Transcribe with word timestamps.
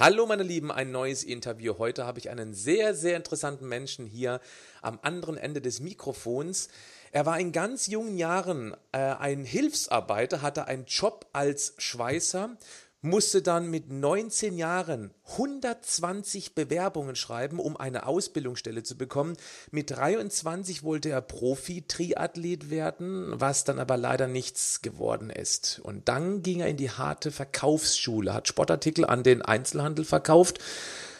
Hallo 0.00 0.26
meine 0.26 0.44
Lieben, 0.44 0.70
ein 0.70 0.92
neues 0.92 1.24
Interview. 1.24 1.76
Heute 1.78 2.06
habe 2.06 2.20
ich 2.20 2.30
einen 2.30 2.54
sehr, 2.54 2.94
sehr 2.94 3.16
interessanten 3.16 3.66
Menschen 3.66 4.06
hier 4.06 4.40
am 4.80 5.00
anderen 5.02 5.36
Ende 5.36 5.60
des 5.60 5.80
Mikrofons. 5.80 6.68
Er 7.10 7.26
war 7.26 7.40
in 7.40 7.50
ganz 7.50 7.88
jungen 7.88 8.16
Jahren 8.16 8.76
äh, 8.92 8.98
ein 8.98 9.44
Hilfsarbeiter, 9.44 10.40
hatte 10.40 10.66
einen 10.66 10.84
Job 10.84 11.26
als 11.32 11.74
Schweißer 11.78 12.56
musste 13.00 13.42
dann 13.42 13.70
mit 13.70 13.90
19 13.90 14.56
Jahren 14.56 15.12
120 15.32 16.54
Bewerbungen 16.54 17.14
schreiben, 17.14 17.60
um 17.60 17.76
eine 17.76 18.06
Ausbildungsstelle 18.06 18.82
zu 18.82 18.98
bekommen. 18.98 19.36
Mit 19.70 19.90
23 19.90 20.82
wollte 20.82 21.10
er 21.10 21.20
Profi-Triathlet 21.20 22.70
werden, 22.70 23.32
was 23.36 23.64
dann 23.64 23.78
aber 23.78 23.96
leider 23.96 24.26
nichts 24.26 24.82
geworden 24.82 25.30
ist. 25.30 25.80
Und 25.82 26.08
dann 26.08 26.42
ging 26.42 26.60
er 26.60 26.68
in 26.68 26.76
die 26.76 26.90
harte 26.90 27.30
Verkaufsschule, 27.30 28.34
hat 28.34 28.48
Sportartikel 28.48 29.04
an 29.04 29.22
den 29.22 29.42
Einzelhandel 29.42 30.04
verkauft, 30.04 30.58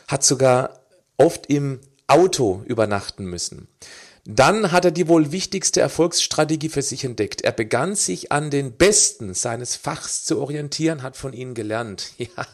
hat 0.09 0.25
sogar 0.25 0.81
oft 1.17 1.47
im 1.47 1.81
Auto 2.09 2.63
übernachten 2.65 3.27
müssen. 3.27 3.69
Dann 4.31 4.73
hat 4.73 4.85
er 4.85 4.91
die 4.91 5.09
wohl 5.09 5.33
wichtigste 5.33 5.81
Erfolgsstrategie 5.81 6.69
für 6.69 6.83
sich 6.83 7.03
entdeckt. 7.03 7.41
Er 7.41 7.53
begann 7.53 7.95
sich 7.95 8.31
an 8.31 8.51
den 8.51 8.73
Besten 8.73 9.33
seines 9.33 9.75
Fachs 9.75 10.27
zu 10.27 10.39
orientieren, 10.39 11.03
hat 11.03 11.17
von 11.17 11.33
ihnen 11.33 11.55
gelernt. 11.55 12.13
Ja, 12.19 12.47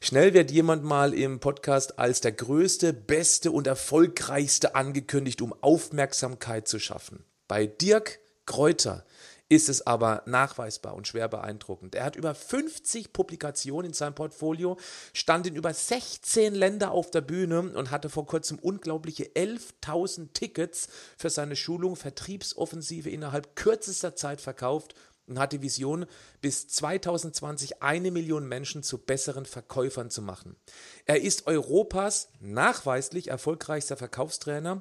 schnell 0.00 0.34
wird 0.34 0.50
jemand 0.50 0.82
mal 0.82 1.14
im 1.14 1.38
Podcast 1.38 2.00
als 2.00 2.22
der 2.22 2.32
größte, 2.32 2.92
beste 2.92 3.52
und 3.52 3.68
erfolgreichste 3.68 4.74
angekündigt, 4.74 5.42
um 5.42 5.54
Aufmerksamkeit 5.60 6.66
zu 6.66 6.80
schaffen. 6.80 7.24
Bei 7.46 7.66
Dirk 7.66 8.18
Kräuter 8.44 9.04
ist 9.52 9.68
es 9.68 9.86
aber 9.86 10.22
nachweisbar 10.24 10.94
und 10.94 11.06
schwer 11.06 11.28
beeindruckend. 11.28 11.94
Er 11.94 12.04
hat 12.04 12.16
über 12.16 12.34
50 12.34 13.12
Publikationen 13.12 13.90
in 13.90 13.92
seinem 13.92 14.14
Portfolio, 14.14 14.78
stand 15.12 15.46
in 15.46 15.56
über 15.56 15.74
16 15.74 16.54
Länder 16.54 16.90
auf 16.90 17.10
der 17.10 17.20
Bühne 17.20 17.60
und 17.60 17.90
hatte 17.90 18.08
vor 18.08 18.24
kurzem 18.24 18.58
unglaubliche 18.58 19.24
11.000 19.24 20.32
Tickets 20.32 20.88
für 21.18 21.28
seine 21.28 21.54
Schulung 21.54 21.96
Vertriebsoffensive 21.96 23.10
innerhalb 23.10 23.54
kürzester 23.54 24.16
Zeit 24.16 24.40
verkauft 24.40 24.94
und 25.26 25.38
hat 25.38 25.52
die 25.52 25.60
Vision, 25.60 26.06
bis 26.40 26.68
2020 26.68 27.82
eine 27.82 28.10
Million 28.10 28.48
Menschen 28.48 28.82
zu 28.82 28.96
besseren 28.96 29.44
Verkäufern 29.44 30.08
zu 30.08 30.22
machen. 30.22 30.56
Er 31.04 31.20
ist 31.20 31.46
Europas 31.46 32.30
nachweislich 32.40 33.28
erfolgreichster 33.28 33.98
Verkaufstrainer 33.98 34.80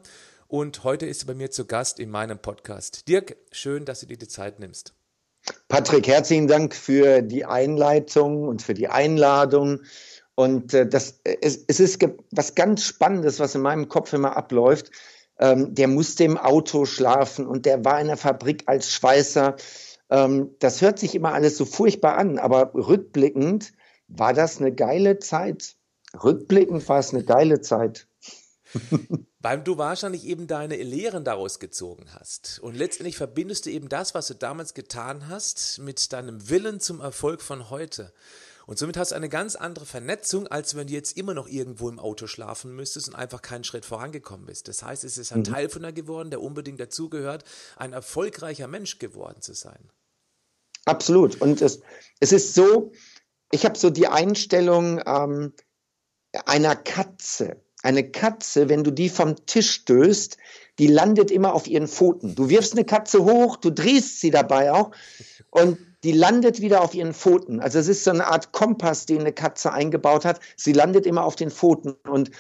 und 0.52 0.84
heute 0.84 1.06
ist 1.06 1.24
er 1.24 1.28
bei 1.28 1.34
mir 1.34 1.50
zu 1.50 1.66
Gast 1.66 1.98
in 1.98 2.10
meinem 2.10 2.38
Podcast. 2.38 3.08
Dirk, 3.08 3.38
schön, 3.54 3.86
dass 3.86 4.02
du 4.02 4.06
dir 4.06 4.18
die 4.18 4.28
Zeit 4.28 4.60
nimmst. 4.60 4.94
Patrick, 5.70 6.08
herzlichen 6.08 6.50
Dank 6.50 6.76
für 6.76 7.22
die 7.22 7.46
Einleitung 7.46 8.50
und 8.50 8.62
für 8.62 8.74
die 8.74 8.90
Einladung. 8.90 9.80
Und 10.36 10.74
äh, 10.74 10.86
das, 10.86 11.22
es, 11.24 11.64
es 11.68 11.80
ist 11.80 12.06
was 12.32 12.54
ganz 12.54 12.84
Spannendes, 12.84 13.40
was 13.40 13.56
in 13.56 13.62
meinem 13.62 13.88
Kopf 13.88 14.12
immer 14.12 14.36
abläuft. 14.36 14.92
Ähm, 15.40 15.74
der 15.74 15.88
musste 15.88 16.26
im 16.26 16.38
Auto 16.38 16.84
schlafen 16.84 17.48
und 17.48 17.66
der 17.66 17.86
war 17.86 18.02
in 18.02 18.08
der 18.08 18.18
Fabrik 18.18 18.64
als 18.66 18.92
Schweißer. 18.92 19.56
Ähm, 20.10 20.54
das 20.60 20.82
hört 20.82 21.00
sich 21.00 21.16
immer 21.16 21.34
alles 21.34 21.56
so 21.56 21.64
furchtbar 21.64 22.18
an, 22.18 22.40
aber 22.40 22.74
rückblickend 22.74 23.72
war 24.10 24.34
das 24.34 24.60
eine 24.60 24.74
geile 24.74 25.18
Zeit. 25.20 25.78
Rückblickend 26.22 26.90
war 26.90 27.00
es 27.00 27.14
eine 27.14 27.24
geile 27.24 27.62
Zeit. 27.62 28.08
Weil 29.40 29.64
du 29.64 29.78
wahrscheinlich 29.78 30.26
eben 30.26 30.48
deine 30.48 30.76
Lehren 30.78 31.24
daraus 31.24 31.60
gezogen 31.60 32.06
hast. 32.14 32.60
Und 32.60 32.76
letztendlich 32.76 33.18
verbindest 33.18 33.66
du 33.66 33.72
eben 33.72 33.90
das, 33.90 34.14
was 34.14 34.28
du 34.28 34.36
damals 34.36 34.74
getan 34.74 35.28
hast, 35.30 35.80
mit 35.80 36.14
deinem 36.14 36.50
Willen 36.50 36.80
zum 36.80 37.00
Erfolg 37.00 37.42
von 37.42 37.70
heute. 37.70 38.14
Und 38.68 38.78
somit 38.78 38.98
hast 38.98 39.12
du 39.12 39.16
eine 39.16 39.30
ganz 39.30 39.56
andere 39.56 39.86
Vernetzung, 39.86 40.48
als 40.48 40.76
wenn 40.76 40.88
du 40.88 40.94
jetzt 40.94 41.18
immer 41.18 41.34
noch 41.34 41.48
irgendwo 41.48 41.90
im 41.90 42.00
Auto 42.00 42.28
schlafen 42.28 42.76
müsstest 42.76 43.10
und 43.10 43.16
einfach 43.16 43.42
keinen 43.42 43.64
Schritt 43.64 43.86
vorangekommen 43.86 44.46
bist. 44.46 44.68
Das 44.68 44.84
heißt, 44.84 45.04
es 45.04 45.18
ist 45.18 45.32
ein 45.32 45.40
mhm. 45.40 45.46
Teil 45.46 45.70
von 45.70 45.82
dir 45.82 45.94
geworden, 45.94 46.30
der 46.30 46.42
unbedingt 46.42 46.80
dazugehört, 46.80 47.44
ein 47.76 47.94
erfolgreicher 47.94 48.68
Mensch 48.68 49.00
geworden 49.00 49.42
zu 49.42 49.54
sein. 49.54 49.90
Absolut. 50.86 51.42
Und 51.42 51.62
es, 51.62 51.82
es 52.20 52.32
ist 52.32 52.54
so, 52.54 52.92
ich 53.52 53.66
habe 53.66 53.78
so 53.78 53.90
die 53.90 54.08
Einstellung 54.08 55.02
ähm, 55.06 55.54
einer 56.46 56.76
Katze 56.76 57.62
eine 57.84 58.10
Katze, 58.10 58.70
wenn 58.70 58.84
du 58.84 58.92
die 58.92 59.10
vom 59.10 59.46
Tisch 59.46 59.72
stößt, 59.72 60.38
die 60.80 60.88
landet 60.88 61.32
immer 61.32 61.54
auf 61.54 61.68
ihren 61.68 61.88
Pfoten. 61.88 62.36
Du 62.36 62.50
wirfst 62.50 62.74
eine 62.74 62.86
Katze 62.86 63.24
hoch, 63.24 63.58
du 63.58 63.70
drehst 63.70 64.20
sie 64.20 64.32
dabei 64.32 64.72
auch 64.72 64.92
und 65.50 65.78
die 66.04 66.12
landet 66.14 66.62
wieder 66.62 66.82
auf 66.82 66.96
ihren 66.96 67.14
Pfoten. 67.14 67.60
Also 67.60 67.80
es 67.80 67.88
ist 67.88 68.04
so 68.04 68.12
eine 68.12 68.28
Art 68.28 68.52
Kompass, 68.52 69.06
den 69.06 69.20
eine 69.20 69.34
Katze 69.34 69.72
eingebaut 69.72 70.26
hat. 70.26 70.40
Sie 70.56 70.74
landet 70.74 71.06
immer 71.06 71.24
auf 71.24 71.36
den 71.36 71.52
Pfoten 71.52 71.96
und 72.10 72.32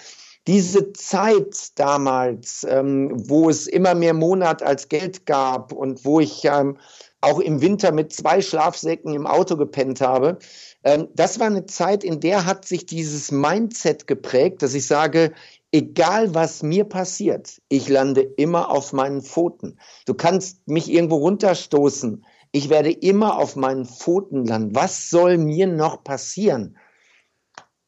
diese 0.47 0.91
Zeit 0.94 1.78
damals, 1.78 2.66
ähm, 2.68 3.12
wo 3.30 3.50
es 3.50 3.68
immer 3.68 3.94
mehr 3.94 4.16
Monat 4.16 4.63
als 4.63 4.90
Geld 4.90 5.28
gab 5.28 5.72
und 5.72 6.03
wo 6.03 6.19
ich 6.19 6.44
ähm, 6.46 6.78
auch 7.21 7.39
im 7.39 7.61
Winter 7.61 7.91
mit 7.91 8.11
zwei 8.11 8.41
Schlafsäcken 8.41 9.13
im 9.13 9.27
Auto 9.27 9.55
gepennt 9.55 10.01
habe, 10.01 10.39
ähm, 10.83 11.07
das 11.13 11.39
war 11.39 11.47
eine 11.47 11.65
Zeit, 11.67 12.03
in 12.03 12.19
der 12.19 12.45
hat 12.45 12.65
sich 12.65 12.85
dieses 12.85 13.31
Mindset 13.31 14.07
geprägt, 14.07 14.63
dass 14.63 14.73
ich 14.73 14.87
sage, 14.87 15.33
egal 15.71 16.33
was 16.33 16.63
mir 16.63 16.85
passiert, 16.85 17.61
ich 17.69 17.87
lande 17.87 18.21
immer 18.21 18.71
auf 18.71 18.91
meinen 18.93 19.21
Pfoten. 19.21 19.79
Du 20.05 20.13
kannst 20.13 20.67
mich 20.67 20.91
irgendwo 20.91 21.17
runterstoßen. 21.17 22.25
Ich 22.51 22.69
werde 22.69 22.91
immer 22.91 23.38
auf 23.38 23.55
meinen 23.55 23.85
Pfoten 23.85 24.45
landen. 24.45 24.75
Was 24.75 25.09
soll 25.09 25.38
mir 25.38 25.67
noch 25.67 26.03
passieren? 26.03 26.75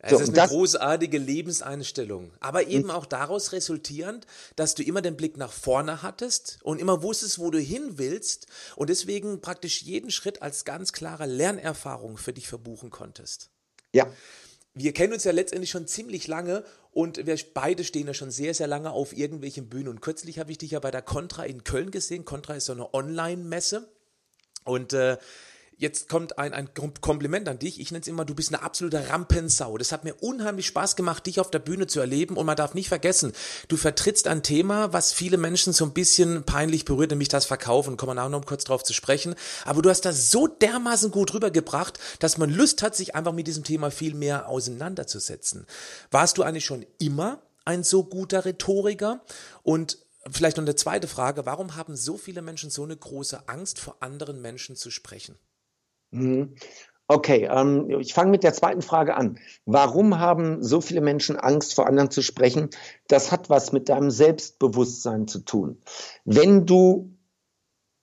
Es 0.05 0.11
so, 0.11 0.19
ist 0.19 0.37
eine 0.37 0.49
großartige 0.49 1.17
Lebenseinstellung, 1.17 2.33
aber 2.41 2.67
eben 2.67 2.91
auch 2.91 3.05
daraus 3.05 3.53
resultierend, 3.53 4.27
dass 4.57 4.75
du 4.75 4.83
immer 4.83 5.01
den 5.01 5.15
Blick 5.15 5.37
nach 5.37 5.53
vorne 5.53 6.03
hattest 6.03 6.59
und 6.61 6.81
immer 6.81 7.03
wusstest, 7.03 7.39
wo 7.39 7.49
du 7.51 7.57
hin 7.57 7.97
willst 7.97 8.47
und 8.75 8.89
deswegen 8.89 9.39
praktisch 9.39 9.81
jeden 9.81 10.11
Schritt 10.11 10.41
als 10.41 10.65
ganz 10.65 10.91
klare 10.91 11.25
Lernerfahrung 11.25 12.17
für 12.17 12.33
dich 12.33 12.49
verbuchen 12.49 12.89
konntest. 12.89 13.49
Ja. 13.93 14.11
Wir 14.73 14.91
kennen 14.91 15.13
uns 15.13 15.23
ja 15.23 15.31
letztendlich 15.31 15.69
schon 15.69 15.87
ziemlich 15.87 16.27
lange 16.27 16.65
und 16.91 17.25
wir 17.25 17.37
beide 17.53 17.85
stehen 17.85 18.07
ja 18.07 18.13
schon 18.13 18.31
sehr, 18.31 18.53
sehr 18.53 18.67
lange 18.67 18.91
auf 18.91 19.15
irgendwelchen 19.15 19.69
Bühnen. 19.69 19.87
Und 19.87 20.01
kürzlich 20.01 20.37
habe 20.37 20.51
ich 20.51 20.57
dich 20.57 20.71
ja 20.71 20.79
bei 20.79 20.91
der 20.91 21.01
Contra 21.01 21.45
in 21.45 21.63
Köln 21.63 21.91
gesehen. 21.91 22.25
Contra 22.25 22.55
ist 22.55 22.65
so 22.65 22.73
eine 22.73 22.93
Online-Messe. 22.93 23.87
Und 24.65 24.93
äh, 24.93 25.17
Jetzt 25.77 26.09
kommt 26.09 26.37
ein, 26.37 26.53
ein 26.53 26.69
Kompliment 26.73 27.47
an 27.49 27.59
dich. 27.59 27.79
Ich 27.79 27.91
nenne 27.91 28.01
es 28.01 28.07
immer, 28.07 28.25
du 28.25 28.35
bist 28.35 28.53
eine 28.53 28.63
absolute 28.63 29.09
Rampensau. 29.09 29.77
Das 29.77 29.91
hat 29.91 30.03
mir 30.03 30.13
unheimlich 30.15 30.67
Spaß 30.67 30.95
gemacht, 30.95 31.25
dich 31.25 31.39
auf 31.39 31.51
der 31.51 31.59
Bühne 31.59 31.87
zu 31.87 31.99
erleben. 31.99 32.37
Und 32.37 32.45
man 32.45 32.55
darf 32.55 32.73
nicht 32.73 32.89
vergessen, 32.89 33.33
du 33.67 33.77
vertrittst 33.77 34.27
ein 34.27 34.43
Thema, 34.43 34.93
was 34.93 35.13
viele 35.13 35.37
Menschen 35.37 35.73
so 35.73 35.85
ein 35.85 35.93
bisschen 35.93 36.43
peinlich 36.43 36.85
berührt, 36.85 37.11
nämlich 37.11 37.29
das 37.29 37.45
Verkaufen. 37.45 37.97
Kommen 37.97 38.17
wir 38.17 38.23
auch 38.23 38.29
noch 38.29 38.45
kurz 38.45 38.63
drauf 38.63 38.83
zu 38.83 38.93
sprechen. 38.93 39.35
Aber 39.65 39.81
du 39.81 39.89
hast 39.89 40.01
das 40.01 40.31
so 40.31 40.47
dermaßen 40.47 41.11
gut 41.11 41.33
rübergebracht, 41.33 41.99
dass 42.19 42.37
man 42.37 42.49
Lust 42.49 42.81
hat, 42.81 42.95
sich 42.95 43.15
einfach 43.15 43.33
mit 43.33 43.47
diesem 43.47 43.63
Thema 43.63 43.91
viel 43.91 44.13
mehr 44.13 44.47
auseinanderzusetzen. 44.47 45.65
Warst 46.11 46.37
du 46.37 46.43
eigentlich 46.43 46.65
schon 46.65 46.85
immer 46.99 47.41
ein 47.65 47.83
so 47.83 48.03
guter 48.03 48.45
Rhetoriker? 48.45 49.21
Und 49.63 49.97
vielleicht 50.31 50.57
noch 50.57 50.63
eine 50.63 50.75
zweite 50.75 51.07
Frage. 51.07 51.45
Warum 51.45 51.75
haben 51.75 51.95
so 51.95 52.17
viele 52.17 52.41
Menschen 52.41 52.69
so 52.69 52.83
eine 52.83 52.95
große 52.95 53.47
Angst, 53.47 53.79
vor 53.79 53.97
anderen 53.99 54.41
Menschen 54.41 54.75
zu 54.75 54.91
sprechen? 54.91 55.37
Mhm. 56.13 56.55
Okay, 57.07 57.49
ähm, 57.51 57.89
ich 57.99 58.13
fange 58.13 58.31
mit 58.31 58.43
der 58.43 58.53
zweiten 58.53 58.81
Frage 58.81 59.15
an. 59.15 59.37
Warum 59.65 60.19
haben 60.19 60.63
so 60.63 60.79
viele 60.79 61.01
Menschen 61.01 61.35
Angst, 61.35 61.75
vor 61.75 61.85
anderen 61.85 62.09
zu 62.09 62.21
sprechen? 62.21 62.69
Das 63.07 63.31
hat 63.31 63.49
was 63.49 63.73
mit 63.73 63.89
deinem 63.89 64.09
Selbstbewusstsein 64.09 65.27
zu 65.27 65.39
tun. 65.39 65.81
Wenn 66.23 66.65
du 66.65 67.13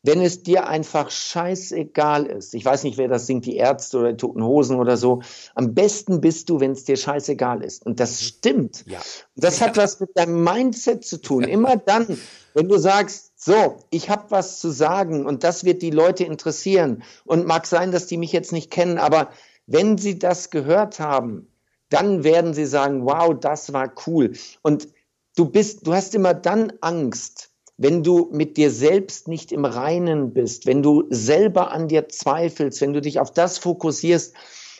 wenn 0.02 0.22
es 0.22 0.42
dir 0.42 0.66
einfach 0.66 1.10
scheißegal 1.10 2.24
ist, 2.26 2.54
ich 2.54 2.64
weiß 2.64 2.84
nicht, 2.84 2.96
wer 2.96 3.08
das 3.08 3.26
singt, 3.26 3.44
die 3.44 3.56
Ärzte 3.56 3.98
oder 3.98 4.12
die 4.12 4.16
Toten 4.16 4.42
Hosen 4.42 4.76
oder 4.76 4.96
so, 4.96 5.20
am 5.54 5.74
besten 5.74 6.20
bist 6.20 6.48
du, 6.48 6.58
wenn 6.58 6.72
es 6.72 6.84
dir 6.84 6.96
scheißegal 6.96 7.62
ist. 7.62 7.84
Und 7.84 8.00
das 8.00 8.12
mhm. 8.12 8.24
stimmt. 8.24 8.84
Ja. 8.86 9.00
Das 9.36 9.60
ja. 9.60 9.66
hat 9.66 9.76
was 9.76 10.00
mit 10.00 10.10
deinem 10.14 10.42
Mindset 10.42 11.04
zu 11.04 11.20
tun. 11.20 11.44
Immer 11.44 11.76
dann, 11.76 12.18
wenn 12.54 12.68
du 12.68 12.78
sagst, 12.78 13.29
so, 13.42 13.78
ich 13.88 14.10
habe 14.10 14.30
was 14.30 14.60
zu 14.60 14.70
sagen 14.70 15.24
und 15.24 15.44
das 15.44 15.64
wird 15.64 15.80
die 15.80 15.90
Leute 15.90 16.24
interessieren 16.24 17.02
und 17.24 17.46
mag 17.46 17.66
sein, 17.66 17.90
dass 17.90 18.06
die 18.06 18.18
mich 18.18 18.32
jetzt 18.32 18.52
nicht 18.52 18.70
kennen, 18.70 18.98
aber 18.98 19.30
wenn 19.66 19.96
sie 19.96 20.18
das 20.18 20.50
gehört 20.50 21.00
haben, 21.00 21.48
dann 21.88 22.22
werden 22.22 22.52
sie 22.52 22.66
sagen, 22.66 23.06
wow, 23.06 23.34
das 23.38 23.72
war 23.72 23.92
cool. 24.06 24.34
Und 24.60 24.88
du 25.36 25.46
bist, 25.46 25.86
du 25.86 25.94
hast 25.94 26.14
immer 26.14 26.34
dann 26.34 26.74
Angst, 26.82 27.50
wenn 27.78 28.02
du 28.02 28.28
mit 28.30 28.58
dir 28.58 28.70
selbst 28.70 29.26
nicht 29.26 29.52
im 29.52 29.64
Reinen 29.64 30.34
bist, 30.34 30.66
wenn 30.66 30.82
du 30.82 31.04
selber 31.08 31.72
an 31.72 31.88
dir 31.88 32.10
zweifelst, 32.10 32.82
wenn 32.82 32.92
du 32.92 33.00
dich 33.00 33.20
auf 33.20 33.32
das 33.32 33.56
fokussierst, 33.56 34.34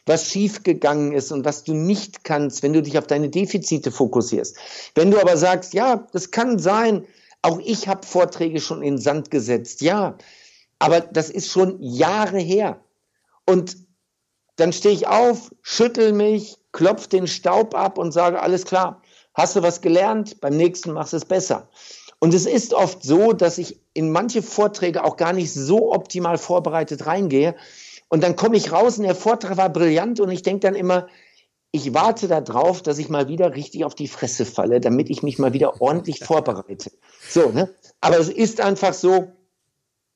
was 0.05 0.27
schiefgegangen 0.29 1.13
ist 1.13 1.33
und 1.33 1.47
was 1.47 1.65
du 1.65 1.73
nicht 1.73 2.25
kannst, 2.25 2.63
wenn 2.63 2.75
du 2.75 2.83
dich 2.83 2.99
auf 2.99 3.07
deine 3.07 3.31
Defizite 3.31 3.91
fokussierst. 3.91 4.59
Wenn 4.95 5.11
du 5.11 5.19
aber 5.19 5.39
sagst, 5.39 5.73
ja, 5.73 6.07
das 6.13 6.31
kann 6.31 6.59
sein, 6.59 7.07
auch 7.43 7.59
ich 7.65 7.89
habe 7.89 8.07
Vorträge 8.07 8.61
schon 8.61 8.83
in 8.83 8.99
Sand 8.99 9.31
gesetzt, 9.31 9.81
ja, 9.81 10.17
aber 10.79 11.01
das 11.01 11.31
ist 11.31 11.51
schon 11.51 11.83
Jahre 11.83 12.39
her. 12.39 12.81
Und 13.47 13.77
dann 14.57 14.73
stehe 14.73 14.95
ich 14.95 15.07
auf, 15.07 15.51
schüttel 15.63 16.13
mich, 16.13 16.57
klopfe 16.73 17.09
den 17.09 17.27
Staub 17.27 17.75
ab 17.75 17.99
und 17.99 18.13
sage, 18.13 18.41
alles 18.41 18.65
klar, 18.65 19.03
hast 19.35 19.57
du 19.57 19.63
was 19.63 19.81
gelernt, 19.81 20.41
beim 20.41 20.57
nächsten 20.57 20.93
machst 20.93 21.13
du 21.13 21.17
es 21.17 21.25
besser. 21.25 21.69
Und 22.19 22.35
es 22.35 22.45
ist 22.45 22.75
oft 22.75 23.03
so, 23.03 23.33
dass 23.33 23.57
ich 23.57 23.81
in 23.95 24.13
manche 24.13 24.43
Vorträge 24.43 25.03
auch 25.05 25.17
gar 25.17 25.33
nicht 25.33 25.53
so 25.53 25.93
optimal 25.93 26.37
vorbereitet 26.37 27.07
reingehe. 27.07 27.57
Und 28.09 28.23
dann 28.23 28.37
komme 28.37 28.57
ich 28.57 28.73
raus 28.73 28.99
und 28.99 29.05
der 29.05 29.15
Vortrag 29.15 29.57
war 29.57 29.71
brillant 29.71 30.21
und 30.21 30.31
ich 30.31 30.43
denke 30.43 30.61
dann 30.61 30.75
immer, 30.75 31.09
ich 31.73 31.95
warte 31.95 32.29
darauf, 32.29 32.83
dass 32.83 32.99
ich 32.99 33.09
mal 33.09 33.29
wieder 33.29 33.55
richtig 33.55 33.85
auf 33.85 33.95
die 33.95 34.09
Fresse 34.09 34.45
falle, 34.45 34.81
damit 34.81 35.09
ich 35.11 35.23
mich 35.23 35.39
mal 35.39 35.53
wieder 35.53 35.81
ordentlich 35.81 36.25
vorbereite. 36.25 36.91
So, 37.29 37.51
ne? 37.51 37.73
Aber 38.01 38.19
es 38.19 38.29
ist 38.29 38.61
einfach 38.61 38.95
so, 38.95 39.33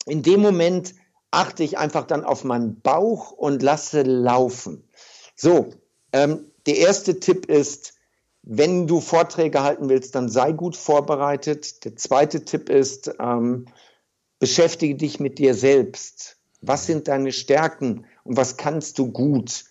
in 0.07 0.23
dem 0.23 0.41
Moment 0.41 0.95
achte 1.31 1.65
ich 1.65 1.79
einfach 1.79 2.07
dann 2.07 2.25
auf 2.25 2.45
meinen 2.45 2.81
Bauch 2.81 3.33
und 3.33 3.63
lasse 3.63 4.03
laufen. 4.03 4.89
So, 5.37 5.71
ähm, 6.13 6.51
der 6.67 6.79
erste 6.79 7.21
Tipp 7.21 7.47
ist, 7.47 7.95
wenn 8.43 8.87
du 8.87 9.01
Vorträge 9.01 9.63
halten 9.63 9.89
willst, 9.89 10.15
dann 10.15 10.29
sei 10.29 10.53
gut 10.53 10.77
vorbereitet. 10.77 11.85
Der 11.85 11.97
zweite 11.97 12.45
Tipp 12.45 12.69
ist, 12.69 13.11
ähm, 13.19 13.67
beschäftige 14.39 14.95
dich 14.95 15.19
mit 15.19 15.39
dir 15.39 15.55
selbst. 15.55 16.37
Was 16.61 16.87
sind 16.87 17.09
deine 17.09 17.33
Stärken 17.33 18.07
und 18.23 18.37
was 18.37 18.57
kannst 18.57 18.99
du 18.99 19.11
gut? 19.11 19.65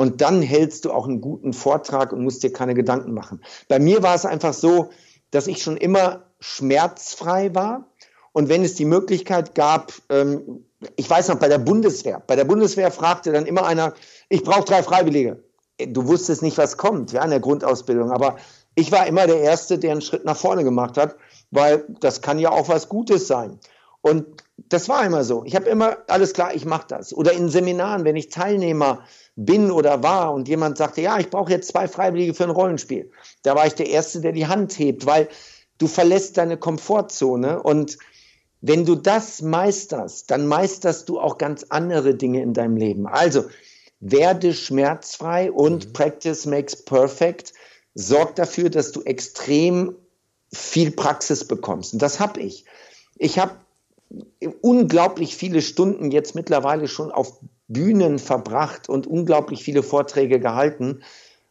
Und 0.00 0.22
dann 0.22 0.40
hältst 0.40 0.86
du 0.86 0.92
auch 0.92 1.06
einen 1.06 1.20
guten 1.20 1.52
Vortrag 1.52 2.14
und 2.14 2.24
musst 2.24 2.42
dir 2.42 2.54
keine 2.54 2.72
Gedanken 2.72 3.12
machen. 3.12 3.42
Bei 3.68 3.78
mir 3.78 4.02
war 4.02 4.14
es 4.14 4.24
einfach 4.24 4.54
so, 4.54 4.88
dass 5.30 5.46
ich 5.46 5.62
schon 5.62 5.76
immer 5.76 6.22
schmerzfrei 6.40 7.54
war. 7.54 7.84
Und 8.32 8.48
wenn 8.48 8.64
es 8.64 8.74
die 8.76 8.86
Möglichkeit 8.86 9.54
gab, 9.54 9.92
ähm, 10.08 10.64
ich 10.96 11.10
weiß 11.10 11.28
noch, 11.28 11.34
bei 11.34 11.48
der 11.48 11.58
Bundeswehr, 11.58 12.22
bei 12.26 12.34
der 12.34 12.46
Bundeswehr 12.46 12.90
fragte 12.90 13.30
dann 13.30 13.44
immer 13.44 13.66
einer, 13.66 13.92
ich 14.30 14.42
brauche 14.42 14.64
drei 14.64 14.82
Freiwillige. 14.82 15.44
Du 15.78 16.08
wusstest 16.08 16.40
nicht, 16.40 16.56
was 16.56 16.78
kommt, 16.78 17.12
ja, 17.12 17.22
in 17.22 17.28
der 17.28 17.40
Grundausbildung. 17.40 18.10
Aber 18.10 18.36
ich 18.76 18.90
war 18.92 19.06
immer 19.06 19.26
der 19.26 19.40
Erste, 19.40 19.78
der 19.78 19.92
einen 19.92 20.00
Schritt 20.00 20.24
nach 20.24 20.38
vorne 20.38 20.64
gemacht 20.64 20.96
hat, 20.96 21.16
weil 21.50 21.84
das 22.00 22.22
kann 22.22 22.38
ja 22.38 22.48
auch 22.52 22.70
was 22.70 22.88
Gutes 22.88 23.26
sein. 23.26 23.58
Und 24.00 24.24
das 24.56 24.88
war 24.88 25.04
immer 25.04 25.24
so. 25.24 25.44
Ich 25.44 25.54
habe 25.56 25.68
immer, 25.68 25.98
alles 26.06 26.32
klar, 26.32 26.54
ich 26.54 26.64
mache 26.64 26.86
das. 26.88 27.12
Oder 27.12 27.32
in 27.32 27.50
Seminaren, 27.50 28.04
wenn 28.04 28.16
ich 28.16 28.30
Teilnehmer 28.30 29.04
bin 29.44 29.70
oder 29.70 30.02
war 30.02 30.32
und 30.32 30.48
jemand 30.48 30.76
sagte, 30.76 31.00
ja, 31.00 31.18
ich 31.18 31.30
brauche 31.30 31.50
jetzt 31.50 31.68
zwei 31.68 31.88
Freiwillige 31.88 32.34
für 32.34 32.44
ein 32.44 32.50
Rollenspiel. 32.50 33.10
Da 33.42 33.54
war 33.54 33.66
ich 33.66 33.74
der 33.74 33.88
Erste, 33.88 34.20
der 34.20 34.32
die 34.32 34.46
Hand 34.46 34.78
hebt, 34.78 35.06
weil 35.06 35.28
du 35.78 35.86
verlässt 35.86 36.36
deine 36.36 36.56
Komfortzone 36.56 37.62
und 37.62 37.98
wenn 38.60 38.84
du 38.84 38.94
das 38.94 39.40
meisterst, 39.40 40.30
dann 40.30 40.46
meisterst 40.46 41.08
du 41.08 41.18
auch 41.18 41.38
ganz 41.38 41.64
andere 41.70 42.14
Dinge 42.14 42.42
in 42.42 42.52
deinem 42.52 42.76
Leben. 42.76 43.06
Also 43.06 43.44
werde 44.00 44.52
schmerzfrei 44.52 45.50
und 45.50 45.88
mhm. 45.88 45.92
Practice 45.94 46.44
makes 46.44 46.76
perfect. 46.76 47.54
Sorg 47.94 48.36
dafür, 48.36 48.68
dass 48.68 48.92
du 48.92 49.02
extrem 49.02 49.96
viel 50.52 50.90
Praxis 50.90 51.46
bekommst. 51.46 51.94
Und 51.94 52.02
das 52.02 52.20
habe 52.20 52.40
ich. 52.40 52.66
Ich 53.16 53.38
habe 53.38 53.52
unglaublich 54.60 55.36
viele 55.36 55.62
Stunden 55.62 56.10
jetzt 56.10 56.34
mittlerweile 56.34 56.88
schon 56.88 57.10
auf 57.10 57.40
Bühnen 57.68 58.18
verbracht 58.18 58.88
und 58.88 59.06
unglaublich 59.06 59.62
viele 59.62 59.82
Vorträge 59.82 60.40
gehalten, 60.40 61.02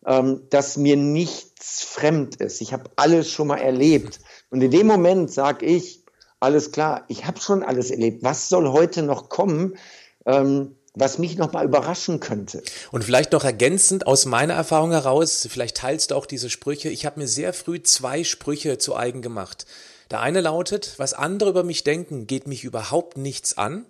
ähm, 0.06 0.42
dass 0.50 0.78
mir 0.78 0.98
nichts 0.98 1.84
fremd 1.84 2.36
ist. 2.38 2.62
Ich 2.62 2.74
habe 2.74 2.90
alles 2.96 3.32
schon 3.32 3.48
mal 3.48 3.58
erlebt. 3.58 4.20
Und 4.50 4.62
in 4.62 4.72
dem 4.72 4.88
Moment 4.88 5.32
sage 5.32 5.66
ich, 5.66 6.04
alles 6.40 6.72
klar, 6.72 7.06
ich 7.08 7.26
habe 7.26 7.40
schon 7.40 7.64
alles 7.64 7.92
erlebt. 7.92 8.24
Was 8.24 8.50
soll 8.50 8.70
heute 8.70 9.04
noch 9.04 9.30
kommen? 9.30 9.78
Ähm, 10.26 10.76
was 10.96 11.18
mich 11.18 11.38
noch 11.38 11.54
mal 11.54 11.66
überraschen 11.66 12.20
könnte. 12.20 12.64
Und 12.92 13.04
vielleicht 13.04 13.32
noch 13.32 13.44
ergänzend 13.44 14.08
aus 14.08 14.26
meiner 14.26 14.56
Erfahrung 14.56 14.92
heraus, 14.92 15.48
vielleicht 15.50 15.78
teilst 15.78 16.12
du 16.12 16.16
auch 16.16 16.26
diese 16.26 16.50
Sprüche. 16.50 16.90
Ich 16.90 17.06
habe 17.06 17.20
mir 17.20 17.28
sehr 17.28 17.54
früh 17.54 17.82
zwei 17.82 18.24
Sprüche 18.24 18.78
zu 18.80 18.96
eigen 18.96 19.22
gemacht. 19.22 19.66
Der 20.12 20.22
eine 20.22 20.42
lautet, 20.42 20.96
was 20.98 21.14
andere 21.14 21.50
über 21.52 21.64
mich 21.64 21.84
denken, 21.84 22.28
geht 22.28 22.48
mich 22.48 22.64
überhaupt 22.64 23.18
nichts 23.18 23.58
an. 23.58 23.86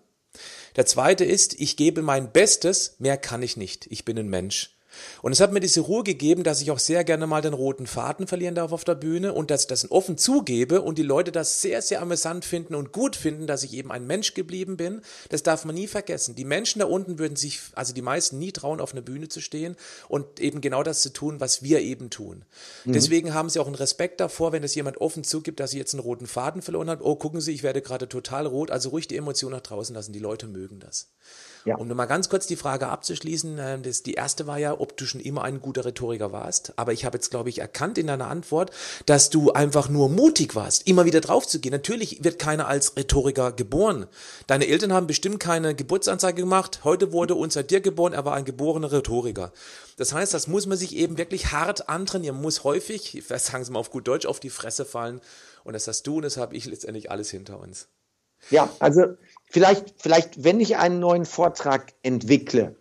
Der 0.76 0.86
zweite 0.86 1.26
ist, 1.26 1.60
ich 1.60 1.78
gebe 1.78 2.02
mein 2.02 2.32
Bestes, 2.32 2.96
mehr 3.00 3.18
kann 3.18 3.42
ich 3.42 3.58
nicht. 3.58 3.88
Ich 3.90 4.06
bin 4.06 4.18
ein 4.18 4.30
Mensch. 4.30 4.76
Und 5.22 5.32
es 5.32 5.40
hat 5.40 5.52
mir 5.52 5.60
diese 5.60 5.82
Ruhe 5.82 6.04
gegeben, 6.04 6.44
dass 6.44 6.62
ich 6.62 6.72
auch 6.72 6.80
sehr 6.80 7.04
gerne 7.04 7.28
mal 7.28 7.42
den 7.42 7.54
roten 7.54 7.88
Faden 7.88 8.28
verlieren 8.28 8.56
darf 8.56 8.72
auf 8.72 8.84
der 8.84 8.96
Bühne 8.96 9.34
und 9.34 9.52
dass 9.52 9.62
ich 9.62 9.68
das 9.68 9.92
offen 9.92 10.18
zugebe 10.18 10.82
und 10.82 10.98
die 10.98 11.04
Leute 11.04 11.32
das 11.32 11.62
sehr, 11.62 11.82
sehr 11.82 12.02
amüsant 12.02 12.46
finden 12.46 12.76
und 12.76 12.92
gut 12.92 13.16
finden, 13.16 13.48
dass 13.48 13.64
ich 13.64 13.74
eben 13.74 13.92
ein 13.92 14.08
Mensch 14.08 14.34
geblieben 14.34 14.78
bin. 14.78 15.02
Das 15.30 15.44
darf 15.44 15.66
man 15.66 15.76
nie 15.76 15.88
vergessen. 15.88 16.36
Die 16.36 16.46
Menschen 16.46 16.80
da 16.80 16.86
unten 16.86 17.20
würden 17.20 17.36
sich, 17.36 17.60
also 17.74 17.94
die 17.94 18.02
meisten, 18.02 18.40
nie 18.40 18.52
trauen, 18.52 18.82
auf 18.82 18.94
einer 18.94 19.02
Bühne 19.02 19.30
zu 19.30 19.42
stehen 19.42 19.76
und 20.08 20.40
eben 20.40 20.62
genau 20.62 20.84
das 20.84 21.02
zu 21.02 21.12
tun, 21.12 21.40
was 21.40 21.64
wir 21.64 21.82
eben 21.82 22.10
tun. 22.10 22.44
Mhm. 22.86 22.94
Deswegen 22.94 23.34
haben 23.34 23.50
sie 23.50 23.60
auch 23.60 23.68
einen 23.68 23.76
Respekt 23.76 24.20
davor, 24.20 24.52
wenn 24.52 24.62
das 24.62 24.76
jemand 24.76 24.98
offen 24.98 25.24
zugibt, 25.24 25.60
dass 25.60 25.72
sie 25.72 25.78
jetzt 25.78 25.94
einen 25.94 26.04
roten 26.04 26.28
Faden 26.28 26.62
verloren 26.62 26.90
hat. 26.90 27.02
Oh, 27.02 27.16
gucken 27.16 27.42
Sie, 27.42 27.54
ich 27.54 27.64
werde 27.64 27.82
gerade 27.82 28.08
total 28.10 28.46
rot. 28.46 28.72
Also 28.72 28.90
ruhig 28.90 29.08
die 29.08 29.18
Emotion 29.18 29.52
nach 29.52 29.62
draußen 29.62 29.96
lassen. 29.96 30.14
Die 30.14 30.20
Leute 30.20 30.48
mögen 30.48 30.80
das. 30.80 31.10
Ja. 31.66 31.76
Um 31.76 31.88
mal 31.88 32.06
ganz 32.06 32.30
kurz 32.30 32.48
die 32.48 32.56
Frage 32.56 32.88
abzuschließen, 32.88 33.60
äh, 33.60 33.80
das, 33.80 34.04
die 34.04 34.14
erste 34.14 34.48
war 34.48 34.58
ja, 34.58 34.80
ob 34.80 34.96
du 34.98 35.06
schon 35.06 35.22
immer 35.22 35.44
ein 35.44 35.62
guter 35.62 35.86
Rhetoriker 35.86 36.32
warst. 36.32 36.74
Aber 36.78 36.94
ich 36.94 37.06
habe 37.06 37.18
jetzt, 37.18 37.30
glaube 37.30 37.50
ich, 37.50 37.60
erkannt 37.60 37.98
in 37.98 38.08
deiner 38.08 38.28
Antwort, 38.28 38.72
dass 39.06 39.30
du 39.30 39.52
einfach 39.52 39.90
nur 39.90 40.10
mutig 40.10 40.56
warst, 40.56 40.88
immer 40.88 41.06
wieder 41.06 41.22
drauf 41.22 41.48
zu 41.48 41.60
gehen. 41.60 41.72
Natürlich 41.72 42.24
wird 42.24 42.40
keiner 42.40 42.68
als 42.68 42.96
Rhetoriker 42.96 43.52
geboren. 43.52 44.08
Deine 44.48 44.68
Eltern 44.68 44.94
haben 44.94 45.08
bestimmt 45.08 45.40
keine 45.40 45.76
Geburtsanzeige 45.76 46.42
gemacht. 46.42 46.82
Heute 46.84 47.12
wurde 47.12 47.36
unser 47.36 47.64
dir 47.64 47.82
geboren, 47.82 48.14
er 48.14 48.26
war 48.26 48.36
ein 48.36 48.46
geborener 48.46 48.92
Rhetoriker. 48.92 49.52
Das 49.98 50.14
heißt, 50.14 50.34
das 50.34 50.48
muss 50.48 50.66
man 50.66 50.78
sich 50.78 50.96
eben 50.96 51.18
wirklich 51.18 51.52
hart 51.52 51.90
antrainieren. 51.90 52.38
Man 52.38 52.44
muss 52.44 52.64
häufig, 52.64 53.22
sagen 53.28 53.66
Sie 53.66 53.72
mal 53.72 53.80
auf 53.80 53.92
gut 53.92 54.08
Deutsch, 54.08 54.26
auf 54.26 54.40
die 54.40 54.50
Fresse 54.50 54.86
fallen. 54.86 55.20
Und 55.66 55.74
das 55.74 55.88
hast 55.88 56.04
du 56.08 56.18
und 56.18 56.22
das 56.24 56.38
habe 56.38 56.56
ich 56.56 56.66
letztendlich 56.66 57.12
alles 57.12 57.30
hinter 57.30 57.60
uns. 57.60 57.90
Ja, 58.50 58.70
also 58.80 59.18
vielleicht, 59.50 59.94
vielleicht, 59.98 60.44
wenn 60.44 60.60
ich 60.60 60.78
einen 60.78 61.00
neuen 61.00 61.26
Vortrag 61.26 61.94
entwickle, 62.04 62.76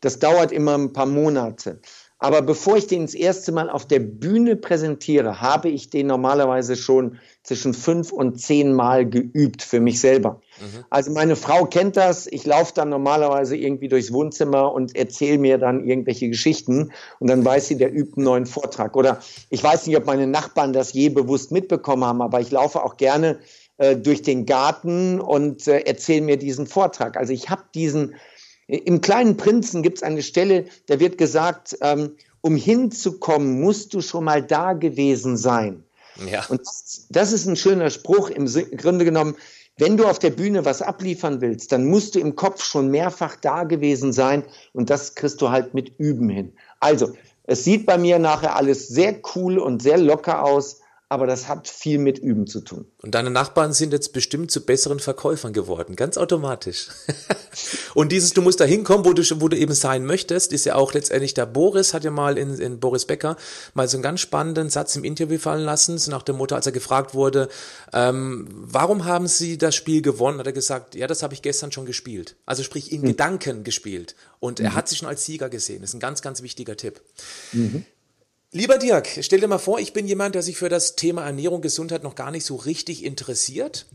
das 0.00 0.18
dauert 0.18 0.52
immer 0.52 0.76
ein 0.76 0.92
paar 0.92 1.06
Monate. 1.06 1.80
Aber 2.24 2.40
bevor 2.40 2.78
ich 2.78 2.86
den 2.86 3.02
das 3.02 3.12
erste 3.12 3.52
Mal 3.52 3.68
auf 3.68 3.86
der 3.86 3.98
Bühne 3.98 4.56
präsentiere, 4.56 5.42
habe 5.42 5.68
ich 5.68 5.90
den 5.90 6.06
normalerweise 6.06 6.74
schon 6.74 7.18
zwischen 7.42 7.74
fünf 7.74 8.12
und 8.12 8.40
zehn 8.40 8.72
Mal 8.72 9.06
geübt 9.06 9.60
für 9.60 9.78
mich 9.78 10.00
selber. 10.00 10.40
Mhm. 10.58 10.84
Also 10.88 11.10
meine 11.10 11.36
Frau 11.36 11.66
kennt 11.66 11.98
das. 11.98 12.26
Ich 12.26 12.46
laufe 12.46 12.72
dann 12.74 12.88
normalerweise 12.88 13.56
irgendwie 13.56 13.88
durchs 13.88 14.10
Wohnzimmer 14.10 14.72
und 14.72 14.96
erzähle 14.96 15.36
mir 15.36 15.58
dann 15.58 15.84
irgendwelche 15.84 16.30
Geschichten 16.30 16.92
und 17.18 17.28
dann 17.28 17.44
weiß 17.44 17.68
sie, 17.68 17.76
der 17.76 17.92
übt 17.92 18.14
einen 18.16 18.24
neuen 18.24 18.46
Vortrag. 18.46 18.96
Oder 18.96 19.20
ich 19.50 19.62
weiß 19.62 19.86
nicht, 19.86 19.96
ob 19.98 20.06
meine 20.06 20.26
Nachbarn 20.26 20.72
das 20.72 20.94
je 20.94 21.10
bewusst 21.10 21.52
mitbekommen 21.52 22.04
haben, 22.04 22.22
aber 22.22 22.40
ich 22.40 22.50
laufe 22.50 22.82
auch 22.82 22.96
gerne 22.96 23.38
äh, 23.78 23.96
durch 23.96 24.22
den 24.22 24.46
Garten 24.46 25.20
und 25.20 25.66
äh, 25.66 25.80
erzähle 25.80 26.22
mir 26.22 26.36
diesen 26.36 26.66
Vortrag. 26.66 27.16
Also 27.16 27.32
ich 27.32 27.50
habe 27.50 27.64
diesen, 27.74 28.14
im 28.66 29.00
kleinen 29.00 29.36
Prinzen 29.36 29.82
gibt 29.82 29.98
es 29.98 30.02
eine 30.02 30.22
Stelle, 30.22 30.66
da 30.86 31.00
wird 31.00 31.18
gesagt, 31.18 31.76
ähm, 31.80 32.16
um 32.40 32.56
hinzukommen, 32.56 33.60
musst 33.60 33.94
du 33.94 34.00
schon 34.00 34.24
mal 34.24 34.42
da 34.42 34.74
gewesen 34.74 35.36
sein. 35.36 35.82
Ja. 36.30 36.44
Und 36.48 36.60
das, 36.60 37.06
das 37.10 37.32
ist 37.32 37.46
ein 37.46 37.56
schöner 37.56 37.90
Spruch 37.90 38.30
im 38.30 38.46
Grunde 38.76 39.04
genommen. 39.04 39.34
Wenn 39.76 39.96
du 39.96 40.04
auf 40.04 40.20
der 40.20 40.30
Bühne 40.30 40.64
was 40.64 40.82
abliefern 40.82 41.40
willst, 41.40 41.72
dann 41.72 41.86
musst 41.86 42.14
du 42.14 42.20
im 42.20 42.36
Kopf 42.36 42.62
schon 42.62 42.90
mehrfach 42.90 43.34
da 43.36 43.64
gewesen 43.64 44.12
sein 44.12 44.44
und 44.72 44.88
das 44.88 45.16
kriegst 45.16 45.40
du 45.40 45.50
halt 45.50 45.74
mit 45.74 45.98
Üben 45.98 46.28
hin. 46.28 46.52
Also, 46.78 47.12
es 47.42 47.64
sieht 47.64 47.84
bei 47.84 47.98
mir 47.98 48.18
nachher 48.18 48.56
alles 48.56 48.88
sehr 48.88 49.16
cool 49.34 49.58
und 49.58 49.82
sehr 49.82 49.98
locker 49.98 50.44
aus, 50.44 50.80
aber 51.14 51.26
das 51.26 51.48
hat 51.48 51.68
viel 51.68 51.98
mit 51.98 52.18
Üben 52.18 52.46
zu 52.46 52.60
tun. 52.60 52.86
Und 53.00 53.14
deine 53.14 53.30
Nachbarn 53.30 53.72
sind 53.72 53.92
jetzt 53.92 54.12
bestimmt 54.12 54.50
zu 54.50 54.66
besseren 54.66 54.98
Verkäufern 54.98 55.52
geworden, 55.52 55.96
ganz 55.96 56.18
automatisch. 56.18 56.88
und 57.94 58.10
dieses, 58.10 58.32
du 58.32 58.42
musst 58.42 58.60
da 58.60 58.64
hinkommen, 58.64 59.06
wo 59.06 59.12
du, 59.12 59.22
wo 59.40 59.48
du 59.48 59.56
eben 59.56 59.74
sein 59.74 60.04
möchtest, 60.04 60.52
ist 60.52 60.66
ja 60.66 60.74
auch 60.74 60.92
letztendlich 60.92 61.32
der 61.32 61.46
Boris, 61.46 61.94
hat 61.94 62.04
ja 62.04 62.10
mal 62.10 62.36
in, 62.36 62.58
in 62.58 62.80
Boris 62.80 63.04
Becker 63.04 63.36
mal 63.74 63.88
so 63.88 63.96
einen 63.96 64.02
ganz 64.02 64.20
spannenden 64.20 64.70
Satz 64.70 64.96
im 64.96 65.04
Interview 65.04 65.38
fallen 65.38 65.64
lassen, 65.64 65.96
so 65.98 66.10
nach 66.10 66.22
dem 66.22 66.36
Motto, 66.36 66.56
als 66.56 66.66
er 66.66 66.72
gefragt 66.72 67.14
wurde, 67.14 67.48
ähm, 67.92 68.48
warum 68.50 69.04
haben 69.04 69.28
Sie 69.28 69.56
das 69.56 69.74
Spiel 69.74 70.02
gewonnen, 70.02 70.40
hat 70.40 70.46
er 70.46 70.52
gesagt, 70.52 70.96
ja, 70.96 71.06
das 71.06 71.22
habe 71.22 71.32
ich 71.32 71.42
gestern 71.42 71.72
schon 71.72 71.86
gespielt. 71.86 72.36
Also 72.44 72.62
sprich, 72.64 72.92
in 72.92 73.02
mhm. 73.02 73.06
Gedanken 73.06 73.64
gespielt. 73.64 74.16
Und 74.40 74.58
mhm. 74.58 74.66
er 74.66 74.74
hat 74.74 74.88
sich 74.88 74.98
schon 74.98 75.08
als 75.08 75.24
Sieger 75.24 75.48
gesehen. 75.48 75.80
Das 75.80 75.90
ist 75.90 75.94
ein 75.94 76.00
ganz, 76.00 76.20
ganz 76.22 76.42
wichtiger 76.42 76.76
Tipp. 76.76 77.00
Mhm. 77.52 77.86
Lieber 78.56 78.78
Dirk, 78.78 79.08
stell 79.20 79.40
dir 79.40 79.48
mal 79.48 79.58
vor, 79.58 79.80
ich 79.80 79.92
bin 79.92 80.06
jemand, 80.06 80.36
der 80.36 80.42
sich 80.42 80.56
für 80.56 80.68
das 80.68 80.94
Thema 80.94 81.26
Ernährung, 81.26 81.60
Gesundheit 81.60 82.04
noch 82.04 82.14
gar 82.14 82.30
nicht 82.30 82.44
so 82.44 82.54
richtig 82.54 83.04
interessiert. 83.04 83.86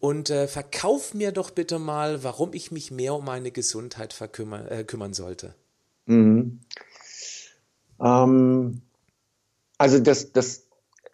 Und 0.00 0.30
äh, 0.30 0.48
verkauf 0.48 1.12
mir 1.12 1.32
doch 1.32 1.50
bitte 1.50 1.78
mal, 1.78 2.24
warum 2.24 2.54
ich 2.54 2.72
mich 2.72 2.90
mehr 2.90 3.14
um 3.14 3.26
meine 3.26 3.50
Gesundheit 3.50 4.14
verkümmern, 4.14 4.66
äh, 4.68 4.84
kümmern 4.84 5.12
sollte. 5.12 5.54
Mhm. 6.06 6.60
Ähm, 8.00 8.80
also 9.76 9.98
das, 9.98 10.32
das, 10.32 10.66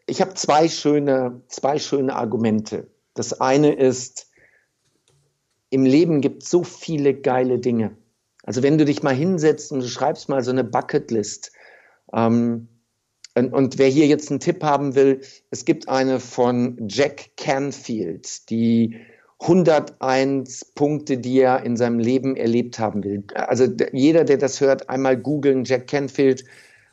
ich 0.06 0.20
habe 0.20 0.34
zwei 0.34 0.68
schöne, 0.68 1.42
zwei 1.48 1.80
schöne 1.80 2.14
Argumente. 2.14 2.86
Das 3.14 3.40
eine 3.40 3.74
ist, 3.74 4.28
im 5.70 5.84
Leben 5.84 6.20
gibt 6.20 6.44
es 6.44 6.50
so 6.50 6.62
viele 6.62 7.14
geile 7.14 7.58
Dinge. 7.58 7.96
Also 8.44 8.62
wenn 8.62 8.78
du 8.78 8.84
dich 8.84 9.02
mal 9.02 9.12
hinsetzt 9.12 9.72
und 9.72 9.80
du 9.80 9.88
schreibst 9.88 10.28
mal 10.28 10.44
so 10.44 10.52
eine 10.52 10.62
Bucketlist, 10.62 11.50
Ähm, 12.14 12.68
und, 13.34 13.78
wer 13.78 13.88
hier 13.88 14.06
jetzt 14.06 14.30
einen 14.30 14.40
Tipp 14.40 14.62
haben 14.62 14.94
will, 14.94 15.20
es 15.50 15.64
gibt 15.64 15.88
eine 15.88 16.20
von 16.20 16.76
Jack 16.88 17.30
Canfield, 17.36 18.50
die 18.50 18.96
101 19.40 20.66
Punkte, 20.74 21.18
die 21.18 21.40
er 21.40 21.64
in 21.64 21.76
seinem 21.76 21.98
Leben 21.98 22.36
erlebt 22.36 22.78
haben 22.78 23.02
will. 23.02 23.24
Also 23.34 23.66
jeder, 23.92 24.24
der 24.24 24.36
das 24.36 24.60
hört, 24.60 24.88
einmal 24.88 25.16
googeln, 25.16 25.64
Jack 25.64 25.88
Canfield, 25.88 26.44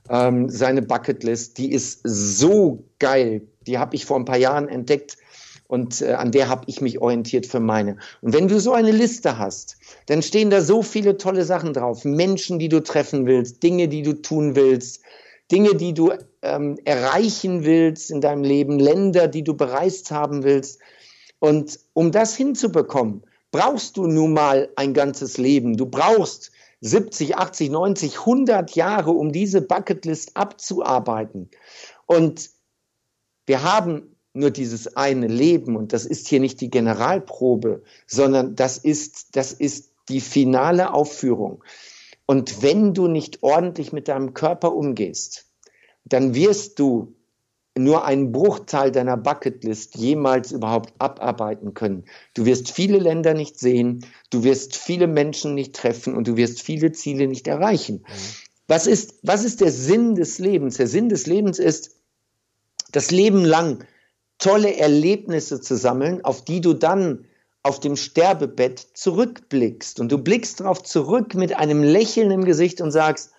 ähm, 0.10 0.50
seine 0.50 0.82
Bucketlist, 0.82 1.58
die 1.58 1.72
ist 1.72 2.02
so 2.04 2.84
geil. 3.00 3.42
Die 3.68 3.78
habe 3.78 3.96
ich 3.96 4.06
vor 4.06 4.18
ein 4.18 4.26
paar 4.26 4.38
Jahren 4.38 4.68
entdeckt 4.68 5.18
und 5.68 6.02
äh, 6.02 6.14
an 6.14 6.32
der 6.32 6.50
habe 6.50 6.64
ich 6.66 6.82
mich 6.82 7.00
orientiert 7.00 7.46
für 7.46 7.60
meine. 7.60 7.98
Und 8.22 8.34
wenn 8.34 8.48
du 8.48 8.60
so 8.60 8.74
eine 8.74 8.92
Liste 8.92 9.38
hast, 9.38 9.78
dann 10.08 10.24
stehen 10.24 10.50
da 10.50 10.62
so 10.62 10.82
viele 10.82 11.18
tolle 11.18 11.44
Sachen 11.44 11.74
drauf. 11.74 12.06
Menschen, 12.06 12.58
die 12.58 12.70
du 12.70 12.82
treffen 12.82 13.28
willst, 13.28 13.62
Dinge, 13.62 13.88
die 13.88 14.02
du 14.02 14.14
tun 14.14 14.56
willst, 14.56 15.04
Dinge, 15.52 15.76
die 15.76 15.94
du 15.94 16.14
ähm, 16.42 16.78
erreichen 16.86 17.66
willst 17.66 18.12
in 18.12 18.22
deinem 18.22 18.44
Leben, 18.44 18.80
Länder, 18.80 19.28
die 19.28 19.44
du 19.44 19.56
bereist 19.56 20.12
haben 20.12 20.44
willst. 20.44 20.80
Und 21.40 21.80
um 21.94 22.12
das 22.12 22.36
hinzubekommen, 22.36 23.24
brauchst 23.52 23.98
du 23.98 24.08
nun 24.08 24.34
mal 24.34 24.70
ein 24.76 24.94
ganzes 24.94 25.38
Leben. 25.38 25.76
Du 25.78 25.86
brauchst 25.86 26.52
70, 26.82 27.38
80, 27.38 27.70
90, 27.72 28.20
100 28.20 28.76
Jahre, 28.76 29.12
um 29.12 29.32
diese 29.32 29.62
Bucketlist 29.62 30.38
abzuarbeiten. 30.38 31.50
Und 32.06 32.50
wir 33.46 33.64
haben 33.64 34.16
nur 34.34 34.52
dieses 34.52 34.96
eine 34.96 35.28
Leben 35.28 35.76
und 35.76 35.92
das 35.92 36.06
ist 36.06 36.28
hier 36.28 36.40
nicht 36.40 36.62
die 36.62 36.70
Generalprobe, 36.70 37.84
sondern 38.06 38.56
das 38.56 38.78
ist, 38.78 39.36
das 39.36 39.52
ist 39.52 39.92
die 40.08 40.22
finale 40.22 40.94
Aufführung. 40.94 41.64
Und 42.30 42.62
wenn 42.62 42.94
du 42.94 43.08
nicht 43.08 43.42
ordentlich 43.42 43.92
mit 43.92 44.08
deinem 44.08 44.36
Körper 44.36 44.76
umgehst, 44.76 45.48
dann 46.06 46.36
wirst 46.36 46.78
du 46.78 47.16
nur 47.76 48.06
einen 48.06 48.32
Bruchteil 48.32 48.92
deiner 48.92 49.18
Bucketlist 49.18 49.96
jemals 49.96 50.52
überhaupt 50.52 50.94
abarbeiten 51.00 51.74
können. 51.74 52.06
Du 52.36 52.46
wirst 52.46 52.70
viele 52.70 53.00
Länder 53.00 53.34
nicht 53.34 53.60
sehen, 53.60 54.06
du 54.30 54.44
wirst 54.44 54.76
viele 54.76 55.08
Menschen 55.08 55.56
nicht 55.56 55.76
treffen 55.76 56.16
und 56.16 56.28
du 56.28 56.38
wirst 56.38 56.62
viele 56.62 56.92
Ziele 56.92 57.28
nicht 57.28 57.48
erreichen. 57.48 58.06
Mhm. 58.08 58.14
Was 58.68 58.86
ist, 58.86 59.16
was 59.24 59.44
ist 59.44 59.60
der 59.60 59.72
Sinn 59.72 60.14
des 60.14 60.38
Lebens? 60.38 60.78
Der 60.78 60.86
Sinn 60.86 61.10
des 61.10 61.26
Lebens 61.26 61.58
ist, 61.58 61.96
das 62.92 63.10
Leben 63.10 63.44
lang 63.44 63.86
tolle 64.38 64.78
Erlebnisse 64.78 65.62
zu 65.62 65.76
sammeln, 65.76 66.24
auf 66.24 66.46
die 66.46 66.62
du 66.62 66.76
dann 66.76 67.26
auf 67.64 67.80
dem 67.80 67.96
Sterbebett 67.96 68.80
zurückblickst. 68.94 70.00
Und 70.00 70.12
du 70.12 70.18
blickst 70.18 70.60
darauf 70.60 70.84
zurück 70.84 71.34
mit 71.36 71.56
einem 71.56 71.84
Lächeln 71.84 72.32
im 72.32 72.46
Gesicht 72.46 72.82
und 72.82 72.92
sagst, 72.92 73.32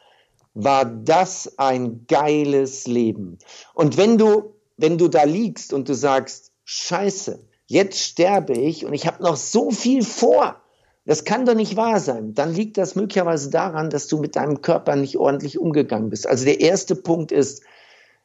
war 0.54 0.84
das 0.84 1.58
ein 1.58 2.06
geiles 2.06 2.86
Leben. 2.86 3.38
Und 3.74 3.96
wenn 3.96 4.18
du, 4.18 4.54
wenn 4.76 4.98
du 4.98 5.08
da 5.08 5.24
liegst 5.24 5.72
und 5.72 5.88
du 5.88 5.94
sagst, 5.94 6.52
scheiße, 6.64 7.42
jetzt 7.66 8.00
sterbe 8.00 8.52
ich 8.52 8.84
und 8.84 8.92
ich 8.92 9.06
habe 9.06 9.22
noch 9.22 9.36
so 9.36 9.70
viel 9.70 10.02
vor, 10.02 10.60
das 11.06 11.24
kann 11.24 11.46
doch 11.46 11.54
nicht 11.54 11.76
wahr 11.76 11.98
sein, 11.98 12.34
dann 12.34 12.54
liegt 12.54 12.76
das 12.76 12.94
möglicherweise 12.94 13.50
daran, 13.50 13.90
dass 13.90 14.06
du 14.06 14.18
mit 14.18 14.36
deinem 14.36 14.60
Körper 14.60 14.96
nicht 14.96 15.16
ordentlich 15.16 15.58
umgegangen 15.58 16.10
bist. 16.10 16.26
Also 16.26 16.44
der 16.44 16.60
erste 16.60 16.94
Punkt 16.94 17.32
ist, 17.32 17.62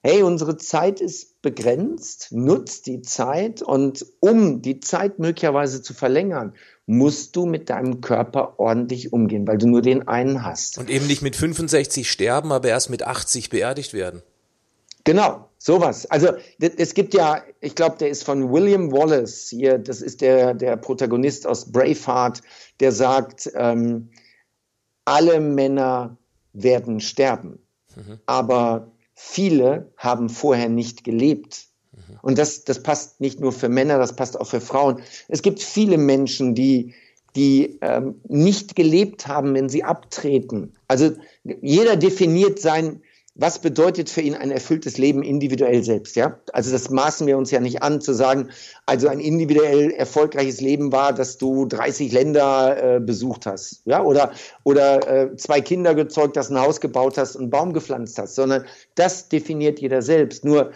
hey, 0.05 0.21
unsere 0.21 0.55
Zeit 0.55 1.01
ist 1.01 1.41
begrenzt, 1.41 2.27
nutzt 2.29 2.85
die 2.85 3.01
Zeit 3.01 3.63
und 3.63 4.05
um 4.19 4.61
die 4.61 4.79
Zeit 4.79 5.17
möglicherweise 5.17 5.81
zu 5.81 5.95
verlängern, 5.95 6.53
musst 6.85 7.35
du 7.35 7.47
mit 7.47 7.71
deinem 7.71 8.01
Körper 8.01 8.59
ordentlich 8.59 9.13
umgehen, 9.13 9.47
weil 9.47 9.57
du 9.57 9.67
nur 9.67 9.81
den 9.81 10.07
einen 10.07 10.43
hast. 10.43 10.77
Und 10.77 10.91
eben 10.91 11.07
nicht 11.07 11.23
mit 11.23 11.35
65 11.35 12.11
sterben, 12.11 12.51
aber 12.51 12.69
erst 12.69 12.91
mit 12.91 13.01
80 13.01 13.49
beerdigt 13.49 13.95
werden. 13.95 14.21
Genau, 15.05 15.49
sowas. 15.57 16.05
Also 16.05 16.33
es 16.59 16.93
gibt 16.93 17.15
ja, 17.15 17.41
ich 17.59 17.73
glaube, 17.73 17.97
der 17.97 18.09
ist 18.09 18.23
von 18.23 18.51
William 18.51 18.91
Wallace 18.91 19.49
hier, 19.49 19.79
das 19.79 20.01
ist 20.01 20.21
der, 20.21 20.53
der 20.53 20.77
Protagonist 20.77 21.47
aus 21.47 21.71
Braveheart, 21.71 22.43
der 22.79 22.91
sagt, 22.91 23.49
ähm, 23.55 24.11
alle 25.03 25.39
Männer 25.39 26.15
werden 26.53 26.99
sterben, 26.99 27.57
mhm. 27.95 28.19
aber 28.27 28.91
viele 29.15 29.91
haben 29.97 30.29
vorher 30.29 30.69
nicht 30.69 31.03
gelebt. 31.03 31.67
Und 32.21 32.37
das, 32.37 32.65
das 32.65 32.83
passt 32.83 33.21
nicht 33.21 33.39
nur 33.39 33.51
für 33.51 33.69
Männer, 33.69 33.97
das 33.97 34.15
passt 34.15 34.39
auch 34.39 34.47
für 34.47 34.61
Frauen. 34.61 35.01
Es 35.27 35.41
gibt 35.41 35.61
viele 35.61 35.97
Menschen, 35.97 36.53
die, 36.53 36.93
die 37.35 37.79
ähm, 37.81 38.21
nicht 38.27 38.75
gelebt 38.75 39.27
haben, 39.27 39.53
wenn 39.53 39.69
sie 39.69 39.83
abtreten. 39.83 40.73
Also 40.87 41.11
jeder 41.43 41.95
definiert 41.95 42.59
sein, 42.59 43.01
was 43.37 43.59
bedeutet 43.59 44.09
für 44.09 44.21
ihn 44.21 44.33
ein 44.33 44.49
erfülltes 44.49 44.97
Leben 44.97 45.21
individuell 45.21 45.83
selbst, 45.83 46.15
ja? 46.15 46.39
Also 46.53 46.71
das 46.71 46.89
maßen 46.89 47.27
wir 47.27 47.37
uns 47.37 47.51
ja 47.51 47.59
nicht 47.59 47.83
an, 47.83 47.99
zu 47.99 48.13
sagen, 48.13 48.49
also 48.85 49.09
ein 49.09 49.19
individuell 49.19 49.91
erfolgreiches 49.91 50.61
Leben 50.61 50.93
war, 50.93 51.11
dass 51.11 51.37
du 51.37 51.65
30 51.65 52.13
Länder 52.13 52.95
äh, 52.95 52.99
besucht 53.01 53.45
hast, 53.45 53.81
ja? 53.83 54.01
Oder, 54.01 54.31
oder 54.63 55.07
äh, 55.07 55.35
zwei 55.35 55.59
Kinder 55.59 55.95
gezeugt 55.95 56.37
hast, 56.37 56.49
ein 56.49 56.59
Haus 56.59 56.79
gebaut 56.79 57.17
hast, 57.17 57.35
einen 57.35 57.49
Baum 57.49 57.73
gepflanzt 57.73 58.17
hast, 58.17 58.35
sondern 58.35 58.65
das 58.95 59.27
definiert 59.27 59.79
jeder 59.79 60.01
selbst. 60.01 60.45
Nur 60.45 60.71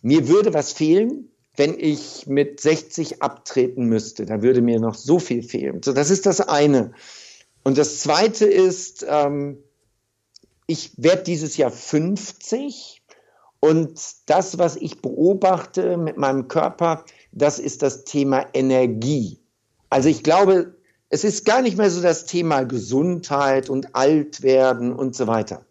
mir 0.00 0.28
würde 0.28 0.54
was 0.54 0.72
fehlen, 0.72 1.28
wenn 1.56 1.78
ich 1.78 2.26
mit 2.26 2.60
60 2.60 3.20
abtreten 3.20 3.84
müsste. 3.84 4.24
Da 4.24 4.40
würde 4.40 4.62
mir 4.62 4.80
noch 4.80 4.94
so 4.94 5.18
viel 5.18 5.42
fehlen. 5.42 5.82
So, 5.82 5.92
das 5.92 6.08
ist 6.08 6.24
das 6.24 6.40
eine. 6.40 6.92
Und 7.62 7.76
das 7.76 8.00
zweite 8.00 8.46
ist, 8.46 9.04
ähm, 9.06 9.58
ich 10.66 10.92
werde 10.96 11.24
dieses 11.24 11.56
Jahr 11.56 11.70
50 11.70 13.02
und 13.60 14.00
das, 14.26 14.58
was 14.58 14.76
ich 14.76 15.00
beobachte 15.02 15.96
mit 15.96 16.16
meinem 16.16 16.48
Körper, 16.48 17.04
das 17.32 17.58
ist 17.58 17.82
das 17.82 18.04
Thema 18.04 18.46
Energie. 18.54 19.40
Also 19.90 20.08
ich 20.08 20.22
glaube, 20.22 20.74
es 21.08 21.24
ist 21.24 21.44
gar 21.44 21.62
nicht 21.62 21.76
mehr 21.76 21.90
so 21.90 22.00
das 22.00 22.26
Thema 22.26 22.62
Gesundheit 22.64 23.70
und 23.70 23.94
Altwerden 23.94 24.92
und 24.92 25.14
so 25.14 25.26
weiter 25.26 25.64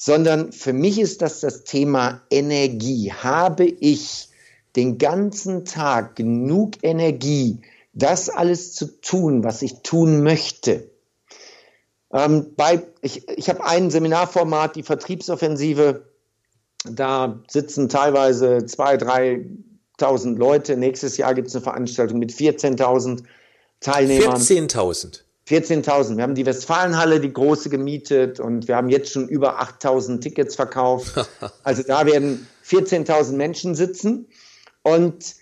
sondern 0.00 0.52
für 0.52 0.72
mich 0.72 1.00
ist 1.00 1.20
das 1.22 1.40
das 1.40 1.64
Thema 1.64 2.22
Energie. 2.30 3.12
Habe 3.12 3.64
ich 3.64 4.28
den 4.76 4.96
ganzen 4.96 5.64
Tag 5.64 6.14
genug 6.14 6.74
Energie, 6.82 7.60
das 7.92 8.30
alles 8.30 8.74
zu 8.74 9.00
tun, 9.00 9.42
was 9.42 9.60
ich 9.60 9.82
tun 9.82 10.22
möchte? 10.22 10.87
Ähm, 12.12 12.54
bei, 12.56 12.82
ich 13.02 13.28
ich 13.28 13.48
habe 13.48 13.64
ein 13.64 13.90
Seminarformat, 13.90 14.76
die 14.76 14.82
Vertriebsoffensive. 14.82 16.04
Da 16.84 17.40
sitzen 17.48 17.88
teilweise 17.88 18.58
2.000, 18.58 19.46
3.000 19.98 20.36
Leute. 20.36 20.76
Nächstes 20.76 21.16
Jahr 21.16 21.34
gibt 21.34 21.48
es 21.48 21.54
eine 21.54 21.62
Veranstaltung 21.62 22.18
mit 22.18 22.32
14.000 22.32 23.24
Teilnehmern. 23.80 24.36
14.000? 24.40 25.22
14.000. 25.48 26.16
Wir 26.16 26.22
haben 26.22 26.34
die 26.34 26.44
Westfalenhalle, 26.44 27.20
die 27.20 27.32
große 27.32 27.70
gemietet 27.70 28.38
und 28.38 28.68
wir 28.68 28.76
haben 28.76 28.90
jetzt 28.90 29.12
schon 29.12 29.28
über 29.28 29.60
8.000 29.62 30.20
Tickets 30.20 30.54
verkauft. 30.54 31.14
Also 31.62 31.82
da 31.82 32.06
werden 32.06 32.46
14.000 32.66 33.32
Menschen 33.32 33.74
sitzen 33.74 34.26
und 34.82 35.34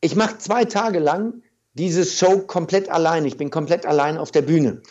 ich 0.00 0.16
mache 0.16 0.38
zwei 0.38 0.64
Tage 0.64 0.98
lang 0.98 1.42
diese 1.74 2.04
Show 2.04 2.38
komplett 2.40 2.88
allein. 2.88 3.24
Ich 3.24 3.36
bin 3.36 3.50
komplett 3.50 3.86
allein 3.86 4.18
auf 4.18 4.30
der 4.30 4.42
Bühne. 4.42 4.82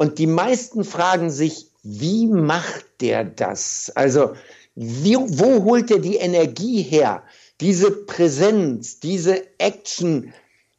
Und 0.00 0.18
die 0.18 0.26
meisten 0.26 0.82
fragen 0.82 1.28
sich, 1.30 1.66
wie 1.82 2.26
macht 2.26 2.86
der 3.02 3.22
das? 3.22 3.92
Also, 3.94 4.32
wie, 4.74 5.14
wo 5.14 5.64
holt 5.64 5.90
er 5.90 5.98
die 5.98 6.16
Energie 6.16 6.80
her? 6.80 7.22
Diese 7.60 7.90
Präsenz, 7.90 9.00
diese 9.00 9.42
Action 9.58 10.32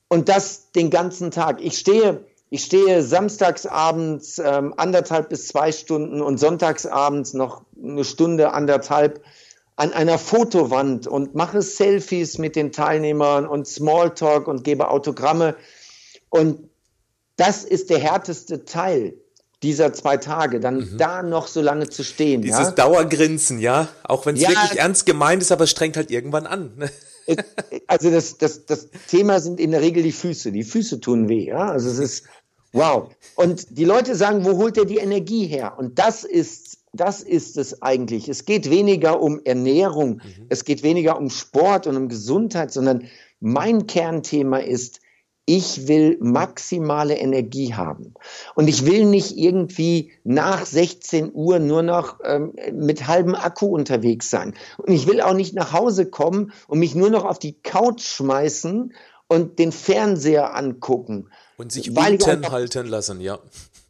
und 0.08 0.28
das 0.28 0.72
den 0.72 0.90
ganzen 0.90 1.30
Tag. 1.30 1.62
Ich 1.62 1.78
stehe 1.78 2.26
ich 2.50 2.64
stehe 2.64 3.04
samstagsabends 3.04 4.40
ähm, 4.40 4.74
anderthalb 4.76 5.30
bis 5.30 5.50
zwei 5.50 5.72
Stunden 5.72 6.20
und 6.24 6.40
sonntagsabends 6.40 7.36
noch 7.36 7.62
eine 7.80 8.04
Stunde, 8.04 8.54
anderthalb 8.54 9.24
an 9.76 9.94
einer 9.94 10.18
Fotowand 10.18 11.06
und 11.06 11.36
mache 11.36 11.62
Selfies 11.62 12.40
mit 12.40 12.56
den 12.56 12.72
Teilnehmern 12.72 13.46
und 13.46 13.68
Smalltalk 13.68 14.48
und 14.48 14.64
gebe 14.64 14.90
Autogramme. 14.90 15.56
Und 16.32 16.71
das 17.38 17.64
ist 17.64 17.90
der 17.90 18.00
härteste 18.00 18.66
Teil 18.66 19.16
dieser 19.64 19.94
zwei 19.94 20.18
Tage, 20.18 20.60
dann 20.60 20.78
mhm. 20.78 20.98
da 20.98 21.22
noch 21.22 21.48
so 21.48 21.62
lange 21.62 21.88
zu 21.88 22.04
stehen. 22.04 22.42
Dieses 22.42 22.60
ja? 22.60 22.72
Dauergrinsen, 22.72 23.60
ja, 23.60 23.90
auch 24.04 24.26
wenn 24.26 24.36
es 24.36 24.42
ja, 24.42 24.50
wirklich 24.50 24.80
ernst 24.80 25.06
gemeint 25.06 25.42
ist, 25.44 25.52
aber 25.52 25.66
es 25.66 25.72
strengt 25.72 25.98
halt 25.98 26.10
irgendwann 26.10 26.48
an. 26.48 26.74
Ne? 26.78 26.90
Also 27.86 28.10
das, 28.10 28.40
das, 28.40 28.66
das 28.66 28.90
Thema 29.08 29.40
sind 29.40 29.60
in 29.60 29.72
der 29.72 29.82
Regel 29.82 30.02
die 30.02 30.12
Füße. 30.12 30.52
Die 30.52 30.64
Füße 30.64 31.00
tun 31.00 31.30
weh, 31.30 31.46
ja. 31.46 31.70
Also 31.70 31.90
es 31.90 32.00
ist 32.00 32.24
Wow. 32.74 33.10
Und 33.36 33.78
die 33.78 33.86
Leute 33.86 34.16
sagen, 34.16 34.46
wo 34.46 34.58
holt 34.58 34.78
er 34.78 34.86
die 34.86 34.98
Energie 34.98 35.46
her? 35.46 35.78
Und 35.78 36.00
das 36.00 36.24
ist, 36.24 36.80
das 36.94 37.22
ist 37.22 37.58
es 37.58 37.82
eigentlich. 37.82 38.30
Es 38.30 38.46
geht 38.46 38.70
weniger 38.70 39.22
um 39.22 39.42
Ernährung, 39.44 40.16
mhm. 40.16 40.46
es 40.50 40.64
geht 40.64 40.84
weniger 40.84 41.18
um 41.18 41.30
Sport 41.30 41.88
und 41.88 41.98
um 41.98 42.08
Gesundheit, 42.08 42.72
sondern 42.72 43.08
mein 43.40 43.88
Kernthema 43.88 44.60
ist 44.60 45.02
ich 45.46 45.88
will 45.88 46.18
maximale 46.22 47.18
Energie 47.18 47.74
haben. 47.74 48.14
Und 48.56 48.68
ich 48.68 48.86
will 48.86 49.06
nicht 49.06 49.38
irgendwie 49.38 50.12
nach 50.24 50.66
16 50.66 51.32
Uhr 51.34 51.60
nur 51.60 51.82
noch 51.82 52.20
ähm, 52.24 52.54
mit 52.72 53.08
halbem 53.08 53.36
Akku 53.36 53.68
unterwegs 53.68 54.30
sein. 54.30 54.54
Und 54.78 54.94
ich 54.94 55.08
will 55.08 55.20
auch 55.22 55.34
nicht 55.34 55.54
nach 55.54 55.74
Hause 55.74 56.06
kommen 56.06 56.54
und 56.68 56.80
mich 56.80 56.96
nur 56.96 57.10
noch 57.10 57.26
auf 57.26 57.40
die 57.40 57.54
Couch 57.54 58.02
schmeißen 58.02 58.94
und 59.28 59.60
den 59.60 59.72
Fernseher 59.72 60.56
angucken. 60.56 61.30
Und 61.58 61.72
sich 61.72 61.90
unten 61.90 62.52
halten 62.52 62.88
lassen, 62.88 63.20
ja. 63.20 63.40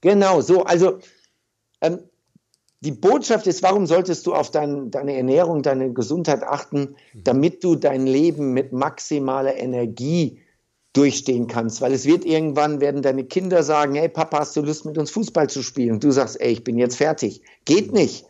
Genau, 0.02 0.42
so. 0.42 0.64
Also 0.64 1.00
ähm, 1.82 2.00
die 2.80 2.92
Botschaft 2.92 3.46
ist, 3.46 3.62
warum 3.62 3.86
solltest 3.86 4.26
du 4.26 4.34
auf 4.34 4.50
dein, 4.50 4.90
deine 4.90 5.16
Ernährung, 5.16 5.62
deine 5.62 5.94
Gesundheit 5.94 6.44
achten, 6.44 6.96
damit 7.14 7.64
du 7.64 7.76
dein 7.76 8.08
Leben 8.08 8.54
mit 8.54 8.74
maximaler 8.74 9.56
Energie 9.56 10.42
durchstehen 10.94 11.48
kannst, 11.48 11.82
weil 11.82 11.94
es 11.94 12.06
wird 12.06 12.26
irgendwann 12.26 12.82
werden 12.82 13.02
deine 13.02 13.24
Kinder 13.24 13.64
sagen, 13.64 13.96
hey 13.96 14.10
Papa, 14.10 14.40
hast 14.40 14.56
du 14.56 14.62
Lust 14.62 14.86
mit 14.86 14.98
uns 14.98 15.12
Fußball 15.12 15.50
zu 15.50 15.64
spielen? 15.64 15.94
Und 15.94 16.04
du 16.04 16.12
sagst, 16.12 16.40
ey, 16.42 16.52
ich 16.52 16.64
bin 16.64 16.78
jetzt 16.78 16.98
fertig. 16.98 17.42
Geht 17.66 17.94
nicht. 17.94 18.26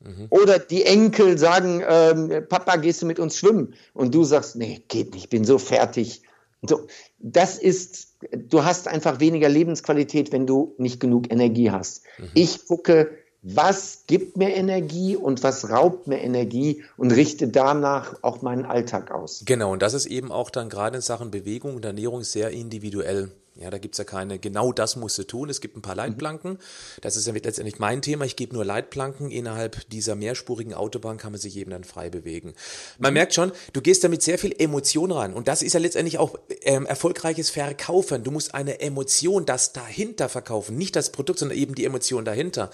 Mhm. 0.00 0.26
Oder 0.30 0.58
die 0.58 0.84
Enkel 0.84 1.36
sagen, 1.36 1.82
ähm, 1.86 2.44
Papa, 2.48 2.76
gehst 2.76 3.02
du 3.02 3.06
mit 3.06 3.18
uns 3.18 3.36
schwimmen? 3.36 3.74
Und 3.92 4.14
du 4.14 4.24
sagst, 4.24 4.56
nee, 4.56 4.82
geht 4.88 5.12
nicht, 5.12 5.24
ich 5.24 5.30
bin 5.30 5.44
so 5.44 5.58
fertig. 5.58 6.22
So, 6.62 6.86
das 7.18 7.58
ist, 7.58 8.16
du 8.32 8.64
hast 8.64 8.88
einfach 8.88 9.20
weniger 9.20 9.48
Lebensqualität, 9.48 10.32
wenn 10.32 10.46
du 10.46 10.74
nicht 10.78 11.00
genug 11.00 11.30
Energie 11.30 11.70
hast. 11.70 12.02
Mhm. 12.18 12.28
Ich 12.34 12.66
gucke, 12.66 13.10
was 13.42 14.04
gibt 14.06 14.36
mir 14.36 14.54
Energie 14.54 15.16
und 15.16 15.42
was 15.42 15.70
raubt 15.70 16.06
mir 16.06 16.18
Energie 16.18 16.84
und 16.96 17.12
richte 17.12 17.48
danach 17.48 18.22
auch 18.22 18.42
meinen 18.42 18.66
Alltag 18.66 19.10
aus. 19.10 19.42
Genau, 19.46 19.72
und 19.72 19.82
das 19.82 19.94
ist 19.94 20.06
eben 20.06 20.30
auch 20.30 20.50
dann 20.50 20.68
gerade 20.68 20.96
in 20.96 21.02
Sachen 21.02 21.30
Bewegung 21.30 21.76
und 21.76 21.84
Ernährung 21.84 22.22
sehr 22.22 22.50
individuell. 22.50 23.30
Ja, 23.56 23.68
da 23.68 23.78
gibt's 23.78 23.98
ja 23.98 24.04
keine, 24.04 24.38
genau 24.38 24.72
das 24.72 24.96
musst 24.96 25.18
du 25.18 25.24
tun. 25.24 25.50
Es 25.50 25.60
gibt 25.60 25.76
ein 25.76 25.82
paar 25.82 25.94
mhm. 25.94 25.98
Leitplanken. 25.98 26.58
Das 27.02 27.16
ist 27.16 27.26
ja 27.26 27.32
letztendlich 27.32 27.78
mein 27.78 28.00
Thema. 28.00 28.24
Ich 28.24 28.36
gebe 28.36 28.54
nur 28.54 28.64
Leitplanken. 28.64 29.30
Innerhalb 29.30 29.88
dieser 29.90 30.14
mehrspurigen 30.14 30.72
Autobahn 30.72 31.18
kann 31.18 31.32
man 31.32 31.40
sich 31.40 31.56
eben 31.56 31.72
dann 31.72 31.84
frei 31.84 32.10
bewegen. 32.10 32.54
Man 32.98 33.12
mhm. 33.12 33.14
merkt 33.14 33.34
schon, 33.34 33.52
du 33.72 33.80
gehst 33.80 34.04
damit 34.04 34.22
sehr 34.22 34.38
viel 34.38 34.54
Emotion 34.56 35.10
ran. 35.10 35.34
Und 35.34 35.48
das 35.48 35.62
ist 35.62 35.72
ja 35.74 35.80
letztendlich 35.80 36.18
auch 36.18 36.36
ähm, 36.62 36.86
erfolgreiches 36.86 37.50
Verkaufen. 37.50 38.22
Du 38.22 38.30
musst 38.30 38.54
eine 38.54 38.80
Emotion, 38.80 39.46
das 39.46 39.72
dahinter 39.72 40.28
verkaufen. 40.28 40.78
Nicht 40.78 40.94
das 40.94 41.10
Produkt, 41.10 41.40
sondern 41.40 41.58
eben 41.58 41.74
die 41.74 41.84
Emotion 41.84 42.24
dahinter. 42.24 42.70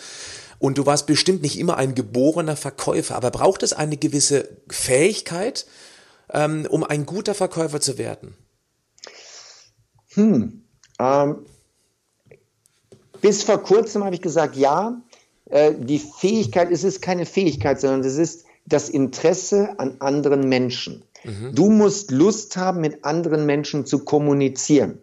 Und 0.58 0.78
du 0.78 0.86
warst 0.86 1.06
bestimmt 1.06 1.42
nicht 1.42 1.58
immer 1.58 1.78
ein 1.78 1.94
geborener 1.94 2.56
Verkäufer, 2.56 3.16
aber 3.16 3.30
braucht 3.30 3.62
es 3.62 3.72
eine 3.72 3.96
gewisse 3.96 4.48
Fähigkeit, 4.68 5.66
ähm, 6.32 6.66
um 6.68 6.84
ein 6.84 7.06
guter 7.06 7.34
Verkäufer 7.34 7.80
zu 7.80 7.98
werden? 7.98 8.36
Hm. 10.14 10.65
Ähm, 10.98 11.46
bis 13.20 13.42
vor 13.42 13.62
kurzem 13.62 14.04
habe 14.04 14.14
ich 14.14 14.22
gesagt, 14.22 14.56
ja, 14.56 15.00
äh, 15.50 15.72
die 15.76 15.98
Fähigkeit, 15.98 16.70
es 16.70 16.84
ist 16.84 17.02
keine 17.02 17.26
Fähigkeit, 17.26 17.80
sondern 17.80 18.00
es 18.00 18.16
ist 18.16 18.44
das 18.66 18.88
Interesse 18.88 19.78
an 19.78 19.96
anderen 20.00 20.48
Menschen. 20.48 21.04
Mhm. 21.24 21.54
Du 21.54 21.70
musst 21.70 22.10
Lust 22.10 22.56
haben, 22.56 22.80
mit 22.80 23.04
anderen 23.04 23.46
Menschen 23.46 23.86
zu 23.86 24.04
kommunizieren. 24.04 24.98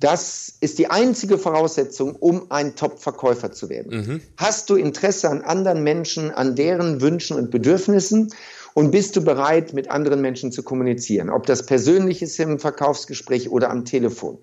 Das 0.00 0.54
ist 0.60 0.78
die 0.78 0.88
einzige 0.88 1.38
Voraussetzung, 1.38 2.14
um 2.14 2.50
ein 2.50 2.76
Top-Verkäufer 2.76 3.50
zu 3.50 3.68
werden. 3.68 3.96
Mhm. 3.96 4.20
Hast 4.36 4.70
du 4.70 4.76
Interesse 4.76 5.28
an 5.28 5.42
anderen 5.42 5.82
Menschen, 5.82 6.30
an 6.30 6.54
deren 6.54 7.00
Wünschen 7.00 7.36
und 7.36 7.50
Bedürfnissen 7.50 8.32
und 8.78 8.92
bist 8.92 9.16
du 9.16 9.22
bereit, 9.22 9.72
mit 9.72 9.90
anderen 9.90 10.20
Menschen 10.20 10.52
zu 10.52 10.62
kommunizieren? 10.62 11.30
Ob 11.30 11.46
das 11.46 11.66
persönlich 11.66 12.22
ist 12.22 12.38
im 12.38 12.60
Verkaufsgespräch 12.60 13.50
oder 13.50 13.70
am 13.70 13.84
Telefon. 13.84 14.38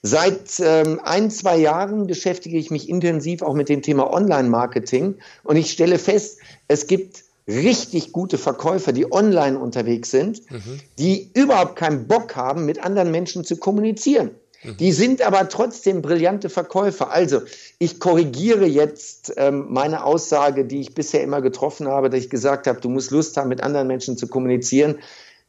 Seit 0.00 0.58
ähm, 0.60 1.02
ein, 1.04 1.30
zwei 1.30 1.58
Jahren 1.58 2.06
beschäftige 2.06 2.56
ich 2.56 2.70
mich 2.70 2.88
intensiv 2.88 3.42
auch 3.42 3.52
mit 3.52 3.68
dem 3.68 3.82
Thema 3.82 4.10
Online-Marketing 4.10 5.16
und 5.42 5.56
ich 5.56 5.70
stelle 5.70 5.98
fest, 5.98 6.38
es 6.66 6.86
gibt 6.86 7.24
richtig 7.46 8.12
gute 8.12 8.38
Verkäufer, 8.38 8.92
die 8.92 9.12
online 9.12 9.58
unterwegs 9.58 10.10
sind, 10.10 10.50
mhm. 10.50 10.80
die 10.98 11.30
überhaupt 11.34 11.76
keinen 11.76 12.06
Bock 12.06 12.36
haben, 12.36 12.64
mit 12.64 12.82
anderen 12.82 13.10
Menschen 13.10 13.44
zu 13.44 13.58
kommunizieren. 13.58 14.30
Mhm. 14.64 14.76
Die 14.78 14.92
sind 14.92 15.22
aber 15.22 15.48
trotzdem 15.48 16.02
brillante 16.02 16.48
Verkäufer. 16.48 17.10
Also 17.10 17.42
ich 17.78 18.00
korrigiere 18.00 18.66
jetzt 18.66 19.34
ähm, 19.36 19.66
meine 19.68 20.04
Aussage, 20.04 20.64
die 20.64 20.80
ich 20.80 20.94
bisher 20.94 21.22
immer 21.22 21.42
getroffen 21.42 21.88
habe, 21.88 22.10
dass 22.10 22.20
ich 22.20 22.30
gesagt 22.30 22.66
habe, 22.66 22.80
du 22.80 22.88
musst 22.88 23.10
Lust 23.10 23.36
haben, 23.36 23.48
mit 23.48 23.62
anderen 23.62 23.86
Menschen 23.86 24.16
zu 24.16 24.26
kommunizieren. 24.26 24.96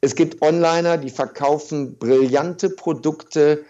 Es 0.01 0.15
gibt 0.15 0.41
Onliner, 0.41 0.97
die 0.97 1.09
verkaufen 1.09 1.97
brillante 1.97 2.69
Produkte 2.69 3.63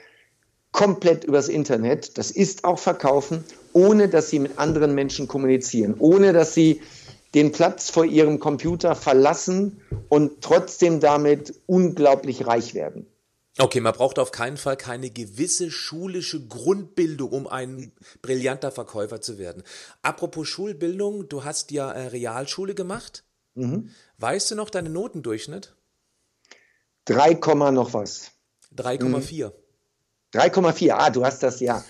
komplett 0.71 1.23
übers 1.23 1.47
Internet. 1.47 2.17
Das 2.17 2.31
ist 2.31 2.65
auch 2.65 2.79
Verkaufen, 2.79 3.45
ohne 3.71 4.09
dass 4.09 4.29
sie 4.29 4.39
mit 4.39 4.59
anderen 4.59 4.93
Menschen 4.93 5.27
kommunizieren, 5.27 5.95
ohne 5.99 6.33
dass 6.33 6.53
sie 6.53 6.81
den 7.33 7.51
Platz 7.51 7.89
vor 7.89 8.05
ihrem 8.05 8.39
Computer 8.39 8.95
verlassen 8.95 9.81
und 10.09 10.41
trotzdem 10.41 10.99
damit 10.99 11.53
unglaublich 11.65 12.47
reich 12.47 12.73
werden. 12.73 13.05
Okay, 13.57 13.79
man 13.79 13.93
braucht 13.93 14.19
auf 14.19 14.31
keinen 14.31 14.57
Fall 14.57 14.75
keine 14.75 15.09
gewisse 15.09 15.71
schulische 15.71 16.45
Grundbildung, 16.45 17.31
um 17.31 17.47
ein 17.47 17.93
brillanter 18.21 18.71
Verkäufer 18.71 19.21
zu 19.21 19.37
werden. 19.37 19.63
Apropos 20.01 20.47
Schulbildung, 20.47 21.29
du 21.29 21.45
hast 21.45 21.71
ja 21.71 21.89
äh, 21.91 22.07
Realschule 22.07 22.75
gemacht. 22.75 23.23
Mhm. 23.53 23.91
Weißt 24.17 24.51
du 24.51 24.55
noch 24.55 24.69
deinen 24.69 24.91
Notendurchschnitt? 24.91 25.73
3, 27.05 27.35
noch 27.71 27.93
was. 27.93 28.31
3,4. 28.75 29.53
3,4, 30.33 30.91
ah, 30.91 31.09
du 31.09 31.23
hast 31.23 31.41
das 31.41 31.61
ja. 31.61 31.83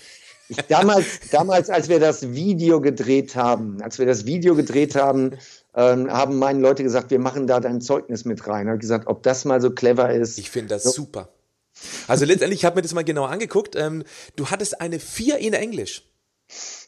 Ich, 0.48 0.58
damals, 0.68 1.06
damals, 1.32 1.68
als 1.68 1.88
wir 1.88 1.98
das 1.98 2.30
Video 2.30 2.80
gedreht 2.80 3.34
haben, 3.34 3.82
als 3.82 3.98
wir 3.98 4.06
das 4.06 4.24
Video 4.24 4.54
gedreht 4.54 4.94
haben, 4.94 5.36
ähm, 5.74 6.08
haben 6.12 6.38
meine 6.38 6.60
Leute 6.60 6.84
gesagt, 6.84 7.10
wir 7.10 7.18
machen 7.18 7.48
da 7.48 7.58
dein 7.58 7.80
Zeugnis 7.80 8.24
mit 8.24 8.46
rein. 8.46 8.66
Ich 8.66 8.70
habe 8.70 8.78
gesagt, 8.78 9.08
ob 9.08 9.24
das 9.24 9.44
mal 9.44 9.60
so 9.60 9.70
clever 9.70 10.12
ist. 10.12 10.38
Ich 10.38 10.50
finde 10.50 10.74
das 10.74 10.84
so, 10.84 10.90
super. 10.92 11.28
Also 12.06 12.24
letztendlich, 12.24 12.60
ich 12.60 12.64
habe 12.64 12.76
mir 12.76 12.82
das 12.82 12.94
mal 12.94 13.04
genauer 13.04 13.30
angeguckt. 13.30 13.76
Ähm, 13.76 14.04
du 14.36 14.50
hattest 14.50 14.80
eine 14.80 15.00
4 15.00 15.38
in 15.38 15.52
Englisch. 15.52 16.02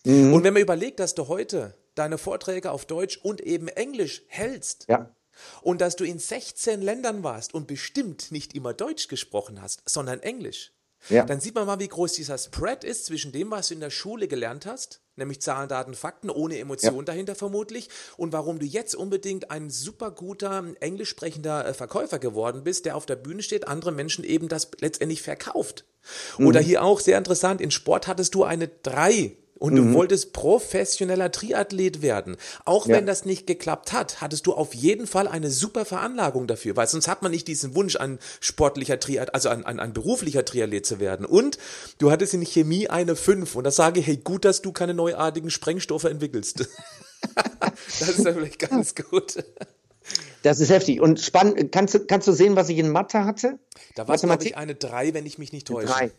Mhm. 0.04 0.32
Und 0.32 0.44
wenn 0.44 0.54
man 0.54 0.62
überlegt, 0.62 1.00
dass 1.00 1.14
du 1.14 1.28
heute 1.28 1.74
deine 1.94 2.18
Vorträge 2.18 2.70
auf 2.70 2.86
Deutsch 2.86 3.18
und 3.18 3.40
eben 3.40 3.68
Englisch 3.68 4.22
hältst, 4.28 4.86
ja. 4.88 5.14
und 5.62 5.80
dass 5.80 5.96
du 5.96 6.04
in 6.04 6.18
16 6.18 6.80
Ländern 6.80 7.22
warst 7.22 7.54
und 7.54 7.66
bestimmt 7.66 8.30
nicht 8.30 8.54
immer 8.54 8.72
Deutsch 8.72 9.08
gesprochen 9.08 9.60
hast, 9.60 9.82
sondern 9.88 10.20
Englisch, 10.20 10.72
ja. 11.08 11.24
dann 11.24 11.40
sieht 11.40 11.54
man 11.54 11.66
mal, 11.66 11.78
wie 11.80 11.88
groß 11.88 12.12
dieser 12.12 12.38
Spread 12.38 12.84
ist 12.84 13.06
zwischen 13.06 13.32
dem, 13.32 13.50
was 13.50 13.68
du 13.68 13.74
in 13.74 13.80
der 13.80 13.90
Schule 13.90 14.28
gelernt 14.28 14.66
hast, 14.66 15.00
nämlich 15.16 15.40
Zahlen, 15.40 15.68
Daten, 15.68 15.94
Fakten, 15.94 16.30
ohne 16.30 16.58
Emotion 16.58 16.96
ja. 16.96 17.02
dahinter 17.02 17.34
vermutlich, 17.34 17.88
und 18.16 18.32
warum 18.32 18.58
du 18.58 18.66
jetzt 18.66 18.94
unbedingt 18.94 19.50
ein 19.50 19.70
super 19.70 20.10
guter, 20.10 20.64
englisch 20.80 21.10
sprechender 21.10 21.66
äh, 21.66 21.74
Verkäufer 21.74 22.18
geworden 22.18 22.64
bist, 22.64 22.84
der 22.84 22.96
auf 22.96 23.06
der 23.06 23.16
Bühne 23.16 23.42
steht, 23.42 23.68
andere 23.68 23.92
Menschen 23.92 24.24
eben 24.24 24.48
das 24.48 24.70
letztendlich 24.80 25.22
verkauft. 25.22 25.84
Mhm. 26.38 26.46
Oder 26.46 26.60
hier 26.60 26.82
auch 26.82 27.00
sehr 27.00 27.18
interessant, 27.18 27.60
in 27.60 27.70
Sport 27.70 28.06
hattest 28.06 28.34
du 28.34 28.44
eine 28.44 28.68
3 28.68 29.36
und 29.58 29.74
mhm. 29.74 29.76
du 29.76 29.94
wolltest 29.94 30.32
professioneller 30.32 31.30
Triathlet 31.30 32.02
werden. 32.02 32.36
Auch 32.64 32.86
ja. 32.86 32.96
wenn 32.96 33.06
das 33.06 33.24
nicht 33.24 33.46
geklappt 33.46 33.92
hat, 33.92 34.20
hattest 34.20 34.46
du 34.46 34.54
auf 34.54 34.74
jeden 34.74 35.06
Fall 35.06 35.28
eine 35.28 35.50
super 35.50 35.84
Veranlagung 35.84 36.46
dafür, 36.46 36.76
weil 36.76 36.86
sonst 36.86 37.08
hat 37.08 37.22
man 37.22 37.32
nicht 37.32 37.48
diesen 37.48 37.74
Wunsch, 37.74 37.96
ein 37.96 38.18
sportlicher 38.40 38.98
Triathlet, 38.98 39.34
also 39.34 39.48
ein, 39.48 39.64
ein, 39.64 39.80
ein 39.80 39.92
beruflicher 39.92 40.44
Triathlet 40.44 40.86
zu 40.86 41.00
werden. 41.00 41.26
Und 41.26 41.58
du 41.98 42.10
hattest 42.10 42.34
in 42.34 42.44
Chemie 42.44 42.88
eine 42.88 43.16
5 43.16 43.56
und 43.56 43.64
da 43.64 43.70
sage 43.70 44.00
ich, 44.00 44.06
hey, 44.06 44.16
gut, 44.16 44.44
dass 44.44 44.62
du 44.62 44.72
keine 44.72 44.94
neuartigen 44.94 45.50
Sprengstoffe 45.50 46.04
entwickelst. 46.04 46.60
das 48.00 48.08
ist 48.08 48.24
ja 48.24 48.32
vielleicht 48.32 48.58
ganz 48.58 48.94
gut. 48.94 49.42
Das 50.42 50.60
ist 50.60 50.70
heftig. 50.70 51.00
Und 51.00 51.20
spannend, 51.20 51.72
kannst 51.72 51.94
du, 51.94 52.00
kannst 52.00 52.28
du 52.28 52.32
sehen, 52.32 52.56
was 52.56 52.68
ich 52.68 52.78
in 52.78 52.90
Mathe 52.90 53.24
hatte? 53.24 53.58
Da 53.96 54.08
war 54.08 54.14
es, 54.14 54.22
glaube 54.22 54.44
ich, 54.44 54.56
eine 54.56 54.74
3, 54.74 55.14
wenn 55.14 55.26
ich 55.26 55.38
mich 55.38 55.52
nicht 55.52 55.66
täusche. 55.66 55.92
Drei. 55.92 56.10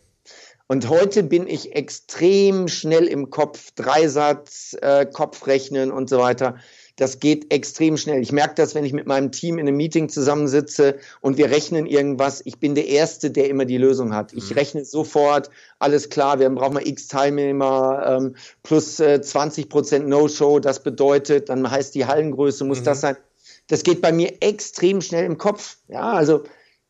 Und 0.70 0.88
heute 0.88 1.24
bin 1.24 1.48
ich 1.48 1.74
extrem 1.74 2.68
schnell 2.68 3.08
im 3.08 3.30
Kopf, 3.30 3.72
Dreisatz, 3.72 4.76
äh, 4.80 5.04
Kopfrechnen 5.04 5.90
und 5.90 6.08
so 6.08 6.20
weiter. 6.20 6.58
Das 6.94 7.18
geht 7.18 7.52
extrem 7.52 7.96
schnell. 7.96 8.22
Ich 8.22 8.30
merke 8.30 8.54
das, 8.54 8.76
wenn 8.76 8.84
ich 8.84 8.92
mit 8.92 9.04
meinem 9.04 9.32
Team 9.32 9.58
in 9.58 9.66
einem 9.66 9.76
Meeting 9.76 10.08
zusammensitze 10.08 11.00
und 11.22 11.38
wir 11.38 11.50
rechnen 11.50 11.86
irgendwas. 11.86 12.40
Ich 12.44 12.60
bin 12.60 12.76
der 12.76 12.86
Erste, 12.86 13.32
der 13.32 13.48
immer 13.48 13.64
die 13.64 13.78
Lösung 13.78 14.14
hat. 14.14 14.32
Ich 14.32 14.50
mhm. 14.50 14.58
rechne 14.58 14.84
sofort, 14.84 15.50
alles 15.80 16.08
klar, 16.08 16.38
wir 16.38 16.48
brauchen 16.50 16.74
mal 16.74 16.86
x 16.86 17.08
Teilnehmer 17.08 18.04
ähm, 18.06 18.36
plus 18.62 19.00
äh, 19.00 19.20
20 19.20 19.68
Prozent 19.68 20.06
No-Show. 20.06 20.60
Das 20.60 20.84
bedeutet, 20.84 21.48
dann 21.48 21.68
heißt 21.68 21.96
die 21.96 22.06
Hallengröße, 22.06 22.62
muss 22.62 22.78
mhm. 22.78 22.84
das 22.84 23.00
sein. 23.00 23.16
Das 23.66 23.82
geht 23.82 24.00
bei 24.00 24.12
mir 24.12 24.34
extrem 24.38 25.00
schnell 25.00 25.24
im 25.24 25.36
Kopf. 25.36 25.78
Ja, 25.88 26.12
also 26.12 26.44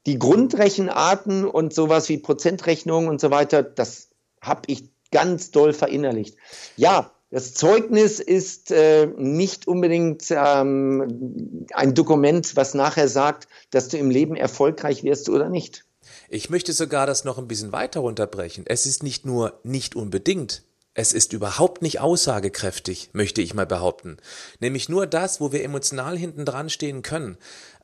die 0.07 0.19
Grundrechenarten 0.19 1.45
und 1.45 1.75
sowas 1.75 2.09
wie 2.09 2.19
Prozentrechnungen 2.19 3.09
und 3.09 3.21
so 3.21 3.31
weiter, 3.31 3.63
das 3.63 4.09
habe 4.41 4.63
ich 4.67 4.91
ganz 5.11 5.51
doll 5.51 5.73
verinnerlicht. 5.73 6.37
Ja, 6.77 7.13
das 7.31 7.55
Zeugnis 7.55 8.19
ist 8.19 8.73
äh, 8.73 9.07
nicht 9.17 9.69
unbedingt 9.69 10.25
ähm, 10.31 11.67
ein 11.73 11.95
Dokument, 11.95 12.57
was 12.57 12.75
nachher 12.75 13.09
sagt, 13.09 13.47
dass 13.71 13.89
du 13.89 13.99
im 13.99 14.11
Leben 14.11 14.35
erfolgreich 14.35 15.05
wirst 15.05 15.29
oder 15.29 15.49
nicht. 15.49 15.85
Ich 16.29 16.51
möchte 16.51 16.73
sogar 16.73 17.07
das 17.07 17.25
noch 17.25 17.39
ein 17.39 17.47
bisschen 17.47 17.73
weiter 17.73 18.01
runterbrechen. 18.01 18.65
Es 18.67 18.87
ist 18.87 19.03
nicht 19.03 19.27
nur 19.27 19.61
nicht 19.63 19.95
unbedingt, 19.95 20.65
es 20.95 21.13
ist 21.13 21.33
überhaupt 21.33 21.83
nicht 21.83 22.01
aussagekräftig, 22.01 23.11
möchte 23.13 23.43
ich 23.43 23.55
mal 23.55 23.67
behaupten. 23.67 24.17
Nämlich 24.59 24.89
nur 24.89 25.07
das, 25.07 25.41
wo 25.41 25.53
wir 25.53 25.63
emotional 25.63 26.19
hinten 26.19 26.45
dran 26.45 26.69
stehen 26.69 27.03
können. 27.03 27.39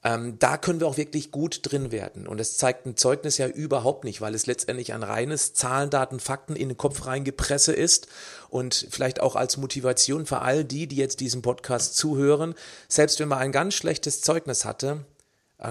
Ähm, 0.07 0.39
da 0.39 0.57
können 0.57 0.79
wir 0.79 0.87
auch 0.87 0.99
wirklich 0.99 1.33
gut 1.33 1.59
drin 1.63 1.91
werden. 1.91 2.29
Und 2.29 2.39
das 2.39 2.57
zeigt 2.57 2.87
ein 2.87 2.97
Zeugnis 2.97 3.39
ja 3.39 3.49
überhaupt 3.49 4.05
nicht, 4.05 4.21
weil 4.21 4.37
es 4.37 4.47
letztendlich 4.47 4.93
ein 4.93 5.03
reines 5.03 5.53
Zahlen, 5.53 5.91
Daten, 5.91 6.21
Fakten 6.21 6.55
in 6.55 6.69
den 6.69 6.77
Kopf 6.77 7.07
reingepresse 7.07 7.73
ist. 7.73 8.07
Und 8.49 8.87
vielleicht 8.89 9.21
auch 9.21 9.35
als 9.35 9.57
Motivation 9.57 10.25
für 10.25 10.43
all 10.43 10.65
die, 10.65 10.87
die 10.87 10.95
jetzt 10.95 11.19
diesem 11.19 11.43
Podcast 11.43 11.97
zuhören, 11.97 12.55
selbst 12.89 13.19
wenn 13.19 13.27
man 13.27 13.41
ein 13.41 13.51
ganz 13.51 13.75
schlechtes 13.75 14.21
Zeugnis 14.21 14.65
hatte, 14.65 15.05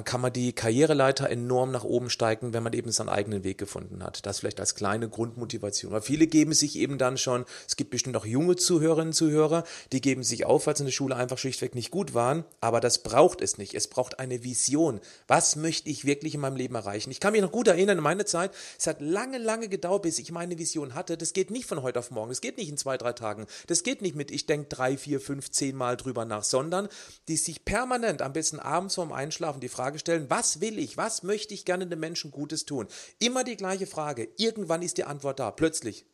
kann 0.03 0.19
man 0.19 0.33
die 0.33 0.53
Karriereleiter 0.53 1.29
enorm 1.29 1.71
nach 1.71 1.83
oben 1.83 2.09
steigen, 2.09 2.53
wenn 2.53 2.63
man 2.63 2.73
eben 2.73 2.91
seinen 2.91 3.09
eigenen 3.09 3.43
Weg 3.43 3.59
gefunden 3.59 4.03
hat. 4.03 4.25
Das 4.25 4.39
vielleicht 4.39 4.59
als 4.59 4.73
kleine 4.73 5.09
Grundmotivation. 5.09 5.91
Weil 5.91 6.01
viele 6.01 6.25
geben 6.25 6.53
sich 6.53 6.75
eben 6.77 6.97
dann 6.97 7.17
schon, 7.17 7.45
es 7.67 7.75
gibt 7.75 7.91
bestimmt 7.91 8.17
auch 8.17 8.25
junge 8.25 8.55
Zuhörerinnen 8.55 9.09
und 9.09 9.13
Zuhörer, 9.13 9.63
die 9.91 10.01
geben 10.01 10.23
sich 10.23 10.45
auf, 10.45 10.65
weil 10.65 10.75
sie 10.75 10.83
in 10.83 10.87
der 10.87 10.91
Schule 10.91 11.15
einfach 11.15 11.37
schlichtweg 11.37 11.75
nicht 11.75 11.91
gut 11.91 12.15
waren. 12.15 12.45
Aber 12.61 12.79
das 12.79 13.03
braucht 13.03 13.41
es 13.41 13.59
nicht. 13.59 13.75
Es 13.75 13.87
braucht 13.87 14.19
eine 14.19 14.43
Vision. 14.43 14.99
Was 15.27 15.55
möchte 15.55 15.89
ich 15.89 16.05
wirklich 16.05 16.33
in 16.33 16.41
meinem 16.41 16.55
Leben 16.55 16.73
erreichen? 16.73 17.11
Ich 17.11 17.19
kann 17.19 17.33
mich 17.33 17.41
noch 17.41 17.51
gut 17.51 17.67
erinnern, 17.67 17.97
in 17.99 18.03
meiner 18.03 18.25
Zeit, 18.25 18.51
es 18.79 18.87
hat 18.87 19.01
lange, 19.01 19.37
lange 19.37 19.69
gedauert, 19.69 20.01
bis 20.01 20.17
ich 20.17 20.31
meine 20.31 20.57
Vision 20.57 20.95
hatte. 20.95 21.15
Das 21.15 21.33
geht 21.33 21.51
nicht 21.51 21.67
von 21.67 21.83
heute 21.83 21.99
auf 21.99 22.09
morgen. 22.09 22.29
Das 22.29 22.41
geht 22.41 22.57
nicht 22.57 22.69
in 22.69 22.77
zwei, 22.77 22.97
drei 22.97 23.13
Tagen. 23.13 23.45
Das 23.67 23.83
geht 23.83 24.01
nicht 24.01 24.15
mit, 24.15 24.31
ich 24.31 24.47
denke 24.47 24.67
drei, 24.69 24.97
vier, 24.97 25.21
fünf, 25.21 25.51
zehn 25.51 25.75
Mal 25.75 25.95
drüber 25.95 26.25
nach, 26.25 26.43
sondern 26.43 26.87
die 27.27 27.37
sich 27.37 27.65
permanent, 27.65 28.23
am 28.23 28.33
besten 28.33 28.59
abends 28.59 28.95
vorm 28.95 29.11
Einschlafen, 29.11 29.59
die 29.59 29.69
Frage 29.75 29.99
stellen, 29.99 30.29
was 30.29 30.61
will 30.61 30.79
ich, 30.79 30.97
was 30.97 31.23
möchte 31.23 31.53
ich 31.53 31.65
gerne 31.65 31.85
den 31.85 31.99
Menschen 31.99 32.31
Gutes 32.31 32.65
tun? 32.65 32.87
Immer 33.19 33.43
die 33.43 33.57
gleiche 33.57 33.87
Frage. 33.87 34.29
Irgendwann 34.37 34.81
ist 34.81 34.97
die 34.97 35.03
Antwort 35.03 35.39
da, 35.39 35.51
plötzlich. 35.51 36.05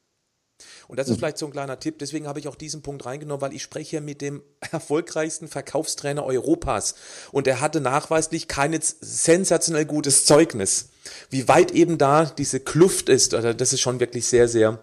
Und 0.87 0.99
das 0.99 1.09
ist 1.09 1.17
vielleicht 1.17 1.37
so 1.37 1.45
ein 1.45 1.51
kleiner 1.51 1.79
Tipp. 1.79 1.99
Deswegen 1.99 2.27
habe 2.27 2.39
ich 2.39 2.47
auch 2.47 2.55
diesen 2.55 2.81
Punkt 2.81 3.05
reingenommen, 3.05 3.41
weil 3.41 3.53
ich 3.53 3.63
spreche 3.63 4.01
mit 4.01 4.21
dem 4.21 4.43
erfolgreichsten 4.71 5.47
Verkaufstrainer 5.47 6.25
Europas. 6.25 6.95
Und 7.31 7.47
er 7.47 7.61
hatte 7.61 7.81
nachweislich 7.81 8.47
kein 8.47 8.77
sensationell 8.81 9.85
gutes 9.85 10.25
Zeugnis. 10.25 10.89
Wie 11.29 11.47
weit 11.47 11.71
eben 11.71 11.97
da 11.97 12.25
diese 12.25 12.59
Kluft 12.59 13.09
ist, 13.09 13.33
das 13.33 13.73
ist 13.73 13.81
schon 13.81 13.99
wirklich 13.99 14.27
sehr, 14.27 14.47
sehr 14.47 14.79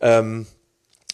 ähm, 0.00 0.46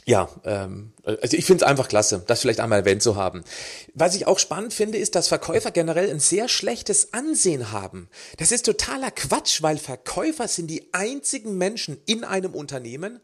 ja, 0.09 0.27
ähm, 0.45 0.95
also 1.05 1.37
ich 1.37 1.45
finde 1.45 1.63
es 1.63 1.71
einfach 1.71 1.87
klasse, 1.87 2.25
das 2.27 2.41
vielleicht 2.41 2.61
einmal 2.61 2.79
erwähnt 2.79 3.03
zu 3.03 3.17
haben. 3.17 3.45
Was 3.93 4.15
ich 4.15 4.27
auch 4.27 4.39
spannend 4.39 4.73
finde, 4.73 4.97
ist, 4.97 5.15
dass 5.15 5.29
Verkäufer 5.29 5.71
generell 5.71 6.09
ein 6.09 6.19
sehr 6.19 6.49
schlechtes 6.49 7.13
Ansehen 7.13 7.73
haben. 7.73 8.09
Das 8.39 8.51
ist 8.51 8.65
totaler 8.65 9.11
Quatsch, 9.11 9.61
weil 9.63 9.77
Verkäufer 9.77 10.49
sind 10.49 10.69
die 10.69 10.95
einzigen 10.95 11.59
Menschen 11.59 12.01
in 12.07 12.25
einem 12.25 12.55
Unternehmen, 12.55 13.21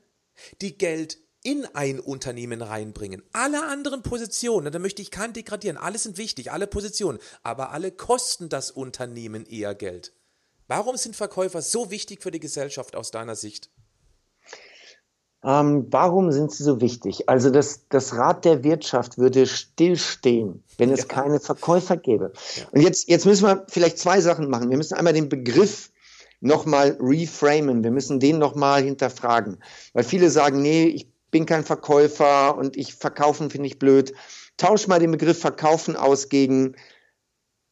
die 0.61 0.77
Geld 0.77 1.17
in 1.43 1.65
ein 1.75 2.01
Unternehmen 2.01 2.61
reinbringen. 2.61 3.23
Alle 3.33 3.65
anderen 3.65 4.03
Positionen, 4.03 4.71
da 4.71 4.79
möchte 4.79 5.01
ich 5.01 5.11
keinen 5.11 5.33
degradieren, 5.33 5.79
alle 5.79 5.97
sind 5.97 6.19
wichtig, 6.19 6.53
alle 6.53 6.67
Positionen, 6.67 7.19
aber 7.43 7.71
alle 7.71 7.93
kosten 7.93 8.51
das 8.51 8.71
Unternehmen 8.71 9.47
eher 9.47 9.75
Geld. 9.75 10.13
Warum 10.69 10.99
sind 10.99 11.17
Verkäufer 11.17 11.63
so 11.63 11.91
wichtig 11.91 12.23
für 12.23 12.31
die 12.31 12.41
Gesellschaft 12.41 12.95
aus 12.95 13.11
deiner 13.11 13.37
Sicht? 13.37 13.71
Ähm, 15.45 15.87
warum 15.91 16.33
sind 16.33 16.53
sie 16.53 16.65
so 16.65 16.81
wichtig? 16.81 17.29
Also 17.29 17.51
das, 17.51 17.87
das 17.91 18.17
Rad 18.17 18.45
der 18.47 18.65
Wirtschaft 18.65 19.19
würde 19.19 19.47
stillstehen, 19.47 20.65
wenn 20.79 20.91
es 20.91 21.01
ja. 21.01 21.07
keine 21.07 21.39
Verkäufer 21.39 21.99
gäbe. 21.99 22.33
Ja. 22.57 22.65
Und 22.73 22.81
jetzt, 22.81 23.09
jetzt 23.09 23.27
müssen 23.27 23.47
wir 23.47 23.65
vielleicht 23.69 23.99
zwei 23.99 24.21
Sachen 24.21 24.49
machen. 24.49 24.71
Wir 24.71 24.79
müssen 24.79 24.95
einmal 24.95 25.13
den 25.13 25.29
Begriff 25.29 25.91
nochmal 26.41 26.97
reframen. 26.99 27.85
Wir 27.85 27.91
müssen 27.91 28.21
den 28.21 28.39
nochmal 28.39 28.83
hinterfragen. 28.83 29.59
Weil 29.93 30.05
viele 30.05 30.31
sagen, 30.31 30.63
nee, 30.63 30.87
ich 30.87 31.09
bin 31.31 31.45
kein 31.45 31.65
Verkäufer 31.65 32.57
und 32.57 32.77
ich 32.77 32.95
verkaufen 32.95 33.51
finde 33.51 33.67
ich 33.67 33.79
blöd. 33.79 34.15
Tausch 34.57 34.87
mal 34.87 35.01
den 35.01 35.11
Begriff 35.11 35.41
verkaufen 35.41 35.97
aus 35.97 36.29
gegen 36.29 36.77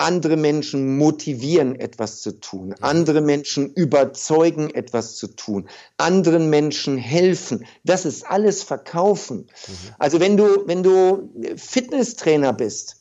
andere 0.02 0.36
Menschen 0.36 0.98
motivieren, 0.98 1.78
etwas 1.78 2.20
zu 2.20 2.40
tun, 2.40 2.74
andere 2.80 3.20
Menschen 3.20 3.72
überzeugen, 3.72 4.70
etwas 4.70 5.16
zu 5.16 5.28
tun, 5.28 5.68
anderen 5.96 6.50
Menschen 6.50 6.98
helfen. 6.98 7.64
Das 7.84 8.04
ist 8.04 8.26
alles 8.26 8.62
Verkaufen. 8.64 9.38
Mhm. 9.38 9.94
Also 9.98 10.20
wenn 10.20 10.36
du, 10.36 10.66
wenn 10.66 10.82
du 10.82 11.30
Fitnesstrainer 11.56 12.52
bist 12.52 12.96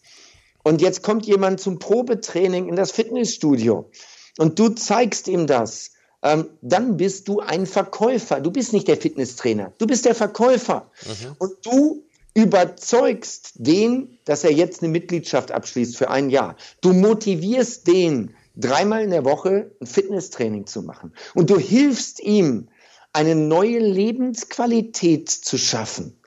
und 0.64 0.82
jetzt 0.82 1.02
kommt 1.02 1.26
jemand 1.26 1.60
zum 1.60 1.80
Probetraining 1.80 2.70
in 2.70 2.76
das 2.76 2.92
Fitnessstudio 2.92 3.90
und 4.38 4.60
du 4.60 4.70
zeigst 4.70 5.28
ihm 5.28 5.48
das, 5.48 5.92
ähm, 6.22 6.50
dann 6.62 6.98
bist 6.98 7.28
du 7.28 7.40
ein 7.40 7.66
Verkäufer. 7.66 8.40
Du 8.40 8.52
bist 8.52 8.74
nicht 8.74 8.88
der 8.88 8.98
Fitnesstrainer, 8.98 9.74
du 9.80 9.88
bist 9.88 10.06
der 10.06 10.14
Verkäufer. 10.14 10.92
Mhm. 11.04 11.36
Und 11.40 11.66
du 11.66 12.04
überzeugst 12.34 13.54
den, 13.56 14.18
dass 14.26 14.44
er 14.44 14.52
jetzt 14.52 14.82
eine 14.82 14.92
Mitgliedschaft 14.92 15.52
abschließt 15.52 15.98
für 15.98 16.10
ein 16.10 16.30
Jahr. 16.30 16.56
Du 16.82 16.94
motivierst 16.94 17.88
den, 17.88 18.36
dreimal 18.56 19.04
in 19.04 19.12
der 19.12 19.26
Woche 19.26 19.72
ein 19.82 19.88
Fitnesstraining 19.88 20.66
zu 20.66 20.84
machen. 20.84 21.14
Und 21.34 21.50
du 21.50 21.58
hilfst 21.58 22.20
ihm, 22.22 22.70
eine 23.14 23.36
neue 23.36 23.80
Lebensqualität 23.80 25.30
zu 25.30 25.58
schaffen. 25.58 26.18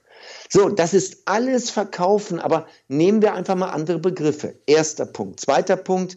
So, 0.51 0.69
das 0.69 0.95
ist 0.95 1.23
alles 1.25 1.71
Verkaufen, 1.71 2.39
aber 2.39 2.67
nehmen 2.89 3.23
wir 3.23 3.35
einfach 3.35 3.55
mal 3.55 3.71
andere 3.71 3.99
Begriffe. 3.99 4.61
Erster 4.67 5.07
Punkt. 5.07 5.41
Zweiter 5.41 5.77
Punkt. 5.77 6.17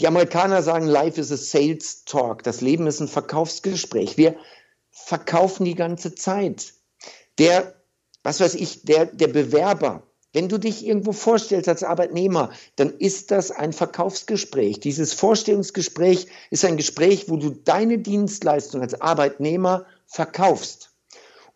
Die 0.00 0.06
Amerikaner 0.06 0.62
sagen, 0.62 0.86
Life 0.86 1.20
is 1.20 1.32
a 1.32 1.36
Sales 1.36 2.04
Talk. 2.04 2.42
Das 2.42 2.60
Leben 2.60 2.86
ist 2.86 3.00
ein 3.00 3.08
Verkaufsgespräch. 3.08 4.16
Wir 4.16 4.36
verkaufen 4.90 5.64
die 5.64 5.74
ganze 5.74 6.14
Zeit. 6.14 6.74
Der 7.38 7.77
was 8.28 8.40
weiß 8.40 8.56
ich, 8.56 8.82
der, 8.82 9.06
der 9.06 9.28
Bewerber, 9.28 10.02
wenn 10.34 10.50
du 10.50 10.58
dich 10.58 10.86
irgendwo 10.86 11.12
vorstellst 11.12 11.66
als 11.66 11.82
Arbeitnehmer, 11.82 12.50
dann 12.76 12.90
ist 12.90 13.30
das 13.30 13.50
ein 13.50 13.72
Verkaufsgespräch. 13.72 14.80
Dieses 14.80 15.14
Vorstellungsgespräch 15.14 16.26
ist 16.50 16.66
ein 16.66 16.76
Gespräch, 16.76 17.30
wo 17.30 17.38
du 17.38 17.48
deine 17.48 17.96
Dienstleistung 17.96 18.82
als 18.82 19.00
Arbeitnehmer 19.00 19.86
verkaufst. 20.04 20.90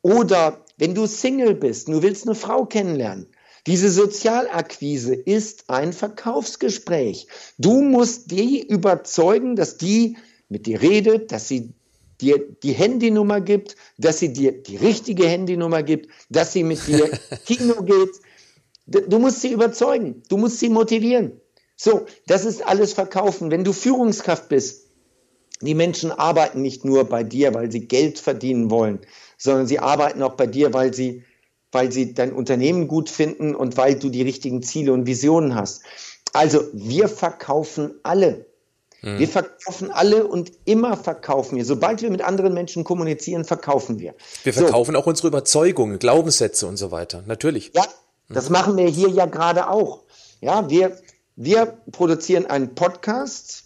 Oder 0.00 0.64
wenn 0.78 0.94
du 0.94 1.04
Single 1.04 1.54
bist, 1.54 1.88
du 1.88 2.00
willst 2.00 2.26
eine 2.26 2.34
Frau 2.34 2.64
kennenlernen, 2.64 3.26
diese 3.66 3.90
Sozialakquise 3.90 5.14
ist 5.14 5.68
ein 5.68 5.92
Verkaufsgespräch. 5.92 7.26
Du 7.58 7.82
musst 7.82 8.30
die 8.30 8.66
überzeugen, 8.66 9.56
dass 9.56 9.76
die 9.76 10.16
mit 10.48 10.64
dir 10.64 10.80
redet, 10.80 11.32
dass 11.32 11.48
sie 11.48 11.74
dir 12.22 12.38
die 12.62 12.72
Handynummer 12.72 13.40
gibt, 13.40 13.76
dass 13.98 14.20
sie 14.20 14.32
dir 14.32 14.52
die 14.62 14.76
richtige 14.76 15.26
Handynummer 15.26 15.82
gibt, 15.82 16.08
dass 16.30 16.52
sie 16.52 16.62
mit 16.62 16.86
dir 16.86 17.10
Kino 17.46 17.82
geht. 17.82 18.10
Du 18.86 19.18
musst 19.18 19.40
sie 19.42 19.52
überzeugen, 19.52 20.22
du 20.28 20.36
musst 20.36 20.60
sie 20.60 20.68
motivieren. 20.68 21.40
So, 21.76 22.06
das 22.26 22.44
ist 22.44 22.66
alles 22.66 22.92
Verkaufen. 22.92 23.50
Wenn 23.50 23.64
du 23.64 23.72
Führungskraft 23.72 24.48
bist, 24.48 24.86
die 25.60 25.74
Menschen 25.74 26.10
arbeiten 26.10 26.62
nicht 26.62 26.84
nur 26.84 27.04
bei 27.04 27.24
dir, 27.24 27.54
weil 27.54 27.70
sie 27.70 27.86
Geld 27.86 28.18
verdienen 28.18 28.70
wollen, 28.70 29.00
sondern 29.38 29.66
sie 29.66 29.78
arbeiten 29.78 30.22
auch 30.22 30.34
bei 30.34 30.46
dir, 30.46 30.72
weil 30.72 30.92
sie, 30.92 31.24
weil 31.70 31.92
sie 31.92 32.14
dein 32.14 32.32
Unternehmen 32.32 32.88
gut 32.88 33.08
finden 33.10 33.54
und 33.54 33.76
weil 33.76 33.96
du 33.96 34.08
die 34.08 34.22
richtigen 34.22 34.62
Ziele 34.62 34.92
und 34.92 35.06
Visionen 35.06 35.54
hast. 35.54 35.82
Also 36.32 36.62
wir 36.72 37.08
verkaufen 37.08 37.94
alle. 38.02 38.46
Mhm. 39.02 39.18
Wir 39.18 39.28
verkaufen 39.28 39.90
alle 39.90 40.26
und 40.26 40.52
immer 40.64 40.96
verkaufen 40.96 41.56
wir. 41.56 41.64
Sobald 41.64 42.02
wir 42.02 42.10
mit 42.10 42.22
anderen 42.22 42.54
Menschen 42.54 42.84
kommunizieren, 42.84 43.44
verkaufen 43.44 43.98
wir. 43.98 44.14
Wir 44.44 44.54
verkaufen 44.54 44.94
so. 44.94 44.98
auch 44.98 45.06
unsere 45.06 45.28
Überzeugungen, 45.28 45.98
Glaubenssätze 45.98 46.66
und 46.66 46.76
so 46.76 46.90
weiter. 46.90 47.22
Natürlich. 47.26 47.72
Ja, 47.74 47.84
das 48.28 48.48
mhm. 48.48 48.52
machen 48.52 48.76
wir 48.76 48.86
hier 48.86 49.08
ja 49.08 49.26
gerade 49.26 49.68
auch. 49.68 50.04
Ja, 50.40 50.70
wir, 50.70 50.96
wir 51.36 51.66
produzieren 51.90 52.46
einen 52.46 52.74
Podcast. 52.74 53.64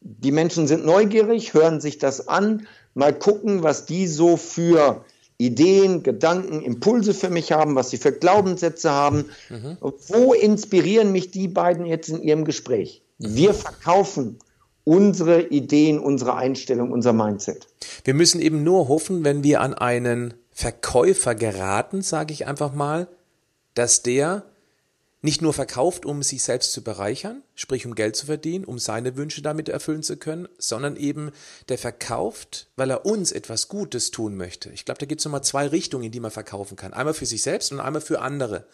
Die 0.00 0.32
Menschen 0.32 0.66
sind 0.66 0.84
neugierig, 0.84 1.54
hören 1.54 1.80
sich 1.80 1.98
das 1.98 2.26
an, 2.26 2.66
mal 2.94 3.16
gucken, 3.16 3.62
was 3.62 3.86
die 3.86 4.08
so 4.08 4.36
für 4.36 5.04
Ideen, 5.38 6.02
Gedanken, 6.02 6.62
Impulse 6.62 7.14
für 7.14 7.30
mich 7.30 7.52
haben, 7.52 7.74
was 7.76 7.90
sie 7.90 7.98
für 7.98 8.12
Glaubenssätze 8.12 8.90
haben. 8.90 9.30
Mhm. 9.48 9.76
Wo 9.80 10.32
inspirieren 10.32 11.12
mich 11.12 11.30
die 11.30 11.48
beiden 11.48 11.84
jetzt 11.86 12.08
in 12.08 12.22
ihrem 12.22 12.44
Gespräch? 12.44 13.02
Wir 13.18 13.54
verkaufen 13.54 14.38
unsere 14.84 15.48
Ideen, 15.48 15.98
unsere 15.98 16.36
Einstellung, 16.36 16.92
unser 16.92 17.12
Mindset. 17.12 17.68
Wir 18.04 18.14
müssen 18.14 18.40
eben 18.40 18.64
nur 18.64 18.88
hoffen, 18.88 19.24
wenn 19.24 19.44
wir 19.44 19.60
an 19.60 19.74
einen 19.74 20.34
Verkäufer 20.50 21.34
geraten, 21.34 22.02
sage 22.02 22.32
ich 22.32 22.46
einfach 22.46 22.74
mal, 22.74 23.08
dass 23.74 24.02
der 24.02 24.44
nicht 25.24 25.40
nur 25.40 25.52
verkauft, 25.52 26.04
um 26.04 26.22
sich 26.24 26.42
selbst 26.42 26.72
zu 26.72 26.82
bereichern, 26.82 27.42
sprich 27.54 27.86
um 27.86 27.94
Geld 27.94 28.16
zu 28.16 28.26
verdienen, 28.26 28.64
um 28.64 28.80
seine 28.80 29.16
Wünsche 29.16 29.40
damit 29.40 29.68
erfüllen 29.68 30.02
zu 30.02 30.16
können, 30.16 30.48
sondern 30.58 30.96
eben 30.96 31.30
der 31.68 31.78
verkauft, 31.78 32.68
weil 32.74 32.90
er 32.90 33.06
uns 33.06 33.30
etwas 33.30 33.68
Gutes 33.68 34.10
tun 34.10 34.36
möchte. 34.36 34.70
Ich 34.70 34.84
glaube, 34.84 34.98
da 34.98 35.06
gibt 35.06 35.20
es 35.20 35.24
nochmal 35.24 35.44
zwei 35.44 35.68
Richtungen, 35.68 36.04
in 36.04 36.12
die 36.12 36.18
man 36.18 36.32
verkaufen 36.32 36.76
kann. 36.76 36.92
Einmal 36.92 37.14
für 37.14 37.26
sich 37.26 37.42
selbst 37.42 37.70
und 37.70 37.78
einmal 37.78 38.02
für 38.02 38.20
andere. 38.20 38.66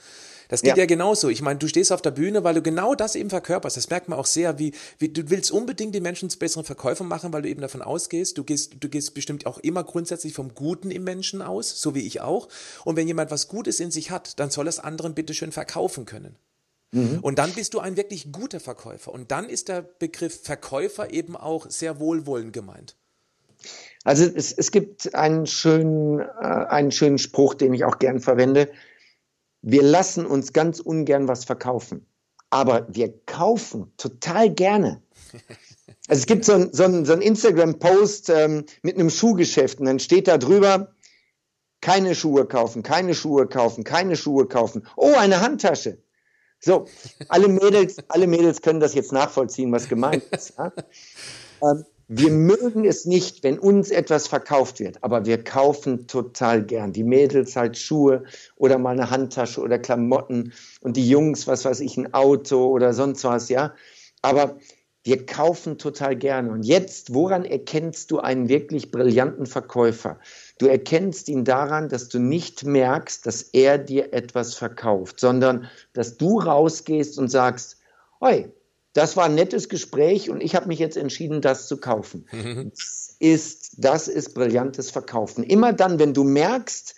Das 0.48 0.62
geht 0.62 0.70
ja, 0.70 0.78
ja 0.78 0.86
genauso. 0.86 1.28
Ich 1.28 1.42
meine, 1.42 1.58
du 1.58 1.68
stehst 1.68 1.92
auf 1.92 2.02
der 2.02 2.10
Bühne, 2.10 2.42
weil 2.42 2.54
du 2.54 2.62
genau 2.62 2.94
das 2.94 3.14
eben 3.14 3.30
verkörperst. 3.30 3.76
Das 3.76 3.90
merkt 3.90 4.08
man 4.08 4.18
auch 4.18 4.26
sehr, 4.26 4.58
wie, 4.58 4.72
wie 4.98 5.10
du 5.10 5.28
willst 5.30 5.50
unbedingt 5.50 5.94
die 5.94 6.00
Menschen 6.00 6.30
zu 6.30 6.38
besseren 6.38 6.64
Verkäufern 6.64 7.06
machen, 7.06 7.32
weil 7.32 7.42
du 7.42 7.48
eben 7.48 7.60
davon 7.60 7.82
ausgehst, 7.82 8.38
du 8.38 8.44
gehst, 8.44 8.76
du 8.80 8.88
gehst 8.88 9.14
bestimmt 9.14 9.46
auch 9.46 9.58
immer 9.58 9.84
grundsätzlich 9.84 10.32
vom 10.32 10.54
Guten 10.54 10.90
im 10.90 11.04
Menschen 11.04 11.42
aus, 11.42 11.80
so 11.80 11.94
wie 11.94 12.06
ich 12.06 12.20
auch. 12.22 12.48
Und 12.84 12.96
wenn 12.96 13.06
jemand 13.06 13.30
was 13.30 13.48
Gutes 13.48 13.78
in 13.78 13.90
sich 13.90 14.10
hat, 14.10 14.40
dann 14.40 14.50
soll 14.50 14.66
es 14.68 14.78
anderen 14.78 15.14
bitteschön 15.14 15.52
verkaufen 15.52 16.06
können. 16.06 16.36
Mhm. 16.92 17.18
Und 17.20 17.38
dann 17.38 17.52
bist 17.52 17.74
du 17.74 17.80
ein 17.80 17.96
wirklich 17.96 18.32
guter 18.32 18.60
Verkäufer. 18.60 19.12
Und 19.12 19.30
dann 19.30 19.48
ist 19.48 19.68
der 19.68 19.82
Begriff 19.82 20.40
Verkäufer 20.42 21.12
eben 21.12 21.36
auch 21.36 21.68
sehr 21.68 22.00
wohlwollend 22.00 22.52
gemeint. 22.52 22.96
Also 24.04 24.24
es, 24.24 24.52
es 24.52 24.70
gibt 24.70 25.14
einen 25.14 25.46
schönen, 25.46 26.20
äh, 26.20 26.24
einen 26.42 26.92
schönen 26.92 27.18
Spruch, 27.18 27.54
den 27.54 27.74
ich 27.74 27.84
auch 27.84 27.98
gern 27.98 28.20
verwende. 28.20 28.70
Wir 29.62 29.82
lassen 29.82 30.26
uns 30.26 30.52
ganz 30.52 30.80
ungern 30.80 31.28
was 31.28 31.44
verkaufen, 31.44 32.06
aber 32.50 32.86
wir 32.90 33.12
kaufen 33.26 33.92
total 33.96 34.50
gerne. 34.50 35.02
Also 36.10 36.20
es 36.20 36.26
gibt 36.26 36.46
so 36.46 36.54
ein, 36.54 36.72
so 36.72 36.84
ein, 36.84 37.04
so 37.04 37.12
ein 37.12 37.20
Instagram-Post 37.20 38.30
ähm, 38.30 38.64
mit 38.82 38.94
einem 38.94 39.10
Schuhgeschäft 39.10 39.78
und 39.78 39.84
dann 39.84 39.98
steht 39.98 40.26
da 40.26 40.38
drüber, 40.38 40.94
keine 41.82 42.14
Schuhe 42.14 42.46
kaufen, 42.46 42.82
keine 42.82 43.14
Schuhe 43.14 43.46
kaufen, 43.46 43.84
keine 43.84 44.16
Schuhe 44.16 44.46
kaufen. 44.46 44.86
Oh, 44.96 45.12
eine 45.14 45.42
Handtasche. 45.42 45.98
So, 46.60 46.86
alle 47.28 47.48
Mädels, 47.48 47.98
alle 48.08 48.26
Mädels 48.26 48.62
können 48.62 48.80
das 48.80 48.94
jetzt 48.94 49.12
nachvollziehen, 49.12 49.70
was 49.70 49.88
gemeint 49.88 50.24
ist. 50.30 50.54
Ja? 50.58 50.72
Ähm, 51.60 51.84
wir 52.08 52.30
mögen 52.30 52.86
es 52.86 53.04
nicht, 53.04 53.42
wenn 53.44 53.58
uns 53.58 53.90
etwas 53.90 54.26
verkauft 54.26 54.80
wird, 54.80 55.04
aber 55.04 55.26
wir 55.26 55.44
kaufen 55.44 56.06
total 56.06 56.64
gern. 56.64 56.92
Die 56.92 57.04
Mädels 57.04 57.54
halt 57.54 57.76
Schuhe 57.76 58.24
oder 58.56 58.78
mal 58.78 58.92
eine 58.92 59.10
Handtasche 59.10 59.60
oder 59.60 59.78
Klamotten 59.78 60.52
und 60.80 60.96
die 60.96 61.08
Jungs, 61.08 61.46
was 61.46 61.66
weiß 61.66 61.80
ich, 61.80 61.98
ein 61.98 62.14
Auto 62.14 62.66
oder 62.68 62.94
sonst 62.94 63.24
was, 63.24 63.50
ja. 63.50 63.74
Aber 64.22 64.58
wir 65.04 65.26
kaufen 65.26 65.76
total 65.78 66.16
gerne. 66.16 66.50
Und 66.50 66.64
jetzt, 66.64 67.12
woran 67.12 67.44
erkennst 67.44 68.10
du 68.10 68.18
einen 68.18 68.48
wirklich 68.48 68.90
brillanten 68.90 69.46
Verkäufer? 69.46 70.18
Du 70.58 70.66
erkennst 70.66 71.28
ihn 71.28 71.44
daran, 71.44 71.88
dass 71.90 72.08
du 72.08 72.18
nicht 72.18 72.64
merkst, 72.64 73.26
dass 73.26 73.42
er 73.42 73.78
dir 73.78 74.12
etwas 74.14 74.54
verkauft, 74.54 75.20
sondern 75.20 75.68
dass 75.92 76.16
du 76.16 76.40
rausgehst 76.40 77.18
und 77.18 77.28
sagst, 77.28 77.78
Hoi, 78.20 78.50
das 78.92 79.16
war 79.16 79.24
ein 79.24 79.34
nettes 79.34 79.68
Gespräch 79.68 80.30
und 80.30 80.42
ich 80.42 80.54
habe 80.54 80.68
mich 80.68 80.78
jetzt 80.78 80.96
entschieden, 80.96 81.40
das 81.40 81.68
zu 81.68 81.76
kaufen. 81.76 82.26
Mhm. 82.32 82.70
Das, 82.70 83.16
ist, 83.18 83.72
das 83.78 84.08
ist 84.08 84.34
brillantes 84.34 84.90
Verkaufen. 84.90 85.44
Immer 85.44 85.72
dann, 85.72 85.98
wenn 85.98 86.14
du 86.14 86.24
merkst, 86.24 86.94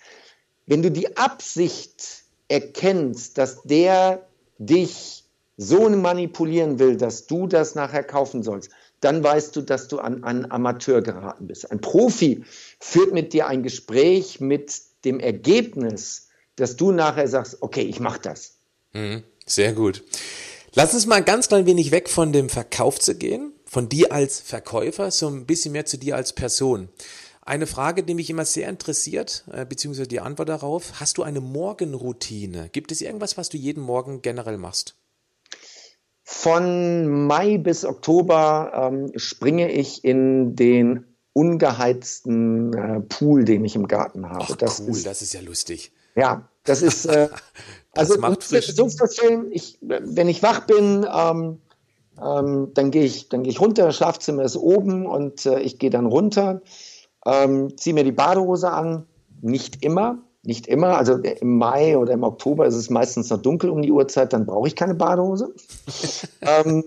wenn 0.66 0.82
du 0.82 0.90
die 0.90 1.16
Absicht 1.16 2.22
erkennst, 2.48 3.38
dass 3.38 3.62
der 3.62 4.26
dich 4.58 5.24
so 5.56 5.88
manipulieren 5.90 6.78
will, 6.78 6.96
dass 6.96 7.26
du 7.26 7.46
das 7.46 7.74
nachher 7.74 8.02
kaufen 8.02 8.42
sollst, 8.42 8.70
dann 9.00 9.22
weißt 9.22 9.56
du, 9.56 9.62
dass 9.62 9.88
du 9.88 9.98
an 9.98 10.24
einen 10.24 10.50
Amateur 10.50 11.02
geraten 11.02 11.46
bist. 11.46 11.70
Ein 11.70 11.80
Profi 11.80 12.44
führt 12.78 13.12
mit 13.12 13.32
dir 13.32 13.46
ein 13.46 13.62
Gespräch 13.62 14.40
mit 14.40 14.80
dem 15.04 15.20
Ergebnis, 15.20 16.28
dass 16.56 16.76
du 16.76 16.92
nachher 16.92 17.28
sagst, 17.28 17.58
okay, 17.60 17.82
ich 17.82 18.00
mache 18.00 18.20
das. 18.20 18.56
Mhm. 18.92 19.22
Sehr 19.46 19.72
gut. 19.72 20.04
Lass 20.74 20.94
uns 20.94 21.06
mal 21.06 21.24
ganz 21.24 21.48
klein 21.48 21.66
wenig 21.66 21.90
weg 21.90 22.08
von 22.08 22.32
dem 22.32 22.48
Verkauf 22.48 23.00
zu 23.00 23.16
gehen, 23.16 23.52
von 23.66 23.88
dir 23.88 24.12
als 24.12 24.40
Verkäufer, 24.40 25.10
so 25.10 25.26
ein 25.26 25.44
bisschen 25.44 25.72
mehr 25.72 25.84
zu 25.84 25.98
dir 25.98 26.14
als 26.14 26.32
Person. 26.32 26.88
Eine 27.42 27.66
Frage, 27.66 28.04
die 28.04 28.14
mich 28.14 28.30
immer 28.30 28.44
sehr 28.44 28.68
interessiert, 28.68 29.44
äh, 29.52 29.66
beziehungsweise 29.66 30.06
die 30.06 30.20
Antwort 30.20 30.48
darauf, 30.48 31.00
hast 31.00 31.18
du 31.18 31.24
eine 31.24 31.40
Morgenroutine? 31.40 32.68
Gibt 32.70 32.92
es 32.92 33.00
irgendwas, 33.00 33.36
was 33.36 33.48
du 33.48 33.56
jeden 33.56 33.82
Morgen 33.82 34.22
generell 34.22 34.58
machst? 34.58 34.94
Von 36.22 37.26
Mai 37.26 37.58
bis 37.58 37.84
Oktober 37.84 38.90
ähm, 38.92 39.10
springe 39.16 39.72
ich 39.72 40.04
in 40.04 40.54
den 40.54 41.04
ungeheizten 41.32 42.72
äh, 42.74 43.00
Pool, 43.00 43.44
den 43.44 43.64
ich 43.64 43.74
im 43.74 43.88
Garten 43.88 44.28
habe. 44.28 44.44
Ach, 44.48 44.56
das 44.56 44.80
cool, 44.80 44.90
ist, 44.90 45.06
das 45.06 45.22
ist 45.22 45.32
ja 45.32 45.40
lustig. 45.40 45.90
Ja, 46.14 46.48
das 46.62 46.82
ist 46.82 47.06
äh, 47.06 47.28
also 47.96 48.18
macht 48.18 48.44
frisch. 48.44 48.74
so 48.74 48.88
vorstellen, 48.88 49.48
ich, 49.50 49.78
wenn 49.80 50.28
ich 50.28 50.42
wach 50.42 50.66
bin, 50.66 51.06
ähm, 51.12 51.58
ähm, 52.22 52.70
dann 52.74 52.90
gehe 52.90 53.04
ich, 53.04 53.28
dann 53.28 53.42
gehe 53.42 53.50
ich 53.50 53.60
runter, 53.60 53.86
das 53.86 53.96
Schlafzimmer 53.96 54.42
ist 54.42 54.56
oben 54.56 55.06
und 55.06 55.46
äh, 55.46 55.60
ich 55.60 55.78
gehe 55.78 55.90
dann 55.90 56.06
runter, 56.06 56.60
ähm, 57.26 57.76
ziehe 57.76 57.94
mir 57.94 58.04
die 58.04 58.12
Badehose 58.12 58.70
an, 58.70 59.06
nicht 59.40 59.84
immer, 59.84 60.18
nicht 60.42 60.66
immer, 60.66 60.96
also 60.98 61.14
im 61.16 61.58
Mai 61.58 61.98
oder 61.98 62.12
im 62.12 62.22
Oktober 62.22 62.66
ist 62.66 62.74
es 62.74 62.90
meistens 62.90 63.30
noch 63.30 63.42
dunkel 63.42 63.70
um 63.70 63.82
die 63.82 63.92
Uhrzeit, 63.92 64.32
dann 64.32 64.46
brauche 64.46 64.68
ich 64.68 64.76
keine 64.76 64.94
Badehose. 64.94 65.54
ähm, 66.42 66.84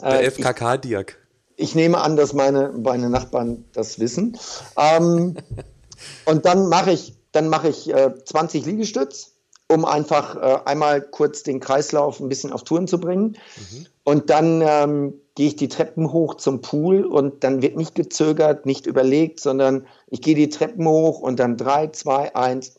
Der 0.00 0.22
äh, 0.22 0.30
FKK 0.30 0.78
Dirk. 0.78 1.18
Ich, 1.56 1.70
ich, 1.70 1.74
nehme 1.74 1.98
an, 2.00 2.16
dass 2.16 2.32
meine, 2.32 2.72
meine 2.72 3.10
Nachbarn 3.10 3.64
das 3.72 3.98
wissen. 3.98 4.36
Ähm, 4.76 5.36
und 6.24 6.44
dann 6.44 6.68
mache 6.68 6.92
ich, 6.92 7.14
dann 7.32 7.48
mache 7.48 7.68
ich 7.68 7.92
äh, 7.92 8.12
20 8.24 8.64
Liegestütz 8.64 9.33
um 9.68 9.84
einfach 9.84 10.36
äh, 10.36 10.58
einmal 10.66 11.00
kurz 11.00 11.42
den 11.42 11.60
Kreislauf 11.60 12.20
ein 12.20 12.28
bisschen 12.28 12.52
auf 12.52 12.64
Touren 12.64 12.86
zu 12.86 13.00
bringen. 13.00 13.36
Mhm. 13.56 13.86
Und 14.04 14.30
dann 14.30 14.62
ähm, 14.62 15.14
gehe 15.34 15.48
ich 15.48 15.56
die 15.56 15.68
Treppen 15.68 16.12
hoch 16.12 16.34
zum 16.34 16.60
Pool 16.60 17.04
und 17.04 17.42
dann 17.42 17.62
wird 17.62 17.76
nicht 17.76 17.94
gezögert, 17.94 18.66
nicht 18.66 18.86
überlegt, 18.86 19.40
sondern 19.40 19.86
ich 20.08 20.20
gehe 20.20 20.34
die 20.34 20.50
Treppen 20.50 20.86
hoch 20.86 21.20
und 21.20 21.40
dann 21.40 21.56
drei, 21.56 21.88
zwei, 21.88 22.34
eins, 22.34 22.74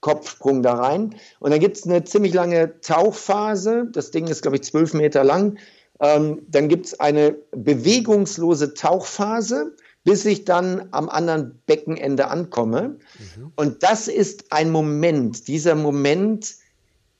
Kopfsprung 0.00 0.62
da 0.62 0.74
rein. 0.74 1.14
Und 1.40 1.50
dann 1.50 1.60
gibt 1.60 1.76
es 1.76 1.86
eine 1.86 2.04
ziemlich 2.04 2.32
lange 2.32 2.80
Tauchphase. 2.80 3.86
Das 3.92 4.10
Ding 4.10 4.26
ist, 4.28 4.42
glaube 4.42 4.56
ich, 4.56 4.64
zwölf 4.64 4.94
Meter 4.94 5.24
lang. 5.24 5.58
Ähm, 6.00 6.40
dann 6.48 6.68
gibt 6.68 6.86
es 6.86 7.00
eine 7.00 7.36
bewegungslose 7.52 8.72
Tauchphase 8.72 9.76
bis 10.04 10.24
ich 10.24 10.44
dann 10.44 10.88
am 10.92 11.08
anderen 11.08 11.60
Beckenende 11.66 12.28
ankomme. 12.28 12.98
Mhm. 13.36 13.52
Und 13.56 13.82
das 13.82 14.08
ist 14.08 14.52
ein 14.52 14.70
Moment, 14.70 15.48
dieser 15.48 15.74
Moment, 15.74 16.54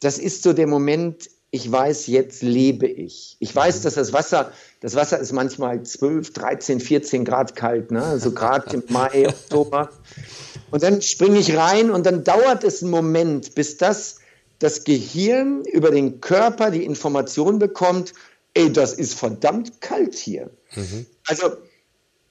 das 0.01 0.19
ist 0.19 0.43
so 0.43 0.53
der 0.53 0.67
Moment, 0.67 1.29
ich 1.51 1.71
weiß, 1.71 2.07
jetzt 2.07 2.43
lebe 2.43 2.87
ich. 2.87 3.37
Ich 3.41 3.55
weiß, 3.55 3.81
mhm. 3.81 3.83
dass 3.83 3.95
das 3.95 4.13
Wasser, 4.13 4.53
das 4.81 4.95
Wasser 4.95 5.19
ist 5.19 5.33
manchmal 5.33 5.83
12, 5.83 6.33
13, 6.33 6.81
14 6.81 7.25
Grad 7.25 7.57
kalt, 7.57 7.91
ne? 7.91 8.03
also 8.03 8.33
gerade 8.33 8.77
im 8.77 8.85
Mai, 8.89 9.29
Oktober. 9.29 9.91
Und 10.71 10.83
dann 10.83 11.03
springe 11.03 11.39
ich 11.39 11.57
rein 11.57 11.91
und 11.91 12.07
dann 12.07 12.25
dauert 12.25 12.65
es 12.65 12.83
einen 12.83 12.93
Moment, 12.93 13.55
bis 13.55 13.77
das, 13.77 14.19
das 14.59 14.85
Gehirn 14.85 15.65
über 15.65 15.91
den 15.91 16.21
Körper 16.21 16.71
die 16.71 16.85
Information 16.85 17.59
bekommt, 17.59 18.15
ey, 18.55 18.73
das 18.73 18.95
ist 18.95 19.15
verdammt 19.15 19.81
kalt 19.81 20.15
hier. 20.15 20.51
Mhm. 20.75 21.07
Also 21.27 21.57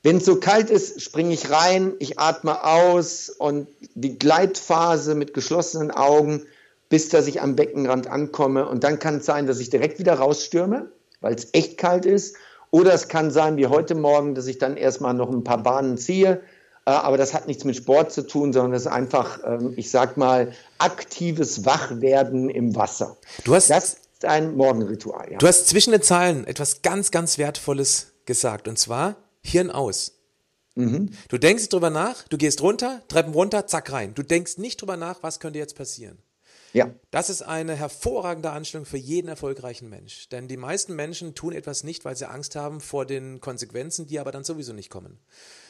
wenn 0.04 0.18
es 0.18 0.26
so 0.26 0.38
kalt 0.38 0.70
ist, 0.70 1.02
springe 1.02 1.34
ich 1.34 1.52
rein, 1.52 1.94
ich 2.00 2.20
atme 2.20 2.64
aus 2.64 3.30
und 3.30 3.68
die 3.96 4.18
Gleitphase 4.18 5.14
mit 5.14 5.34
geschlossenen 5.34 5.92
Augen, 5.92 6.44
bis 6.88 7.10
dass 7.10 7.28
ich 7.28 7.42
am 7.42 7.56
Beckenrand 7.56 8.08
ankomme. 8.08 8.68
Und 8.68 8.84
dann 8.84 9.00
kann 9.00 9.18
es 9.18 9.26
sein, 9.26 9.46
dass 9.46 9.60
ich 9.60 9.70
direkt 9.70 10.00
wieder 10.00 10.16
rausstürme, 10.16 10.90
weil 11.22 11.36
es 11.36 11.50
echt 11.52 11.78
kalt 11.78 12.06
ist. 12.06 12.36
Oder 12.72 12.94
es 12.94 13.08
kann 13.08 13.32
sein, 13.32 13.58
wie 13.58 13.68
heute 13.68 13.96
Morgen, 13.96 14.36
dass 14.36 14.48
ich 14.48 14.58
dann 14.58 14.78
erstmal 14.78 15.14
noch 15.14 15.30
ein 15.30 15.44
paar 15.44 15.62
Bahnen 15.62 15.98
ziehe. 15.98 16.42
Äh, 16.86 16.92
aber 16.92 17.18
das 17.18 17.34
hat 17.34 17.48
nichts 17.48 17.66
mit 17.66 17.76
Sport 17.76 18.12
zu 18.12 18.26
tun, 18.26 18.54
sondern 18.54 18.72
das 18.72 18.84
ist 18.84 18.88
einfach, 18.88 19.40
ähm, 19.46 19.74
ich 19.76 19.92
sag 19.92 20.18
mal, 20.18 20.54
aktives 20.78 21.66
Wachwerden 21.66 22.50
im 22.50 22.76
Wasser. 22.76 23.18
Du 23.44 23.54
hast, 23.54 23.70
das 23.70 23.94
ist 23.96 24.26
ein 24.26 24.56
Morgenritual. 24.56 25.32
Ja. 25.32 25.38
Du 25.40 25.48
hast 25.48 25.68
zwischen 25.68 25.92
den 25.92 26.02
Zeilen 26.02 26.48
etwas 26.48 26.82
ganz, 26.84 27.12
ganz 27.12 27.38
Wertvolles 27.38 28.14
gesagt. 28.26 28.68
Und 28.68 28.78
zwar, 28.80 29.16
Hirn 29.42 29.72
aus. 29.72 30.20
Mhm. 30.76 31.10
Du 31.28 31.38
denkst 31.38 31.70
drüber 31.70 31.90
nach, 31.90 32.28
du 32.28 32.38
gehst 32.38 32.62
runter, 32.62 33.02
Treppen 33.08 33.34
runter, 33.34 33.68
zack 33.68 33.92
rein. 33.92 34.14
Du 34.14 34.24
denkst 34.24 34.58
nicht 34.58 34.82
drüber 34.82 34.98
nach, 34.98 35.24
was 35.24 35.40
könnte 35.40 35.60
jetzt 35.60 35.76
passieren. 35.76 36.18
Ja. 36.74 36.94
Das 37.12 37.30
ist 37.30 37.42
eine 37.42 37.76
hervorragende 37.76 38.52
Anstellung 38.52 38.86
für 38.86 38.98
jeden 38.98 39.28
erfolgreichen 39.28 39.90
Mensch. 39.90 40.30
Denn 40.30 40.48
die 40.48 40.58
meisten 40.58 40.96
Menschen 40.96 41.34
tun 41.34 41.54
etwas 41.54 41.84
nicht, 41.84 42.06
weil 42.06 42.16
sie 42.16 42.30
Angst 42.30 42.56
haben 42.56 42.80
vor 42.80 43.06
den 43.06 43.40
Konsequenzen, 43.40 44.08
die 44.08 44.20
aber 44.20 44.32
dann 44.32 44.44
sowieso 44.44 44.74
nicht 44.74 44.90
kommen. 44.90 45.20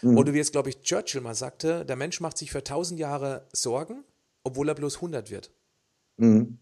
Mhm. 0.02 0.18
Oder 0.18 0.34
wie 0.34 0.38
jetzt, 0.38 0.52
glaube 0.52 0.70
ich, 0.70 0.82
Churchill 0.82 1.22
mal 1.22 1.36
sagte, 1.36 1.86
der 1.86 1.96
Mensch 1.96 2.20
macht 2.20 2.38
sich 2.38 2.52
für 2.52 2.64
tausend 2.64 3.00
Jahre 3.00 3.48
Sorgen, 3.54 4.04
obwohl 4.44 4.68
er 4.68 4.76
bloß 4.76 4.96
100 4.96 5.32
wird. 5.32 5.52
Mhm. 6.18 6.60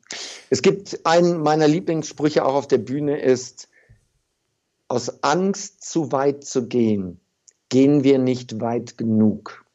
Es 0.50 0.62
gibt 0.62 1.06
einen 1.06 1.42
meiner 1.42 1.68
Lieblingssprüche 1.68 2.46
auch 2.46 2.54
auf 2.54 2.68
der 2.68 2.78
Bühne 2.78 3.20
ist, 3.20 3.70
aus 4.88 5.24
Angst 5.24 5.84
zu 5.84 6.12
weit 6.12 6.44
zu 6.44 6.68
gehen, 6.68 7.20
gehen 7.70 8.04
wir 8.04 8.20
nicht 8.20 8.60
weit 8.62 8.98
genug. 8.98 9.66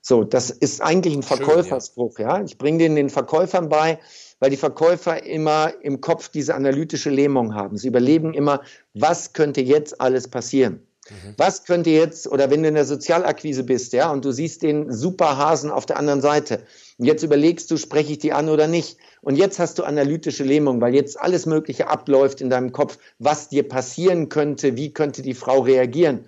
So, 0.00 0.24
das 0.24 0.50
ist 0.50 0.82
eigentlich 0.82 1.14
ein 1.14 1.22
Verkäuferspruch, 1.22 2.16
Schön, 2.16 2.26
ja. 2.26 2.38
ja. 2.38 2.44
Ich 2.44 2.58
bringe 2.58 2.78
den 2.78 2.96
den 2.96 3.08
Verkäufern 3.08 3.68
bei, 3.68 4.00
weil 4.40 4.50
die 4.50 4.56
Verkäufer 4.56 5.24
immer 5.24 5.72
im 5.82 6.00
Kopf 6.00 6.28
diese 6.28 6.56
analytische 6.56 7.10
Lähmung 7.10 7.54
haben. 7.54 7.76
Sie 7.76 7.86
überleben 7.86 8.34
immer, 8.34 8.62
was 8.94 9.32
könnte 9.32 9.60
jetzt 9.60 10.00
alles 10.00 10.26
passieren? 10.26 10.84
Mhm. 11.12 11.34
Was 11.36 11.64
könnte 11.64 11.90
jetzt, 11.90 12.26
oder 12.26 12.50
wenn 12.50 12.62
du 12.62 12.68
in 12.68 12.74
der 12.74 12.84
Sozialakquise 12.84 13.64
bist, 13.64 13.92
ja, 13.92 14.10
und 14.10 14.24
du 14.24 14.32
siehst 14.32 14.62
den 14.62 14.92
Superhasen 14.92 15.70
auf 15.70 15.86
der 15.86 15.98
anderen 15.98 16.20
Seite, 16.20 16.62
und 16.98 17.06
jetzt 17.06 17.22
überlegst 17.22 17.70
du, 17.70 17.76
spreche 17.76 18.12
ich 18.12 18.18
die 18.18 18.32
an 18.32 18.48
oder 18.48 18.66
nicht? 18.66 18.96
Und 19.22 19.36
jetzt 19.36 19.58
hast 19.58 19.78
du 19.78 19.84
analytische 19.84 20.44
Lähmung, 20.44 20.80
weil 20.80 20.94
jetzt 20.94 21.18
alles 21.20 21.46
Mögliche 21.46 21.88
abläuft 21.88 22.40
in 22.40 22.50
deinem 22.50 22.72
Kopf, 22.72 22.98
was 23.18 23.48
dir 23.48 23.68
passieren 23.68 24.28
könnte, 24.28 24.76
wie 24.76 24.92
könnte 24.92 25.22
die 25.22 25.34
Frau 25.34 25.60
reagieren. 25.60 26.26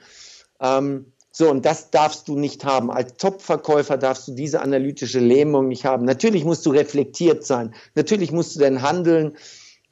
Ähm, 0.60 1.06
so, 1.36 1.50
und 1.50 1.66
das 1.66 1.90
darfst 1.90 2.28
du 2.28 2.38
nicht 2.38 2.64
haben. 2.64 2.92
Als 2.92 3.16
Top-Verkäufer 3.16 3.98
darfst 3.98 4.28
du 4.28 4.32
diese 4.32 4.60
analytische 4.60 5.18
Lähmung 5.18 5.66
nicht 5.66 5.84
haben. 5.84 6.04
Natürlich 6.04 6.44
musst 6.44 6.64
du 6.64 6.70
reflektiert 6.70 7.44
sein. 7.44 7.74
Natürlich 7.96 8.30
musst 8.30 8.54
du 8.54 8.60
dein 8.60 8.82
Handeln, 8.82 9.36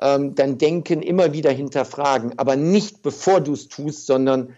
ähm, 0.01 0.37
dein 0.37 0.59
Denken 0.59 1.03
immer 1.03 1.33
wieder 1.33 1.51
hinterfragen. 1.51 2.39
Aber 2.39 2.55
nicht 2.55 3.03
bevor 3.03 3.41
du 3.41 3.55
es 3.55 3.67
tust, 3.67 4.07
sondern 4.07 4.55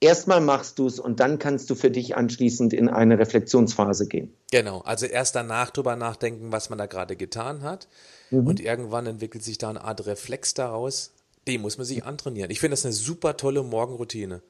erstmal 0.00 0.40
machst 0.40 0.78
du 0.78 0.86
es 0.86 0.98
und 0.98 1.20
dann 1.20 1.38
kannst 1.38 1.70
du 1.70 1.74
für 1.74 1.90
dich 1.90 2.16
anschließend 2.16 2.72
in 2.72 2.88
eine 2.88 3.18
Reflexionsphase 3.18 4.08
gehen. 4.08 4.34
Genau, 4.50 4.80
also 4.80 5.06
erst 5.06 5.36
danach 5.36 5.70
drüber 5.70 5.96
nachdenken, 5.96 6.52
was 6.52 6.70
man 6.70 6.78
da 6.78 6.86
gerade 6.86 7.16
getan 7.16 7.62
hat. 7.62 7.88
Mhm. 8.30 8.46
Und 8.46 8.60
irgendwann 8.60 9.06
entwickelt 9.06 9.44
sich 9.44 9.58
da 9.58 9.70
eine 9.70 9.84
Art 9.84 10.06
Reflex 10.06 10.54
daraus. 10.54 11.12
Den 11.46 11.60
muss 11.60 11.78
man 11.78 11.86
sich 11.86 12.04
antrainieren. 12.04 12.50
Ich 12.50 12.60
finde 12.60 12.74
das 12.74 12.84
eine 12.84 12.92
super 12.92 13.36
tolle 13.36 13.62
Morgenroutine. 13.62 14.42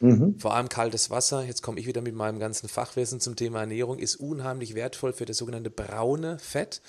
Mhm. 0.00 0.38
Vor 0.38 0.54
allem 0.54 0.68
kaltes 0.68 1.10
Wasser, 1.10 1.44
jetzt 1.44 1.62
komme 1.62 1.80
ich 1.80 1.86
wieder 1.86 2.00
mit 2.00 2.14
meinem 2.14 2.38
ganzen 2.38 2.68
Fachwissen 2.68 3.20
zum 3.20 3.34
Thema 3.34 3.60
Ernährung, 3.60 3.98
ist 3.98 4.16
unheimlich 4.16 4.74
wertvoll 4.74 5.12
für 5.12 5.24
das 5.24 5.38
sogenannte 5.38 5.70
braune 5.70 6.38
Fett. 6.38 6.80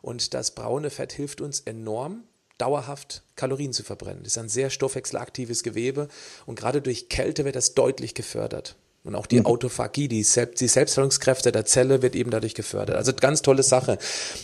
Und 0.00 0.34
das 0.34 0.52
braune 0.52 0.90
Fett 0.90 1.12
hilft 1.12 1.40
uns 1.40 1.60
enorm, 1.60 2.24
dauerhaft 2.62 3.22
Kalorien 3.34 3.72
zu 3.72 3.82
verbrennen. 3.82 4.22
Das 4.22 4.34
ist 4.34 4.38
ein 4.38 4.48
sehr 4.48 4.70
stoffwechselaktives 4.70 5.64
Gewebe 5.64 6.06
und 6.46 6.58
gerade 6.58 6.80
durch 6.80 7.08
Kälte 7.08 7.44
wird 7.44 7.56
das 7.56 7.74
deutlich 7.74 8.14
gefördert. 8.14 8.76
Und 9.04 9.16
auch 9.16 9.26
die 9.26 9.40
mhm. 9.40 9.46
Autophagie, 9.46 10.06
die, 10.06 10.22
Selbst, 10.22 10.60
die 10.60 10.68
Selbstheilungskräfte 10.68 11.50
der 11.50 11.64
Zelle 11.64 12.02
wird 12.02 12.14
eben 12.14 12.30
dadurch 12.30 12.54
gefördert. 12.54 12.94
Also 12.94 13.12
ganz 13.12 13.42
tolle 13.42 13.64
Sache. 13.64 13.98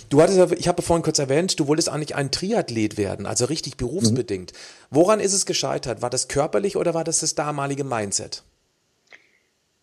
Du 0.08 0.20
hattest, 0.20 0.52
ich 0.58 0.66
habe 0.66 0.82
vorhin 0.82 1.04
kurz 1.04 1.20
erwähnt, 1.20 1.60
du 1.60 1.68
wolltest 1.68 1.88
eigentlich 1.88 2.16
ein 2.16 2.32
Triathlet 2.32 2.96
werden, 2.98 3.24
also 3.24 3.44
richtig 3.44 3.76
berufsbedingt. 3.76 4.52
Mhm. 4.52 4.56
Woran 4.90 5.20
ist 5.20 5.32
es 5.32 5.46
gescheitert? 5.46 6.02
War 6.02 6.10
das 6.10 6.26
körperlich 6.26 6.76
oder 6.76 6.92
war 6.92 7.04
das 7.04 7.20
das 7.20 7.36
damalige 7.36 7.84
Mindset? 7.84 8.42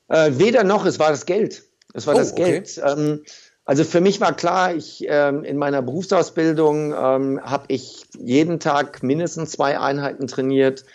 Äh, 0.10 0.32
weder 0.34 0.66
noch, 0.66 0.86
es 0.86 1.00
war 1.00 1.12
das 1.12 1.26
Geld. 1.26 1.64
Es 1.94 2.06
war 2.06 2.16
oh, 2.16 2.18
das 2.18 2.36
Geld. 2.36 2.78
Okay. 2.78 2.92
Ähm, 2.92 3.24
also 3.66 3.84
für 3.84 4.00
mich 4.00 4.22
war 4.22 4.34
klar, 4.36 4.76
ich 4.76 5.06
ähm, 5.08 5.44
in 5.44 5.58
meiner 5.58 5.82
Berufsausbildung 5.82 6.94
ähm, 6.94 7.42
habe 7.44 7.66
ich 7.70 8.06
jeden 8.18 8.60
Tag 8.60 9.02
mindestens 9.02 9.52
zwei 9.52 9.80
Einheiten 9.80 10.28
trainiert. 10.28 10.86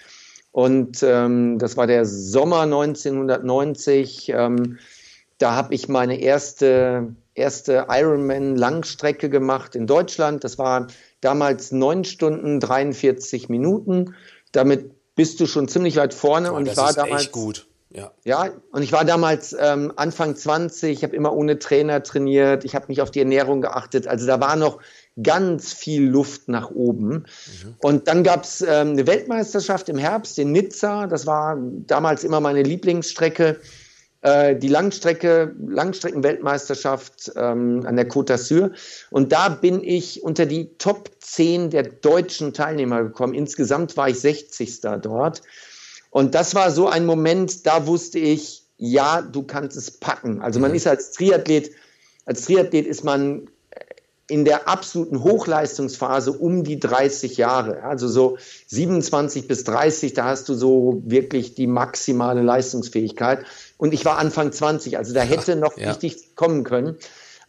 Und 0.52 1.02
ähm, 1.02 1.59
das 1.59 1.76
war 1.76 1.88
der 1.88 2.06
Sommer 2.06 2.62
1990. 2.62 4.28
Ähm, 4.28 4.78
da 5.38 5.54
habe 5.54 5.74
ich 5.74 5.88
meine 5.88 6.20
erste, 6.20 7.14
erste 7.35 7.87
Ironman-Langstrecke 7.88 9.30
gemacht 9.30 9.74
in 9.74 9.88
Deutschland. 9.88 10.44
Das 10.44 10.59
war 10.59 10.87
damals 11.20 11.72
neun 11.72 12.04
Stunden 12.04 12.61
43 12.61 13.48
Minuten. 13.48 14.14
Damit 14.52 14.92
bist 15.16 15.40
du 15.40 15.46
schon 15.46 15.66
ziemlich 15.66 15.96
weit 15.96 16.14
vorne. 16.14 16.52
Oh, 16.52 16.56
und 16.56 16.68
ich 16.68 16.76
war 16.76 16.92
damals 16.92 17.22
echt 17.22 17.33
gut. 17.33 17.66
Ja. 17.92 18.12
ja, 18.22 18.50
und 18.70 18.83
ich 18.83 18.92
war 18.92 19.05
damals 19.05 19.55
ähm, 19.59 19.92
Anfang 19.96 20.37
20, 20.37 20.92
ich 20.92 21.03
habe 21.03 21.16
immer 21.16 21.33
ohne 21.33 21.59
Trainer 21.59 22.05
trainiert, 22.05 22.64
ich 22.64 22.76
habe 22.76 22.87
mich 22.87 23.03
auf 23.03 23.11
die 23.11 23.18
Ernährung 23.18 23.61
geachtet. 23.61 24.07
Also 24.07 24.29
da 24.29 24.40
war 24.40 24.55
noch 24.55 24.79
ganz 25.20 25.72
viel 25.72 26.07
Luft 26.07 26.48
nach 26.48 26.70
oben. 26.70 27.11
Mhm. 27.11 27.74
Und 27.79 28.07
dann 28.07 28.22
gab 28.22 28.44
es 28.44 28.62
ähm, 28.62 28.90
eine 28.90 29.09
Weltmeisterschaft 29.09 29.88
im 29.88 29.98
Herbst 29.98 30.38
in 30.38 30.53
Nizza. 30.53 31.09
Das 31.09 31.26
war 31.26 31.59
damals 31.61 32.22
immer 32.22 32.40
meine 32.40 32.62
Lieblingsstrecke. 32.62 33.61
Äh, 34.22 34.57
die 34.57 34.68
Langstrecke, 34.68 35.55
Langstreckenweltmeisterschaft 35.66 37.33
ähm, 37.37 37.85
an 37.87 37.96
der 37.96 38.09
Côte 38.09 38.35
d'Azur. 38.35 38.72
Und 39.11 39.33
da 39.33 39.48
bin 39.48 39.83
ich 39.83 40.22
unter 40.22 40.46
die 40.46 40.76
Top 40.76 41.11
10 41.20 41.70
der 41.70 41.85
deutschen 41.85 42.53
Teilnehmer 42.53 43.03
gekommen. 43.03 43.35
Insgesamt 43.35 43.96
war 43.96 44.11
ich 44.11 44.20
60. 44.20 44.81
dort. 45.03 45.42
Und 46.11 46.35
das 46.35 46.55
war 46.55 46.70
so 46.70 46.88
ein 46.88 47.07
Moment, 47.07 47.66
da 47.66 47.87
wusste 47.87 48.18
ich, 48.18 48.64
ja, 48.77 49.23
du 49.23 49.42
kannst 49.42 49.77
es 49.77 49.90
packen. 49.90 50.42
Also 50.42 50.59
man 50.59 50.70
mhm. 50.70 50.77
ist 50.77 50.87
als 50.87 51.12
Triathlet, 51.12 51.70
als 52.27 52.44
Triathlet 52.44 52.87
ist 52.87 53.05
man 53.05 53.49
in 54.31 54.44
der 54.44 54.68
absoluten 54.68 55.23
Hochleistungsphase 55.25 56.33
um 56.33 56.62
die 56.62 56.79
30 56.79 57.37
Jahre. 57.37 57.83
Also 57.83 58.09
so 58.09 58.38
27 58.68 59.49
bis 59.49 59.64
30, 59.64 60.14
da 60.14 60.27
hast 60.27 60.49
du 60.49 60.55
so 60.55 61.03
wirklich 61.05 61.55
die 61.55 61.66
maximale 61.66 62.42
Leistungsfähigkeit. 62.42 63.44
Und 63.77 63.92
ich 63.92 64.05
war 64.05 64.18
Anfang 64.18 64.53
20, 64.53 64.96
also 64.96 65.12
da 65.12 65.23
hätte 65.23 65.57
noch 65.57 65.77
ja. 65.77 65.90
richtig 65.90 66.37
kommen 66.37 66.62
können. 66.64 66.96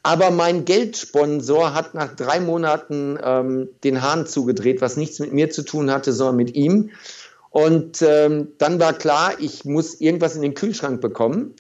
Aber 0.04 0.32
mein 0.32 0.66
Geldsponsor 0.66 1.76
hat 1.76 1.94
nach 1.94 2.16
drei 2.16 2.40
Monaten 2.40 3.20
ähm, 3.24 3.70
den 3.84 4.02
Hahn 4.02 4.26
zugedreht, 4.26 4.82
was 4.82 4.98
nichts 4.98 5.20
mit 5.20 5.32
mir 5.32 5.52
zu 5.52 5.62
tun 5.62 5.92
hatte, 5.92 6.12
sondern 6.12 6.38
mit 6.38 6.56
ihm. 6.56 6.90
Und 7.52 8.02
ähm, 8.02 8.54
dann 8.58 8.80
war 8.80 8.94
klar, 8.94 9.34
ich 9.40 9.66
muss 9.66 10.00
irgendwas 10.00 10.36
in 10.36 10.42
den 10.42 10.54
Kühlschrank 10.54 11.02
bekommen. 11.02 11.54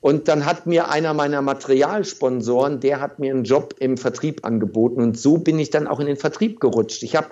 Und 0.00 0.28
dann 0.28 0.44
hat 0.44 0.66
mir 0.66 0.90
einer 0.90 1.12
meiner 1.12 1.42
Materialsponsoren, 1.42 2.78
der 2.80 3.00
hat 3.00 3.18
mir 3.18 3.32
einen 3.32 3.44
Job 3.44 3.74
im 3.80 3.96
Vertrieb 3.96 4.44
angeboten. 4.44 5.02
Und 5.02 5.18
so 5.18 5.38
bin 5.38 5.58
ich 5.58 5.70
dann 5.70 5.88
auch 5.88 5.98
in 5.98 6.06
den 6.06 6.16
Vertrieb 6.16 6.60
gerutscht. 6.60 7.02
Ich 7.02 7.16
habe 7.16 7.28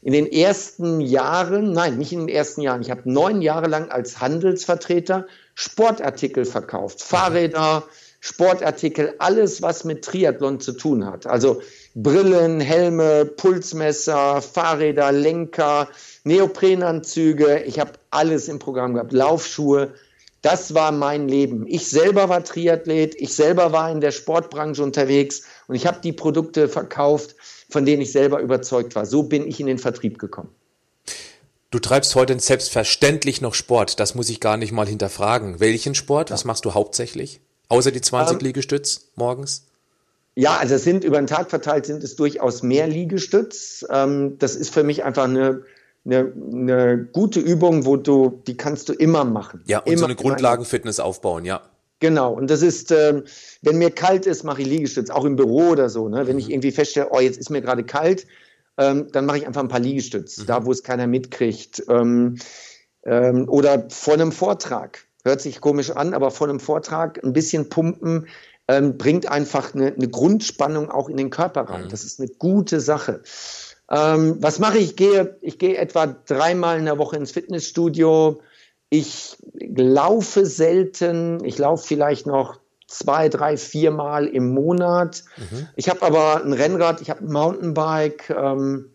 in 0.00 0.12
den 0.12 0.30
ersten 0.30 1.00
Jahren, 1.00 1.72
nein, 1.72 1.98
nicht 1.98 2.12
in 2.12 2.20
den 2.20 2.28
ersten 2.28 2.62
Jahren, 2.62 2.80
ich 2.80 2.90
habe 2.90 3.02
neun 3.04 3.42
Jahre 3.42 3.66
lang 3.66 3.90
als 3.90 4.20
Handelsvertreter 4.20 5.26
Sportartikel 5.54 6.44
verkauft. 6.44 7.02
Fahrräder, 7.02 7.82
Sportartikel, 8.26 9.14
alles, 9.18 9.62
was 9.62 9.84
mit 9.84 10.04
Triathlon 10.04 10.58
zu 10.58 10.72
tun 10.72 11.06
hat. 11.06 11.28
Also 11.28 11.62
Brillen, 11.94 12.58
Helme, 12.60 13.24
Pulsmesser, 13.24 14.42
Fahrräder, 14.42 15.12
Lenker, 15.12 15.88
Neoprenanzüge. 16.24 17.62
Ich 17.66 17.78
habe 17.78 17.92
alles 18.10 18.48
im 18.48 18.58
Programm 18.58 18.94
gehabt. 18.94 19.12
Laufschuhe. 19.12 19.94
Das 20.42 20.74
war 20.74 20.90
mein 20.90 21.28
Leben. 21.28 21.66
Ich 21.68 21.88
selber 21.88 22.28
war 22.28 22.42
Triathlet, 22.42 23.14
ich 23.16 23.32
selber 23.34 23.70
war 23.70 23.92
in 23.92 24.00
der 24.00 24.10
Sportbranche 24.10 24.82
unterwegs 24.82 25.42
und 25.68 25.76
ich 25.76 25.86
habe 25.86 26.00
die 26.02 26.12
Produkte 26.12 26.68
verkauft, 26.68 27.36
von 27.70 27.86
denen 27.86 28.02
ich 28.02 28.10
selber 28.10 28.40
überzeugt 28.40 28.96
war. 28.96 29.06
So 29.06 29.22
bin 29.22 29.46
ich 29.46 29.60
in 29.60 29.66
den 29.66 29.78
Vertrieb 29.78 30.18
gekommen. 30.18 30.50
Du 31.70 31.78
treibst 31.78 32.14
heute 32.16 32.38
selbstverständlich 32.40 33.40
noch 33.40 33.54
Sport. 33.54 34.00
Das 34.00 34.16
muss 34.16 34.28
ich 34.28 34.40
gar 34.40 34.56
nicht 34.56 34.72
mal 34.72 34.86
hinterfragen. 34.86 35.60
Welchen 35.60 35.94
Sport? 35.94 36.32
Was 36.32 36.44
machst 36.44 36.64
du 36.64 36.74
hauptsächlich? 36.74 37.40
Außer 37.68 37.90
die 37.90 38.00
20 38.00 38.34
ähm, 38.34 38.46
Liegestütz 38.46 39.08
morgens? 39.16 39.66
Ja, 40.34 40.56
also 40.56 40.74
es 40.74 40.84
sind 40.84 41.02
über 41.04 41.16
den 41.16 41.26
Tag 41.26 41.50
verteilt 41.50 41.86
sind 41.86 42.04
es 42.04 42.16
durchaus 42.16 42.62
mehr 42.62 42.86
Liegestütz. 42.86 43.84
Ähm, 43.90 44.38
das 44.38 44.54
ist 44.54 44.72
für 44.72 44.84
mich 44.84 45.04
einfach 45.04 45.24
eine 45.24 45.62
eine, 46.06 46.32
eine 46.52 47.08
gute 47.12 47.40
Übung, 47.40 47.84
wo 47.84 47.96
du, 47.96 48.42
die 48.46 48.56
kannst 48.56 48.88
du 48.88 48.92
immer 48.92 49.24
machen. 49.24 49.62
Ja, 49.66 49.80
und 49.80 49.88
immer, 49.88 49.98
so 49.98 50.04
eine 50.04 50.14
Grundlagenfitness 50.14 51.00
aufbauen, 51.00 51.44
ja. 51.44 51.62
Genau, 51.98 52.32
und 52.32 52.50
das 52.50 52.62
ist, 52.62 52.92
ähm, 52.92 53.24
wenn 53.62 53.78
mir 53.78 53.90
kalt 53.90 54.26
ist, 54.26 54.44
mache 54.44 54.62
ich 54.62 54.68
Liegestütz, 54.68 55.10
auch 55.10 55.24
im 55.24 55.36
Büro 55.36 55.70
oder 55.70 55.88
so. 55.88 56.08
Ne? 56.08 56.26
Wenn 56.26 56.38
ich 56.38 56.46
mhm. 56.46 56.52
irgendwie 56.52 56.72
feststelle, 56.72 57.08
oh, 57.10 57.20
jetzt 57.20 57.38
ist 57.38 57.50
mir 57.50 57.62
gerade 57.62 57.84
kalt, 57.84 58.26
ähm, 58.76 59.08
dann 59.12 59.24
mache 59.24 59.38
ich 59.38 59.46
einfach 59.46 59.62
ein 59.62 59.68
paar 59.68 59.80
Liegestütz, 59.80 60.38
mhm. 60.38 60.46
da 60.46 60.64
wo 60.66 60.72
es 60.72 60.82
keiner 60.82 61.06
mitkriegt. 61.06 61.82
Ähm, 61.88 62.36
ähm, 63.04 63.48
oder 63.48 63.86
vor 63.88 64.14
einem 64.14 64.32
Vortrag. 64.32 65.05
Hört 65.26 65.40
sich 65.40 65.60
komisch 65.60 65.90
an, 65.90 66.14
aber 66.14 66.30
vor 66.30 66.48
einem 66.48 66.60
Vortrag 66.60 67.22
ein 67.24 67.32
bisschen 67.32 67.68
pumpen 67.68 68.28
ähm, 68.68 68.96
bringt 68.96 69.28
einfach 69.28 69.74
eine, 69.74 69.92
eine 69.92 70.08
Grundspannung 70.08 70.88
auch 70.88 71.08
in 71.08 71.16
den 71.16 71.30
Körper 71.30 71.62
rein. 71.62 71.84
Mhm. 71.84 71.88
Das 71.88 72.04
ist 72.04 72.20
eine 72.20 72.28
gute 72.28 72.78
Sache. 72.80 73.22
Ähm, 73.90 74.36
was 74.40 74.60
mache 74.60 74.78
ich? 74.78 74.90
Ich 74.90 74.96
gehe, 74.96 75.36
ich 75.40 75.58
gehe 75.58 75.78
etwa 75.78 76.06
dreimal 76.06 76.78
in 76.78 76.84
der 76.84 76.98
Woche 76.98 77.16
ins 77.16 77.32
Fitnessstudio. 77.32 78.40
Ich 78.88 79.36
laufe 79.52 80.46
selten. 80.46 81.44
Ich 81.44 81.58
laufe 81.58 81.84
vielleicht 81.84 82.28
noch 82.28 82.60
zwei, 82.86 83.28
drei, 83.28 83.56
viermal 83.56 84.28
im 84.28 84.54
Monat. 84.54 85.24
Mhm. 85.38 85.66
Ich 85.74 85.88
habe 85.88 86.02
aber 86.02 86.44
ein 86.44 86.52
Rennrad, 86.52 87.00
ich 87.00 87.10
habe 87.10 87.24
ein 87.24 87.32
Mountainbike 87.32 88.30
ähm, 88.30 88.92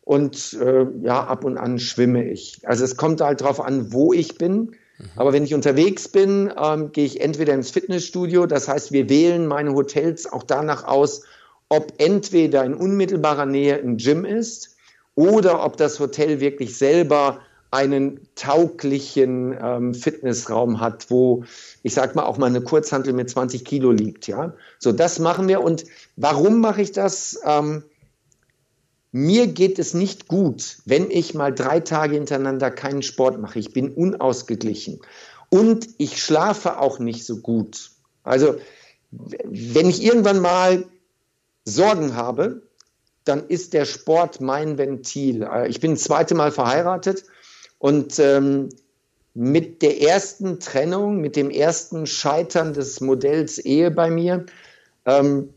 und 0.00 0.54
äh, 0.54 0.86
ja, 1.02 1.24
ab 1.24 1.44
und 1.44 1.58
an 1.58 1.78
schwimme 1.78 2.24
ich. 2.24 2.60
Also 2.64 2.84
es 2.84 2.96
kommt 2.96 3.20
halt 3.20 3.42
drauf 3.42 3.60
an, 3.60 3.92
wo 3.92 4.14
ich 4.14 4.38
bin. 4.38 4.76
Mhm. 4.98 5.04
Aber 5.16 5.32
wenn 5.32 5.44
ich 5.44 5.54
unterwegs 5.54 6.08
bin, 6.08 6.52
ähm, 6.56 6.92
gehe 6.92 7.04
ich 7.04 7.20
entweder 7.20 7.54
ins 7.54 7.70
Fitnessstudio. 7.70 8.46
Das 8.46 8.68
heißt, 8.68 8.92
wir 8.92 9.08
wählen 9.08 9.46
meine 9.46 9.74
Hotels 9.74 10.30
auch 10.30 10.42
danach 10.42 10.84
aus, 10.84 11.22
ob 11.68 11.94
entweder 11.98 12.64
in 12.64 12.74
unmittelbarer 12.74 13.46
Nähe 13.46 13.76
ein 13.76 13.96
Gym 13.96 14.24
ist 14.24 14.76
oder 15.14 15.64
ob 15.64 15.76
das 15.76 16.00
Hotel 16.00 16.40
wirklich 16.40 16.76
selber 16.76 17.40
einen 17.70 18.20
tauglichen 18.36 19.56
ähm, 19.60 19.94
Fitnessraum 19.94 20.78
hat, 20.80 21.10
wo 21.10 21.44
ich 21.82 21.92
sag 21.92 22.14
mal 22.14 22.22
auch 22.22 22.38
mal 22.38 22.46
eine 22.46 22.60
Kurzhantel 22.60 23.12
mit 23.12 23.28
20 23.28 23.64
Kilo 23.64 23.90
liegt. 23.90 24.28
Ja, 24.28 24.54
so 24.78 24.92
das 24.92 25.18
machen 25.18 25.48
wir. 25.48 25.60
Und 25.60 25.84
warum 26.16 26.60
mache 26.60 26.82
ich 26.82 26.92
das? 26.92 27.40
Ähm, 27.44 27.82
mir 29.16 29.46
geht 29.46 29.78
es 29.78 29.94
nicht 29.94 30.26
gut, 30.26 30.78
wenn 30.86 31.08
ich 31.08 31.34
mal 31.34 31.54
drei 31.54 31.78
Tage 31.78 32.16
hintereinander 32.16 32.72
keinen 32.72 33.02
Sport 33.02 33.40
mache. 33.40 33.60
Ich 33.60 33.72
bin 33.72 33.92
unausgeglichen. 33.94 35.00
Und 35.50 35.86
ich 35.98 36.20
schlafe 36.20 36.80
auch 36.80 36.98
nicht 36.98 37.24
so 37.24 37.36
gut. 37.36 37.92
Also, 38.24 38.56
wenn 39.12 39.88
ich 39.88 40.02
irgendwann 40.02 40.40
mal 40.40 40.84
Sorgen 41.64 42.16
habe, 42.16 42.62
dann 43.22 43.46
ist 43.46 43.72
der 43.72 43.84
Sport 43.84 44.40
mein 44.40 44.78
Ventil. 44.78 45.44
Äh, 45.44 45.68
ich 45.68 45.78
bin 45.78 45.92
das 45.92 46.02
zweite 46.02 46.34
Mal 46.34 46.50
verheiratet 46.50 47.22
und 47.78 48.18
ähm, 48.18 48.70
mit 49.32 49.80
der 49.82 50.02
ersten 50.02 50.58
Trennung, 50.58 51.20
mit 51.20 51.36
dem 51.36 51.50
ersten 51.50 52.08
Scheitern 52.08 52.72
des 52.72 53.00
Modells 53.00 53.58
Ehe 53.58 53.92
bei 53.92 54.10
mir, 54.10 54.46
ähm, 55.06 55.53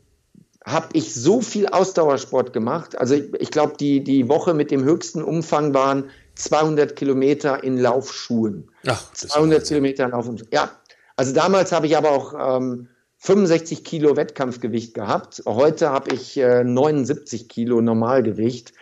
habe 0.68 0.90
ich 0.94 1.14
so 1.16 1.42
viel 1.42 1.66
Ausdauersport 1.68 2.52
gemacht. 2.52 2.98
Also 2.98 3.16
ich, 3.16 3.34
ich 3.40 3.52
glaube, 3.52 3.76
die, 3.80 4.04
die 4.04 4.28
Woche 4.28 4.54
mit 4.54 4.70
dem 4.70 4.84
höchsten 4.84 5.24
Umfang 5.24 5.74
waren 5.74 6.10
200 6.36 6.96
Kilometer 6.96 7.64
in 7.64 7.78
Laufschuhen. 7.78 8.70
Ach, 8.86 9.14
200 9.14 9.66
Kilometer 9.66 10.04
in 10.04 10.12
Laufschuhen. 10.12 10.48
Ja, 10.52 10.70
also 11.16 11.34
damals 11.34 11.72
habe 11.72 11.88
ich 11.88 11.96
aber 11.96 12.12
auch 12.12 12.58
ähm, 12.58 12.90
65 13.20 13.86
Kilo 13.86 14.18
Wettkampfgewicht 14.18 14.94
gehabt. 14.94 15.42
Heute 15.46 15.90
habe 15.90 16.14
ich 16.14 16.38
äh, 16.38 16.66
79 16.66 17.48
Kilo 17.48 17.80
Normalgewicht. 17.80 18.74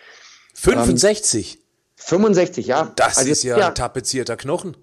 65? 0.55 1.55
Ähm, 1.55 1.61
65, 1.97 2.67
ja. 2.67 2.91
Das 2.95 3.19
also, 3.19 3.29
ist 3.29 3.43
ja, 3.43 3.59
ja, 3.59 3.67
ein 3.67 3.75
tapezierter 3.75 4.38
Knochen. 4.38 4.75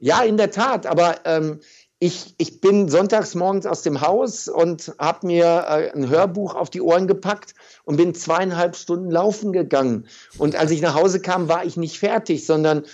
Ja, 0.00 0.22
in 0.22 0.36
der 0.36 0.50
Tat. 0.50 0.86
Aber 0.86 1.20
ähm, 1.24 1.60
ich, 2.00 2.34
ich 2.38 2.60
bin 2.60 2.88
sonntags 2.88 3.34
morgens 3.34 3.66
aus 3.66 3.82
dem 3.82 4.00
Haus 4.00 4.48
und 4.48 4.92
habe 4.98 5.26
mir 5.26 5.44
äh, 5.44 5.92
ein 5.92 6.08
Hörbuch 6.08 6.54
auf 6.54 6.70
die 6.70 6.80
Ohren 6.80 7.06
gepackt 7.06 7.54
und 7.84 7.96
bin 7.96 8.14
zweieinhalb 8.14 8.74
Stunden 8.74 9.10
laufen 9.10 9.52
gegangen. 9.52 10.06
Und 10.38 10.56
als 10.56 10.70
ich 10.70 10.80
nach 10.80 10.94
Hause 10.94 11.20
kam, 11.20 11.48
war 11.48 11.64
ich 11.64 11.76
nicht 11.76 11.98
fertig, 11.98 12.46
sondern 12.46 12.84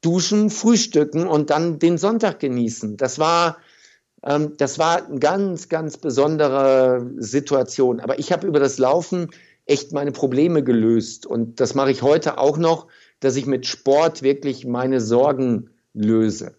duschen, 0.00 0.50
frühstücken 0.50 1.26
und 1.26 1.50
dann 1.50 1.78
den 1.78 1.98
Sonntag 1.98 2.40
genießen. 2.40 2.96
Das 2.96 3.18
war 3.18 3.58
ähm, 4.24 4.54
das 4.56 4.78
war 4.78 5.06
eine 5.06 5.20
ganz, 5.20 5.68
ganz 5.68 5.96
besondere 5.96 7.08
Situation. 7.18 8.00
Aber 8.00 8.18
ich 8.18 8.32
habe 8.32 8.46
über 8.46 8.60
das 8.60 8.78
Laufen 8.78 9.30
echt 9.66 9.92
meine 9.92 10.12
Probleme 10.12 10.64
gelöst. 10.64 11.26
Und 11.26 11.60
das 11.60 11.74
mache 11.74 11.90
ich 11.90 12.02
heute 12.02 12.38
auch 12.38 12.58
noch, 12.58 12.88
dass 13.20 13.36
ich 13.36 13.46
mit 13.46 13.66
Sport 13.66 14.22
wirklich 14.22 14.66
meine 14.66 15.00
Sorgen 15.00 15.70
löse. 15.98 16.54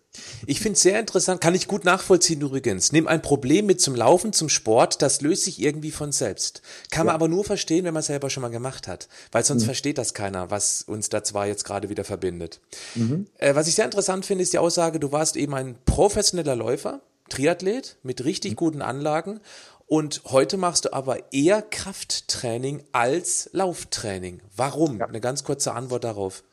Ich 0.46 0.60
finde 0.60 0.74
es 0.74 0.82
sehr 0.82 1.00
interessant, 1.00 1.40
kann 1.40 1.56
ich 1.56 1.68
gut 1.68 1.86
nachvollziehen 1.86 2.42
übrigens. 2.42 2.92
Nimm 2.92 3.08
ein 3.08 3.22
Problem 3.22 3.66
mit 3.66 3.80
zum 3.80 3.96
Laufen, 3.96 4.34
zum 4.34 4.50
Sport, 4.50 5.02
das 5.02 5.22
löst 5.22 5.44
sich 5.44 5.62
irgendwie 5.62 5.92
von 5.92 6.12
selbst. 6.12 6.62
Kann 6.92 7.02
ja. 7.02 7.06
man 7.06 7.16
aber 7.16 7.28
nur 7.28 7.46
verstehen, 7.46 7.86
wenn 7.86 7.94
man 7.94 8.02
es 8.02 8.08
selber 8.08 8.30
schon 8.30 8.42
mal 8.42 8.50
gemacht 8.50 8.88
hat, 8.88 9.08
weil 9.32 9.46
sonst 9.46 9.64
mhm. 9.64 9.68
versteht 9.68 9.98
das 9.98 10.14
keiner, 10.14 10.52
was 10.52 10.82
uns 10.82 11.10
da 11.10 11.24
zwar 11.24 11.48
jetzt 11.48 11.64
gerade 11.64 11.90
wieder 11.90 12.04
verbindet. 12.04 12.60
Mhm. 12.96 13.28
Äh, 13.38 13.56
was 13.56 13.68
ich 13.68 13.76
sehr 13.76 13.86
interessant 13.86 14.26
finde, 14.26 14.44
ist 14.44 14.54
die 14.54 14.58
Aussage, 14.58 15.00
du 15.00 15.12
warst 15.12 15.38
eben 15.38 15.54
ein 15.54 15.76
professioneller 15.86 16.56
Läufer, 16.56 17.02
Triathlet 17.30 17.98
mit 18.04 18.26
richtig 18.26 18.56
guten 18.56 18.82
Anlagen 18.82 19.40
und 19.86 20.22
heute 20.26 20.58
machst 20.58 20.86
du 20.86 20.94
aber 20.94 21.32
eher 21.32 21.62
Krafttraining 21.62 22.84
als 22.92 23.50
Lauftraining. 23.54 24.42
Warum? 24.56 25.00
Ja. 25.00 25.06
Eine 25.06 25.22
ganz 25.22 25.44
kurze 25.44 25.74
Antwort 25.74 26.04
darauf. 26.04 26.44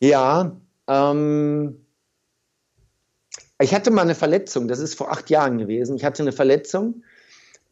Ja, 0.00 0.52
ähm, 0.88 1.85
ich 3.60 3.74
hatte 3.74 3.90
mal 3.90 4.02
eine 4.02 4.14
Verletzung, 4.14 4.68
das 4.68 4.78
ist 4.78 4.94
vor 4.94 5.10
acht 5.10 5.30
Jahren 5.30 5.58
gewesen. 5.58 5.96
Ich 5.96 6.04
hatte 6.04 6.22
eine 6.22 6.32
Verletzung, 6.32 7.02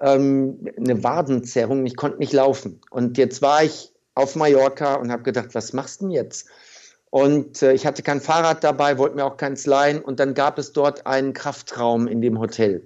ähm, 0.01 0.69
eine 0.77 1.03
Wadenzerrung, 1.03 1.85
ich 1.87 1.97
konnte 1.97 2.19
nicht 2.19 2.33
laufen. 2.33 2.81
Und 2.91 3.19
jetzt 3.19 3.43
war 3.43 3.63
ich 3.63 3.93
auf 4.15 4.37
Mallorca 4.37 4.95
und 4.95 5.11
habe 5.11 5.23
gedacht, 5.23 5.55
was 5.55 5.73
machst 5.73 6.01
du 6.01 6.07
denn 6.07 6.13
jetzt? 6.13 6.49
Und 7.11 7.63
äh, 7.63 7.73
ich 7.73 7.87
hatte 7.87 8.03
kein 8.03 8.21
Fahrrad 8.21 8.65
dabei, 8.65 8.99
wollte 8.99 9.17
mir 9.17 9.25
auch 9.25 9.37
keins 9.37 9.67
leihen. 9.67 10.01
Und 10.01 10.19
dann 10.21 10.35
gab 10.35 10.59
es 10.59 10.73
dort 10.73 11.07
einen 11.07 11.33
Kraftraum 11.33 12.09
in 12.09 12.21
dem 12.21 12.41
Hotel. 12.41 12.85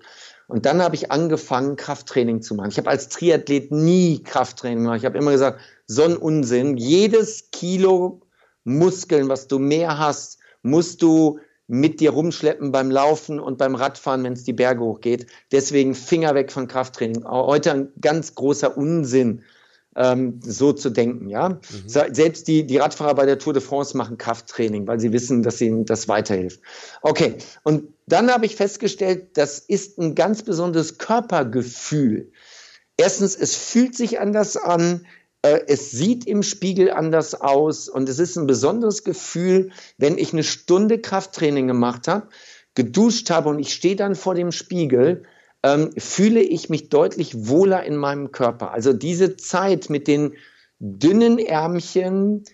Und 0.48 0.66
dann 0.66 0.82
habe 0.82 0.94
ich 0.96 1.10
angefangen, 1.10 1.76
Krafttraining 1.76 2.42
zu 2.42 2.54
machen. 2.54 2.70
Ich 2.70 2.78
habe 2.78 2.90
als 2.90 3.08
Triathlet 3.08 3.70
nie 3.70 4.22
Krafttraining 4.22 4.82
gemacht. 4.82 4.98
Ich 4.98 5.04
habe 5.04 5.18
immer 5.18 5.30
gesagt, 5.30 5.60
so 5.86 6.02
ein 6.02 6.16
Unsinn. 6.16 6.76
Jedes 6.76 7.50
Kilo 7.52 8.20
Muskeln, 8.64 9.28
was 9.28 9.46
du 9.46 9.58
mehr 9.58 9.98
hast, 9.98 10.38
musst 10.62 11.00
du 11.02 11.38
mit 11.68 12.00
dir 12.00 12.10
rumschleppen 12.10 12.72
beim 12.72 12.90
Laufen 12.90 13.38
und 13.38 13.58
beim 13.58 13.74
Radfahren, 13.74 14.24
wenn 14.24 14.32
es 14.32 14.42
die 14.42 14.54
Berge 14.54 14.82
hochgeht. 14.82 15.26
Deswegen 15.52 15.94
Finger 15.94 16.34
weg 16.34 16.50
von 16.50 16.66
Krafttraining. 16.66 17.24
Heute 17.24 17.72
ein 17.72 17.88
ganz 18.00 18.34
großer 18.34 18.76
Unsinn 18.76 19.42
ähm, 19.94 20.40
so 20.42 20.72
zu 20.72 20.90
denken. 20.90 21.28
Ja? 21.28 21.50
Mhm. 21.50 21.60
Selbst 21.86 22.48
die, 22.48 22.66
die 22.66 22.78
Radfahrer 22.78 23.14
bei 23.14 23.26
der 23.26 23.38
Tour 23.38 23.52
de 23.52 23.62
France 23.62 23.96
machen 23.96 24.16
Krafttraining, 24.16 24.86
weil 24.86 24.98
sie 24.98 25.12
wissen, 25.12 25.42
dass 25.42 25.60
ihnen 25.60 25.84
das 25.84 26.08
weiterhilft. 26.08 26.60
Okay, 27.02 27.36
und 27.64 27.88
dann 28.06 28.30
habe 28.30 28.46
ich 28.46 28.56
festgestellt, 28.56 29.36
das 29.36 29.58
ist 29.58 29.98
ein 29.98 30.14
ganz 30.14 30.42
besonderes 30.42 30.96
Körpergefühl. 30.96 32.32
Erstens, 32.96 33.36
es 33.36 33.54
fühlt 33.54 33.94
sich 33.94 34.18
anders 34.20 34.56
an, 34.56 35.06
es 35.42 35.90
sieht 35.92 36.26
im 36.26 36.42
Spiegel 36.42 36.90
anders 36.90 37.40
aus 37.40 37.88
und 37.88 38.08
es 38.08 38.18
ist 38.18 38.36
ein 38.36 38.46
besonderes 38.46 39.04
Gefühl, 39.04 39.70
wenn 39.96 40.18
ich 40.18 40.32
eine 40.32 40.42
Stunde 40.42 41.00
Krafttraining 41.00 41.68
gemacht 41.68 42.08
habe, 42.08 42.28
geduscht 42.74 43.30
habe 43.30 43.48
und 43.48 43.58
ich 43.58 43.72
stehe 43.72 43.96
dann 43.96 44.14
vor 44.14 44.34
dem 44.34 44.52
Spiegel 44.52 45.24
ähm, 45.62 45.90
fühle 45.96 46.40
ich 46.40 46.70
mich 46.70 46.88
deutlich 46.88 47.48
wohler 47.48 47.84
in 47.84 47.96
meinem 47.96 48.30
Körper. 48.30 48.72
Also 48.72 48.92
diese 48.92 49.36
Zeit 49.36 49.90
mit 49.90 50.06
den 50.06 50.34
dünnen 50.78 51.38
Ärmchen, 51.38 52.44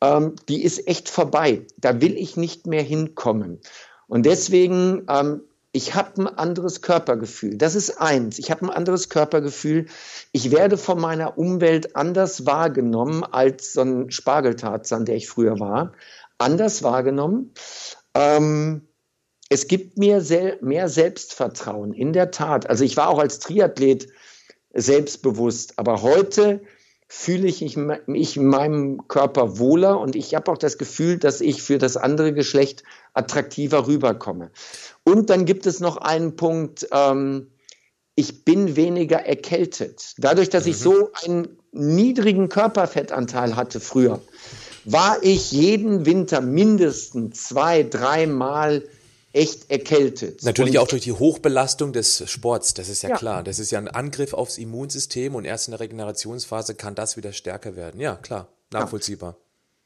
ähm, 0.00 0.36
die 0.48 0.62
ist 0.62 0.86
echt 0.86 1.08
vorbei. 1.08 1.66
Da 1.78 2.00
will 2.00 2.16
ich 2.16 2.36
nicht 2.36 2.66
mehr 2.66 2.82
hinkommen. 2.82 3.60
Und 4.06 4.26
deswegen, 4.26 5.06
ähm, 5.08 5.42
ich 5.72 5.94
habe 5.94 6.20
ein 6.20 6.26
anderes 6.26 6.82
Körpergefühl. 6.82 7.56
Das 7.56 7.74
ist 7.74 7.98
eins. 7.98 8.38
Ich 8.38 8.50
habe 8.50 8.66
ein 8.66 8.70
anderes 8.70 9.08
Körpergefühl. 9.08 9.86
Ich 10.30 10.50
werde 10.50 10.76
von 10.76 11.00
meiner 11.00 11.38
Umwelt 11.38 11.96
anders 11.96 12.44
wahrgenommen 12.44 13.24
als 13.24 13.72
so 13.72 13.80
ein 13.80 14.10
Spargeltarzan, 14.10 15.06
der 15.06 15.16
ich 15.16 15.28
früher 15.28 15.58
war. 15.58 15.92
Anders 16.36 16.82
wahrgenommen. 16.82 17.54
Ähm, 18.14 18.86
es 19.48 19.66
gibt 19.66 19.98
mir 19.98 20.20
sel 20.20 20.58
mehr 20.60 20.88
Selbstvertrauen, 20.88 21.94
in 21.94 22.12
der 22.12 22.30
Tat. 22.30 22.68
Also 22.68 22.84
ich 22.84 22.96
war 22.98 23.08
auch 23.08 23.18
als 23.18 23.38
Triathlet 23.38 24.08
selbstbewusst, 24.74 25.78
aber 25.78 26.02
heute 26.02 26.62
fühle 27.14 27.46
ich 27.46 27.76
mich 28.06 28.36
in 28.38 28.46
meinem 28.46 29.06
Körper 29.06 29.58
wohler 29.58 30.00
und 30.00 30.16
ich 30.16 30.34
habe 30.34 30.50
auch 30.50 30.56
das 30.56 30.78
Gefühl, 30.78 31.18
dass 31.18 31.42
ich 31.42 31.62
für 31.62 31.76
das 31.76 31.98
andere 31.98 32.32
Geschlecht 32.32 32.84
attraktiver 33.12 33.86
rüberkomme. 33.86 34.50
Und 35.04 35.28
dann 35.28 35.44
gibt 35.44 35.66
es 35.66 35.78
noch 35.78 35.98
einen 35.98 36.36
Punkt, 36.36 36.88
ähm, 36.90 37.48
ich 38.14 38.46
bin 38.46 38.76
weniger 38.76 39.18
erkältet. 39.18 40.14
Dadurch, 40.16 40.48
dass 40.48 40.64
ich 40.64 40.78
mhm. 40.78 40.82
so 40.82 41.10
einen 41.22 41.58
niedrigen 41.70 42.48
Körperfettanteil 42.48 43.56
hatte 43.56 43.78
früher, 43.78 44.18
war 44.86 45.18
ich 45.22 45.52
jeden 45.52 46.06
Winter 46.06 46.40
mindestens 46.40 47.44
zwei, 47.44 47.82
dreimal 47.82 48.82
echt 49.32 49.70
erkältet. 49.70 50.42
Natürlich 50.42 50.76
und 50.76 50.82
auch 50.82 50.88
durch 50.88 51.02
die 51.02 51.12
Hochbelastung 51.12 51.92
des 51.92 52.30
Sports, 52.30 52.74
das 52.74 52.88
ist 52.88 53.02
ja, 53.02 53.10
ja, 53.10 53.16
klar. 53.16 53.42
Das 53.42 53.58
ist 53.58 53.70
ja 53.70 53.78
ein 53.78 53.88
Angriff 53.88 54.34
aufs 54.34 54.58
Immunsystem 54.58 55.34
und 55.34 55.44
erst 55.44 55.68
in 55.68 55.72
der 55.72 55.80
Regenerationsphase 55.80 56.74
kann 56.74 56.94
das 56.94 57.16
wieder 57.16 57.32
stärker 57.32 57.76
werden. 57.76 58.00
Ja, 58.00 58.16
klar, 58.16 58.48
nachvollziehbar. 58.70 59.36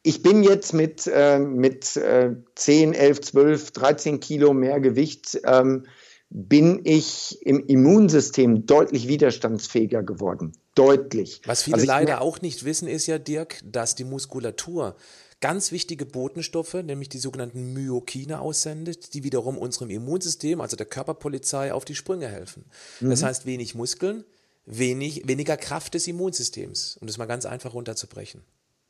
Ich 0.03 0.23
bin 0.23 0.45
jetzt 0.45 0.73
mit, 0.73 1.09
äh, 1.13 1.39
mit 1.39 1.97
äh, 1.97 2.31
10, 2.55 2.95
11, 2.95 3.21
12, 3.23 3.71
13 3.73 4.21
Kilo 4.21 4.53
mehr 4.53 4.81
Gewicht, 4.81 5.41
ähm, 5.45 5.87
bin 6.29 6.81
ich 6.85 7.39
im 7.43 7.65
Immunsystem 7.67 8.67
deutlich 8.67 9.09
widerstandsfähiger 9.09 10.03
geworden. 10.03 10.53
Deutlich. 10.75 11.41
Was 11.45 11.63
viele 11.63 11.77
also 11.77 11.87
leider 11.87 12.21
auch 12.21 12.41
nicht 12.41 12.65
wissen, 12.65 12.89
ist 12.89 13.07
ja, 13.07 13.19
Dirk, 13.19 13.61
dass 13.65 13.95
die 13.95 14.05
Muskulatur 14.05 14.97
ganz 15.41 15.73
wichtige 15.73 16.07
Botenstoffe, 16.07 16.75
nämlich 16.75 17.09
die 17.09 17.19
sogenannten 17.19 17.73
Myokine 17.73 18.41
aussendet, 18.41 19.15
die 19.15 19.23
wiederum 19.23 19.59
unserem 19.59 19.91
Immunsystem, 19.91 20.61
also 20.61 20.77
der 20.77 20.87
Körperpolizei, 20.87 21.73
auf 21.73 21.85
die 21.85 21.95
Sprünge 21.95 22.29
helfen. 22.29 22.65
Mhm. 23.01 23.11
Das 23.11 23.23
heißt, 23.23 23.47
wenig 23.47 23.75
Muskeln, 23.75 24.25
wenig, 24.65 25.29
weniger 25.29 25.57
Kraft 25.57 25.95
des 25.95 26.07
Immunsystems, 26.07 26.97
um 27.01 27.07
das 27.07 27.19
mal 27.19 27.27
ganz 27.27 27.45
einfach 27.45 27.75
runterzubrechen. 27.75 28.43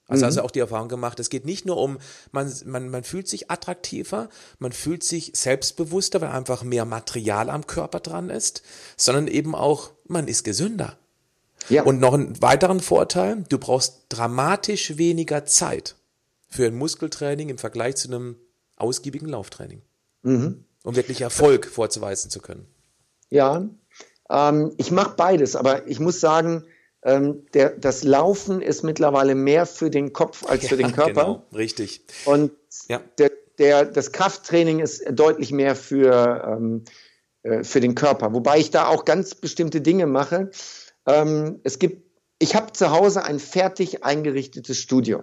Also, 0.09 0.22
mhm. 0.22 0.26
also 0.26 0.42
auch 0.42 0.51
die 0.53 0.61
Erfahrung 0.61 0.88
gemacht, 0.88 1.18
es 1.18 1.30
geht 1.30 1.44
nicht 1.44 1.66
nur 1.66 1.78
um, 1.78 1.99
man, 2.30 2.53
man, 2.64 2.88
man 2.90 3.03
fühlt 3.03 3.26
sich 3.26 3.51
attraktiver, 3.51 4.28
man 4.61 4.70
fühlt 4.70 5.03
sich 5.03 5.32
selbstbewusster, 5.34 6.20
weil 6.20 6.30
einfach 6.30 6.62
mehr 6.62 6.84
Material 6.84 7.51
am 7.51 7.66
Körper 7.66 7.99
dran 7.99 8.30
ist, 8.30 8.62
sondern 8.97 9.26
eben 9.26 9.57
auch, 9.57 9.90
man 10.07 10.28
ist 10.28 10.44
gesünder. 10.44 10.97
Ja. 11.68 11.82
Und 11.82 11.99
noch 11.99 12.14
einen 12.14 12.40
weiteren 12.40 12.78
Vorteil, 12.78 13.44
du 13.49 13.59
brauchst 13.59 14.05
dramatisch 14.09 14.97
weniger 14.97 15.44
Zeit 15.44 15.97
für 16.57 16.66
ein 16.66 16.74
Muskeltraining 16.74 17.50
im 17.50 17.59
Vergleich 17.59 17.96
zu 17.96 18.09
einem 18.09 18.36
ausgiebigen 18.76 19.28
Lauftraining, 19.28 19.82
mhm. 20.22 20.64
um 20.82 20.96
wirklich 20.96 21.20
Erfolg 21.20 21.66
vorzuweisen 21.66 22.30
zu 22.30 22.40
können. 22.40 22.66
Ja, 23.28 23.68
ähm, 24.30 24.72
ich 24.78 24.90
mache 24.90 25.14
beides, 25.16 25.54
aber 25.54 25.86
ich 25.86 26.00
muss 26.00 26.18
sagen, 26.18 26.64
ähm, 27.02 27.46
der, 27.52 27.70
das 27.70 28.04
Laufen 28.04 28.62
ist 28.62 28.82
mittlerweile 28.82 29.34
mehr 29.34 29.66
für 29.66 29.90
den 29.90 30.14
Kopf 30.14 30.46
als 30.46 30.62
ja, 30.62 30.68
für 30.70 30.76
den 30.78 30.92
Körper. 30.92 31.24
Genau, 31.24 31.46
richtig. 31.54 32.00
Und 32.24 32.52
ja. 32.88 33.00
der, 33.18 33.30
der, 33.59 33.84
das 33.84 34.12
Krafttraining 34.12 34.80
ist 34.80 35.04
deutlich 35.11 35.52
mehr 35.52 35.76
für, 35.76 36.57
ähm, 36.57 36.84
äh, 37.42 37.64
für 37.64 37.80
den 37.80 37.94
Körper. 37.94 38.32
Wobei 38.32 38.59
ich 38.59 38.70
da 38.70 38.88
auch 38.88 39.04
ganz 39.04 39.34
bestimmte 39.34 39.82
Dinge 39.82 40.07
mache. 40.07 40.50
Ähm, 41.07 41.61
es 41.64 41.78
gibt 41.78 42.05
ich 42.39 42.55
habe 42.55 42.72
zu 42.72 42.91
Hause 42.91 43.24
ein 43.24 43.39
fertig 43.39 44.05
eingerichtetes 44.05 44.78
Studio. 44.78 45.22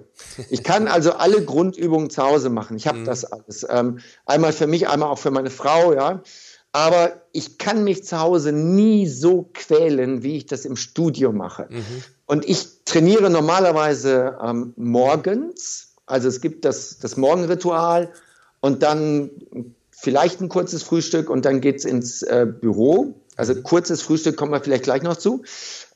Ich 0.50 0.64
kann 0.64 0.88
also 0.88 1.14
alle 1.14 1.44
Grundübungen 1.44 2.10
zu 2.10 2.24
Hause 2.24 2.50
machen. 2.50 2.76
Ich 2.76 2.88
habe 2.88 3.00
mhm. 3.00 3.06
das 3.06 3.26
alles. 3.26 3.66
Ähm, 3.70 4.00
einmal 4.26 4.52
für 4.52 4.68
mich, 4.68 4.88
einmal 4.88 5.10
auch 5.10 5.20
für 5.20 5.32
meine 5.32 5.52
Frau, 5.52 5.94
ja. 5.94 6.24
Aber 6.72 7.22
ich 7.32 7.60
kann 7.60 7.84
mich 7.84 8.04
zu 8.04 8.20
Hause 8.20 8.52
nie 8.52 9.08
so 9.08 9.48
quälen, 9.54 10.24
wie 10.24 10.38
ich 10.38 10.48
das 10.48 10.66
im 10.66 10.76
Studio 10.76 11.32
mache. 11.32 11.68
Mhm. 11.70 12.04
Und 12.26 12.50
ich 12.50 12.84
trainiere 12.86 13.30
normalerweise 13.30 14.40
ähm, 14.44 14.74
morgens. 14.76 15.94
Also 16.08 16.28
es 16.28 16.42
gibt 16.42 16.66
das, 16.66 16.98
das 16.98 17.16
Morgenritual 17.16 18.12
und 18.60 18.82
dann 18.82 19.30
vielleicht 19.92 20.42
ein 20.42 20.50
kurzes 20.50 20.82
Frühstück 20.82 21.30
und 21.30 21.46
dann 21.46 21.62
geht's 21.62 21.86
ins 21.86 22.24
äh, 22.24 22.48
Büro. 22.48 23.14
Also 23.36 23.56
kurzes 23.56 24.02
Frühstück 24.02 24.38
kommen 24.38 24.52
wir 24.52 24.62
vielleicht 24.62 24.84
gleich 24.84 25.02
noch 25.02 25.18
zu. 25.18 25.42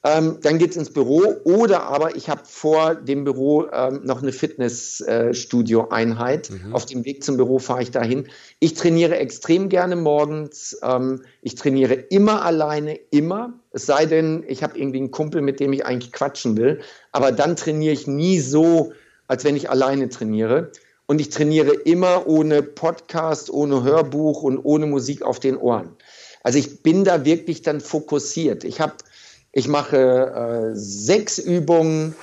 Ähm, 0.04 0.40
dann 0.42 0.58
geht's 0.58 0.76
ins 0.76 0.92
Büro 0.92 1.36
oder 1.44 1.84
aber 1.84 2.16
ich 2.16 2.30
habe 2.30 2.42
vor 2.46 2.96
dem 2.96 3.26
Büro 3.26 3.68
ähm, 3.72 4.02
noch 4.04 4.22
eine 4.22 4.32
Fitnessstudio-Einheit. 4.32 6.50
Mhm. 6.50 6.74
Auf 6.74 6.86
dem 6.86 7.06
Weg 7.06 7.24
zum 7.24 7.38
Büro 7.38 7.60
fahre 7.60 7.84
ich 7.84 7.92
dahin. 7.92 8.28
Ich 8.60 8.74
trainiere 8.74 9.18
extrem 9.18 9.70
gerne 9.70 9.96
morgens. 9.96 10.78
Ähm, 10.82 11.22
ich 11.42 11.56
trainiere 11.56 11.94
immer 11.94 12.44
alleine, 12.44 12.96
immer. 13.12 13.54
Es 13.72 13.86
sei 13.86 14.06
denn, 14.06 14.44
ich 14.48 14.64
habe 14.64 14.78
irgendwie 14.78 15.00
einen 15.00 15.12
Kumpel, 15.12 15.42
mit 15.42 15.60
dem 15.60 15.74
ich 15.74 15.86
eigentlich 15.86 16.14
quatschen 16.14 16.58
will. 16.58 16.80
Aber 17.12 17.32
dann 17.32 17.56
trainiere 17.56 17.94
ich 17.94 18.08
nie 18.08 18.40
so, 18.40 18.94
als 19.28 19.44
wenn 19.44 19.56
ich 19.56 19.70
alleine 19.70 20.10
trainiere. 20.10 20.72
Und 21.06 21.22
ich 21.22 21.30
trainiere 21.30 21.74
immer 21.74 22.28
ohne 22.28 22.62
Podcast, 22.62 23.50
ohne 23.50 23.84
Hörbuch 23.84 24.44
und 24.44 24.60
ohne 24.60 24.88
Musik 24.88 25.24
auf 25.24 25.40
den 25.40 25.56
Ohren. 25.56 25.96
Also 26.48 26.60
ich 26.60 26.82
bin 26.82 27.04
da 27.04 27.26
wirklich 27.26 27.62
dann 27.62 27.82
fokussiert. 27.82 28.64
Ich 28.64 28.80
habe 28.80 28.94
ich 29.52 29.68
mache 29.68 29.98
äh, 29.98 30.76
sechs 30.78 31.40
Übungen. 31.40 32.16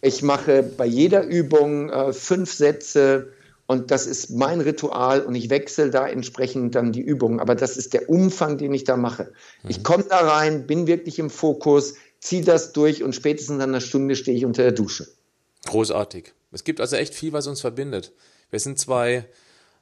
Ich 0.00 0.22
mache 0.22 0.62
bei 0.62 0.86
jeder 0.86 1.24
Übung 1.24 1.90
äh, 1.90 2.12
fünf 2.12 2.52
Sätze. 2.52 3.32
Und 3.66 3.90
das 3.90 4.06
ist 4.06 4.30
mein 4.30 4.60
Ritual 4.60 5.22
und 5.22 5.34
ich 5.34 5.50
wechsle 5.50 5.90
da 5.90 6.06
entsprechend 6.06 6.76
dann 6.76 6.92
die 6.92 7.00
Übungen. 7.00 7.40
Aber 7.40 7.56
das 7.56 7.76
ist 7.76 7.92
der 7.92 8.08
Umfang, 8.08 8.56
den 8.56 8.72
ich 8.72 8.84
da 8.84 8.96
mache. 8.96 9.32
Mhm. 9.64 9.70
Ich 9.70 9.82
komme 9.82 10.04
da 10.04 10.18
rein, 10.18 10.68
bin 10.68 10.86
wirklich 10.86 11.18
im 11.18 11.28
Fokus, 11.28 11.94
ziehe 12.20 12.44
das 12.44 12.72
durch 12.72 13.02
und 13.02 13.16
spätestens 13.16 13.58
nach 13.58 13.64
einer 13.64 13.80
Stunde 13.80 14.14
stehe 14.14 14.36
ich 14.36 14.44
unter 14.44 14.62
der 14.62 14.70
Dusche. 14.70 15.08
Großartig. 15.66 16.32
Es 16.52 16.62
gibt 16.62 16.80
also 16.80 16.94
echt 16.94 17.16
viel, 17.16 17.32
was 17.32 17.48
uns 17.48 17.60
verbindet. 17.60 18.12
Wir 18.50 18.60
sind 18.60 18.78
zwei 18.78 19.24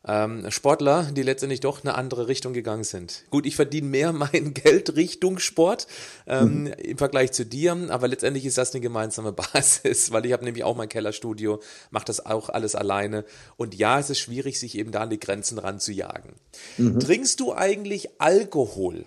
ähm, 0.07 0.51
Sportler, 0.51 1.11
die 1.13 1.23
letztendlich 1.23 1.61
doch 1.61 1.85
eine 1.85 1.95
andere 1.95 2.27
Richtung 2.27 2.53
gegangen 2.53 2.85
sind. 2.85 3.25
Gut, 3.31 3.45
ich 3.45 3.57
verdiene 3.57 3.89
mehr 3.89 4.13
mein 4.15 4.55
Geld 4.55 4.97
Richtung 4.97 5.39
Sport 5.39 5.87
ähm, 6.27 6.63
mhm. 6.63 6.67
im 6.79 6.99
Vergleich 6.99 7.33
zu 7.33 7.45
dir, 7.45 7.77
aber 7.91 8.09
letztendlich 8.09 8.47
ist 8.47 8.59
das 8.59 8.73
eine 8.75 8.81
gemeinsame 8.81 9.33
Basis, 9.53 10.11
weil 10.13 10.25
ich 10.27 10.33
habe 10.33 10.45
nämlich 10.45 10.65
auch 10.65 10.77
mein 10.77 10.89
Kellerstudio, 10.89 11.61
mache 11.91 12.07
das 12.07 12.25
auch 12.25 12.49
alles 12.49 12.75
alleine 12.75 13.25
und 13.57 13.75
ja, 13.75 13.99
es 13.99 14.11
ist 14.11 14.21
schwierig, 14.21 14.59
sich 14.59 14.77
eben 14.79 14.93
da 14.93 15.01
an 15.01 15.11
die 15.11 15.21
Grenzen 15.21 15.59
ranzujagen. 15.59 16.35
Mhm. 16.79 17.01
Trinkst 17.01 17.41
du 17.41 17.53
eigentlich 17.53 18.21
Alkohol? 18.21 19.05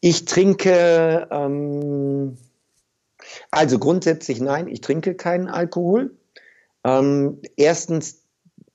Ich 0.00 0.24
trinke, 0.24 1.28
ähm, 1.30 2.38
also 3.50 3.78
grundsätzlich 3.78 4.40
nein, 4.40 4.66
ich 4.66 4.80
trinke 4.80 5.14
keinen 5.14 5.48
Alkohol. 5.48 6.12
Ähm, 6.84 7.42
erstens 7.56 8.19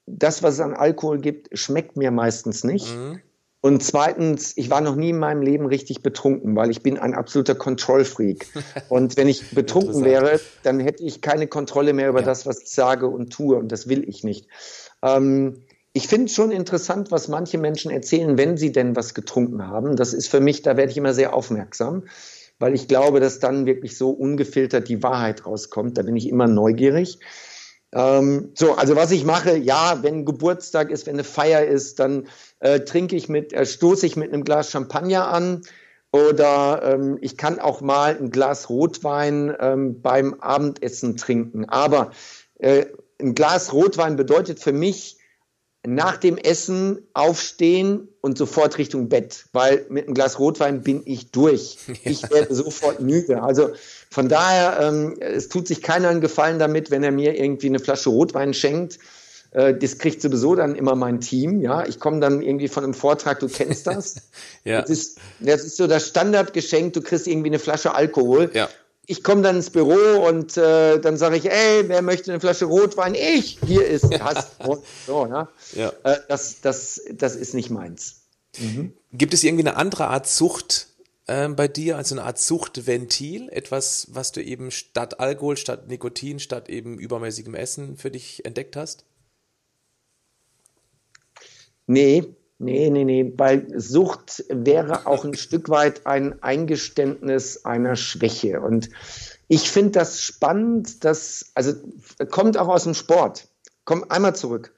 das, 0.05 0.43
was 0.43 0.55
es 0.55 0.59
an 0.59 0.73
Alkohol 0.73 1.19
gibt, 1.19 1.57
schmeckt 1.57 1.97
mir 1.97 2.11
meistens 2.11 2.63
nicht. 2.63 2.95
Mhm. 2.95 3.21
Und 3.61 3.81
zweitens, 3.81 4.55
ich 4.57 4.69
war 4.69 4.79
noch 4.79 4.95
nie 4.95 5.09
in 5.09 5.17
meinem 5.17 5.41
Leben 5.41 5.65
richtig 5.65 6.03
betrunken, 6.03 6.55
weil 6.55 6.69
ich 6.69 6.83
bin 6.83 6.99
ein 6.99 7.15
absoluter 7.15 7.55
Kontrollfreak. 7.55 8.45
Und 8.89 9.17
wenn 9.17 9.27
ich 9.27 9.49
betrunken 9.55 10.05
wäre, 10.05 10.39
dann 10.61 10.79
hätte 10.79 11.03
ich 11.03 11.21
keine 11.21 11.47
Kontrolle 11.47 11.93
mehr 11.93 12.09
über 12.09 12.19
ja. 12.19 12.25
das, 12.27 12.45
was 12.45 12.61
ich 12.61 12.69
sage 12.69 13.07
und 13.07 13.33
tue. 13.33 13.55
Und 13.57 13.71
das 13.71 13.89
will 13.89 14.07
ich 14.07 14.23
nicht. 14.23 14.47
Ähm, 15.01 15.63
ich 15.93 16.07
finde 16.07 16.25
es 16.25 16.35
schon 16.35 16.51
interessant, 16.51 17.09
was 17.09 17.27
manche 17.27 17.57
Menschen 17.57 17.89
erzählen, 17.89 18.37
wenn 18.37 18.55
sie 18.55 18.71
denn 18.71 18.95
was 18.95 19.15
getrunken 19.15 19.65
haben. 19.65 19.95
Das 19.95 20.13
ist 20.13 20.27
für 20.27 20.41
mich, 20.41 20.61
da 20.61 20.77
werde 20.77 20.91
ich 20.91 20.97
immer 20.97 21.15
sehr 21.15 21.33
aufmerksam, 21.33 22.03
weil 22.59 22.75
ich 22.75 22.87
glaube, 22.87 23.19
dass 23.19 23.39
dann 23.39 23.65
wirklich 23.65 23.97
so 23.97 24.11
ungefiltert 24.11 24.89
die 24.89 25.01
Wahrheit 25.01 25.47
rauskommt. 25.47 25.97
Da 25.97 26.03
bin 26.03 26.15
ich 26.15 26.29
immer 26.29 26.45
neugierig. 26.45 27.17
Ähm, 27.95 28.51
so, 28.55 28.73
also 28.73 28.97
was 28.97 29.11
ich 29.11 29.23
mache, 29.23 29.55
ja, 29.55 30.03
wenn 30.03 30.25
Geburtstag 30.25 30.91
ist, 30.91 31.07
wenn 31.07 31.15
eine 31.15 31.23
Feier 31.23 31.65
ist, 31.65 31.99
dann 31.99 32.27
äh, 32.59 32.81
trinke 32.81 33.15
ich 33.15 33.29
mit, 33.29 33.53
äh, 33.53 33.65
stoße 33.65 34.05
ich 34.05 34.17
mit 34.17 34.33
einem 34.33 34.43
Glas 34.43 34.69
Champagner 34.69 35.29
an 35.29 35.61
oder 36.11 36.81
ähm, 36.83 37.17
ich 37.21 37.37
kann 37.37 37.57
auch 37.59 37.79
mal 37.79 38.17
ein 38.17 38.31
Glas 38.31 38.69
Rotwein 38.69 39.55
ähm, 39.59 40.01
beim 40.01 40.35
Abendessen 40.41 41.15
trinken. 41.15 41.65
Aber 41.69 42.11
äh, 42.59 42.85
ein 43.19 43.33
Glas 43.33 43.71
Rotwein 43.71 44.17
bedeutet 44.17 44.59
für 44.59 44.73
mich 44.73 45.17
nach 45.85 46.17
dem 46.17 46.37
Essen 46.37 46.99
aufstehen 47.13 48.07
und 48.21 48.37
sofort 48.37 48.77
Richtung 48.77 49.09
Bett, 49.09 49.45
weil 49.53 49.85
mit 49.89 50.05
einem 50.05 50.13
Glas 50.13 50.39
Rotwein 50.39 50.81
bin 50.81 51.01
ich 51.05 51.31
durch. 51.31 51.77
Ich 52.03 52.29
werde 52.29 52.53
sofort 52.53 52.99
müde. 52.99 53.41
Also 53.41 53.71
von 54.09 54.29
daher, 54.29 54.79
ähm, 54.81 55.15
es 55.19 55.49
tut 55.49 55.67
sich 55.67 55.81
keiner 55.81 56.09
einen 56.09 56.21
Gefallen 56.21 56.59
damit, 56.59 56.91
wenn 56.91 57.03
er 57.03 57.11
mir 57.11 57.39
irgendwie 57.39 57.67
eine 57.67 57.79
Flasche 57.79 58.09
Rotwein 58.09 58.53
schenkt. 58.53 58.99
Äh, 59.51 59.73
das 59.75 59.97
kriegt 59.97 60.21
sowieso 60.21 60.55
dann 60.55 60.75
immer 60.75 60.95
mein 60.95 61.19
Team. 61.21 61.61
Ja, 61.61 61.85
ich 61.85 61.99
komme 61.99 62.19
dann 62.19 62.41
irgendwie 62.41 62.67
von 62.67 62.83
einem 62.83 62.93
Vortrag, 62.93 63.39
du 63.39 63.47
kennst 63.47 63.87
das. 63.87 64.15
ja. 64.63 64.81
Das 64.81 64.89
ist, 64.89 65.17
das 65.39 65.63
ist 65.63 65.77
so 65.77 65.87
das 65.87 66.07
Standardgeschenk, 66.07 66.93
du 66.93 67.01
kriegst 67.01 67.27
irgendwie 67.27 67.49
eine 67.49 67.59
Flasche 67.59 67.95
Alkohol. 67.95 68.51
Ja 68.53 68.69
ich 69.07 69.23
komme 69.23 69.41
dann 69.41 69.57
ins 69.57 69.69
Büro 69.69 70.27
und 70.27 70.57
äh, 70.57 70.99
dann 70.99 71.17
sage 71.17 71.37
ich, 71.37 71.49
ey, 71.49 71.87
wer 71.87 72.01
möchte 72.01 72.31
eine 72.31 72.39
Flasche 72.39 72.65
Rotwein? 72.65 73.15
Ich, 73.15 73.59
hier 73.65 73.85
ist 73.85 74.11
das. 74.19 74.51
so, 75.05 75.25
ne? 75.25 75.47
ja. 75.73 75.93
Äh, 76.03 76.17
das, 76.27 76.61
das, 76.61 77.01
das 77.11 77.35
ist 77.35 77.53
nicht 77.53 77.69
meins. 77.69 78.21
Mhm. 78.57 78.93
Gibt 79.11 79.33
es 79.33 79.43
irgendwie 79.43 79.67
eine 79.67 79.77
andere 79.77 80.07
Art 80.07 80.27
Sucht 80.27 80.87
äh, 81.27 81.47
bei 81.49 81.67
dir, 81.67 81.97
also 81.97 82.15
eine 82.15 82.23
Art 82.23 82.39
Suchtventil? 82.39 83.49
Etwas, 83.49 84.07
was 84.11 84.31
du 84.31 84.41
eben 84.43 84.71
statt 84.71 85.19
Alkohol, 85.19 85.57
statt 85.57 85.87
Nikotin, 85.87 86.39
statt 86.39 86.69
eben 86.69 86.97
übermäßigem 86.97 87.53
Essen 87.53 87.97
für 87.97 88.11
dich 88.11 88.45
entdeckt 88.45 88.75
hast? 88.75 89.05
Nee, 91.87 92.35
Nee, 92.57 92.89
nee, 92.89 93.03
nee, 93.03 93.33
weil 93.35 93.67
Sucht 93.77 94.45
wäre 94.49 95.07
auch 95.07 95.25
ein 95.25 95.33
Stück 95.33 95.67
weit 95.69 96.07
ein 96.07 96.41
Eingeständnis 96.41 97.65
einer 97.65 97.97
Schwäche. 97.97 98.61
Und 98.61 98.89
ich 99.49 99.69
finde 99.69 99.91
das 99.91 100.21
spannend, 100.21 101.03
dass, 101.03 101.51
also 101.53 101.73
kommt 102.29 102.57
auch 102.57 102.69
aus 102.69 102.85
dem 102.85 102.93
Sport. 102.93 103.49
Komm 103.83 104.05
einmal 104.09 104.35
zurück. 104.35 104.73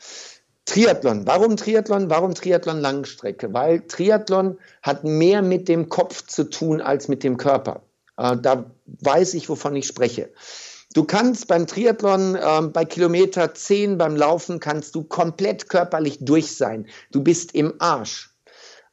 Triathlon. 0.65 1.25
Warum 1.27 1.55
Triathlon? 1.55 2.09
Warum 2.09 2.33
Triathlon 2.33 2.79
Langstrecke? 2.79 3.53
Weil 3.53 3.81
Triathlon 3.87 4.57
hat 4.81 5.03
mehr 5.03 5.41
mit 5.41 5.69
dem 5.69 5.87
Kopf 5.87 6.25
zu 6.25 6.49
tun 6.49 6.81
als 6.81 7.07
mit 7.07 7.23
dem 7.23 7.37
Körper. 7.37 7.83
Äh, 8.17 8.37
da 8.37 8.71
weiß 8.85 9.35
ich, 9.35 9.49
wovon 9.49 9.75
ich 9.75 9.87
spreche. 9.87 10.29
Du 10.93 11.03
kannst 11.03 11.47
beim 11.47 11.67
Triathlon 11.67 12.37
ähm, 12.41 12.71
bei 12.71 12.85
Kilometer 12.85 13.53
10 13.53 13.97
beim 13.97 14.15
Laufen 14.15 14.59
kannst 14.59 14.95
du 14.95 15.03
komplett 15.03 15.69
körperlich 15.69 16.19
durch 16.21 16.55
sein. 16.55 16.87
Du 17.11 17.21
bist 17.21 17.53
im 17.53 17.73
Arsch. 17.79 18.33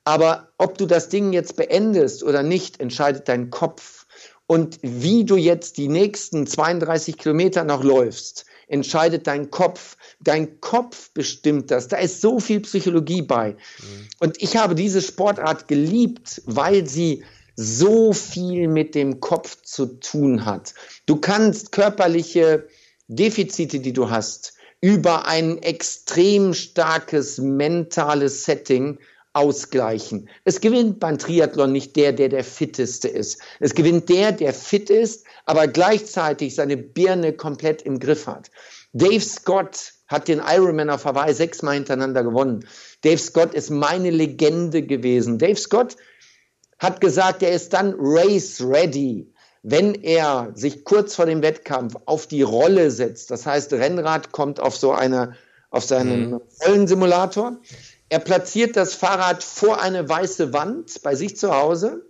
Aber 0.05 0.49
ob 0.59 0.77
du 0.77 0.87
das 0.87 1.09
Ding 1.09 1.33
jetzt 1.33 1.57
beendest 1.57 2.23
oder 2.23 2.43
nicht, 2.43 2.81
entscheidet 2.81 3.29
dein 3.29 3.51
Kopf. 3.51 4.05
Und 4.47 4.79
wie 4.83 5.25
du 5.25 5.37
jetzt 5.37 5.79
die 5.79 5.89
nächsten 5.89 6.47
32 6.47 7.17
Kilometer 7.17 7.65
noch 7.65 7.83
läufst, 7.83 8.45
entscheidet 8.69 9.27
dein 9.27 9.51
Kopf. 9.51 9.97
Dein 10.21 10.61
Kopf 10.61 11.11
bestimmt 11.15 11.71
das. 11.71 11.89
Da 11.89 11.97
ist 11.97 12.21
so 12.21 12.41
viel 12.41 12.61
Psychologie 12.61 13.23
bei. 13.23 13.53
Mhm. 13.53 14.09
Und 14.21 14.43
ich 14.43 14.57
habe 14.57 14.75
diese 14.75 15.01
Sportart 15.01 15.69
geliebt, 15.69 16.43
weil 16.45 16.87
sie 16.87 17.25
so 17.57 18.13
viel 18.13 18.69
mit 18.69 18.95
dem 18.95 19.21
Kopf 19.21 19.63
zu 19.63 19.87
tun 19.87 20.45
hat. 20.45 20.75
Du 21.07 21.17
kannst 21.17 21.73
körperliche 21.73 22.67
Defizite, 23.09 23.81
die 23.81 23.93
du 23.93 24.11
hast, 24.11 24.55
über 24.81 25.27
ein 25.27 25.63
extrem 25.63 26.53
starkes 26.55 27.39
mentales 27.39 28.45
Setting 28.45 28.99
ausgleichen. 29.33 30.29
Es 30.45 30.61
gewinnt 30.61 31.01
beim 31.01 31.19
Triathlon 31.19 31.73
nicht 31.73 31.97
der, 31.97 32.13
der 32.13 32.29
der 32.29 32.45
fitteste 32.45 33.09
ist. 33.09 33.41
Es 33.61 33.75
gewinnt 33.75 34.09
der, 34.09 34.33
der 34.33 34.55
fit 34.55 34.91
ist, 34.91 35.27
aber 35.45 35.67
gleichzeitig 35.67 36.55
seine 36.55 36.77
Birne 36.77 37.33
komplett 37.33 37.83
im 37.83 37.99
Griff 37.99 38.27
hat. 38.27 38.51
Dave 38.93 39.21
Scott 39.21 39.93
hat 40.07 40.29
den 40.29 40.41
Ironman 40.47 40.91
auf 40.91 41.05
Hawaii 41.05 41.35
sechsmal 41.35 41.75
hintereinander 41.75 42.23
gewonnen. 42.23 42.65
Dave 43.03 43.19
Scott 43.19 43.55
ist 43.55 43.71
meine 43.71 44.11
Legende 44.11 44.83
gewesen. 44.83 45.39
Dave 45.39 45.57
Scott 45.57 45.97
hat 46.85 47.01
gesagt, 47.01 47.43
er 47.43 47.53
ist 47.53 47.72
dann 47.72 47.95
race 47.99 48.61
ready, 48.61 49.32
wenn 49.62 49.95
er 49.95 50.53
sich 50.55 50.85
kurz 50.85 51.14
vor 51.14 51.26
dem 51.26 51.43
Wettkampf 51.43 51.97
auf 52.05 52.26
die 52.26 52.43
Rolle 52.43 52.91
setzt. 52.91 53.30
Das 53.30 53.47
heißt, 53.47 53.72
Rennrad 53.72 54.32
kommt 54.32 54.61
auf 54.61 54.76
so 54.76 54.93
eine 54.93 55.35
auf 55.70 55.85
seinem 55.85 56.30
mhm. 56.30 56.41
Rollensimulator. 56.64 57.57
Er 58.09 58.20
platziert 58.20 58.76
das 58.76 58.95
Fahrrad 58.95 59.43
vor 59.43 59.82
eine 59.82 60.09
weiße 60.09 60.53
Wand 60.53 61.03
bei 61.03 61.16
sich 61.16 61.37
zu 61.37 61.53
Hause 61.53 62.07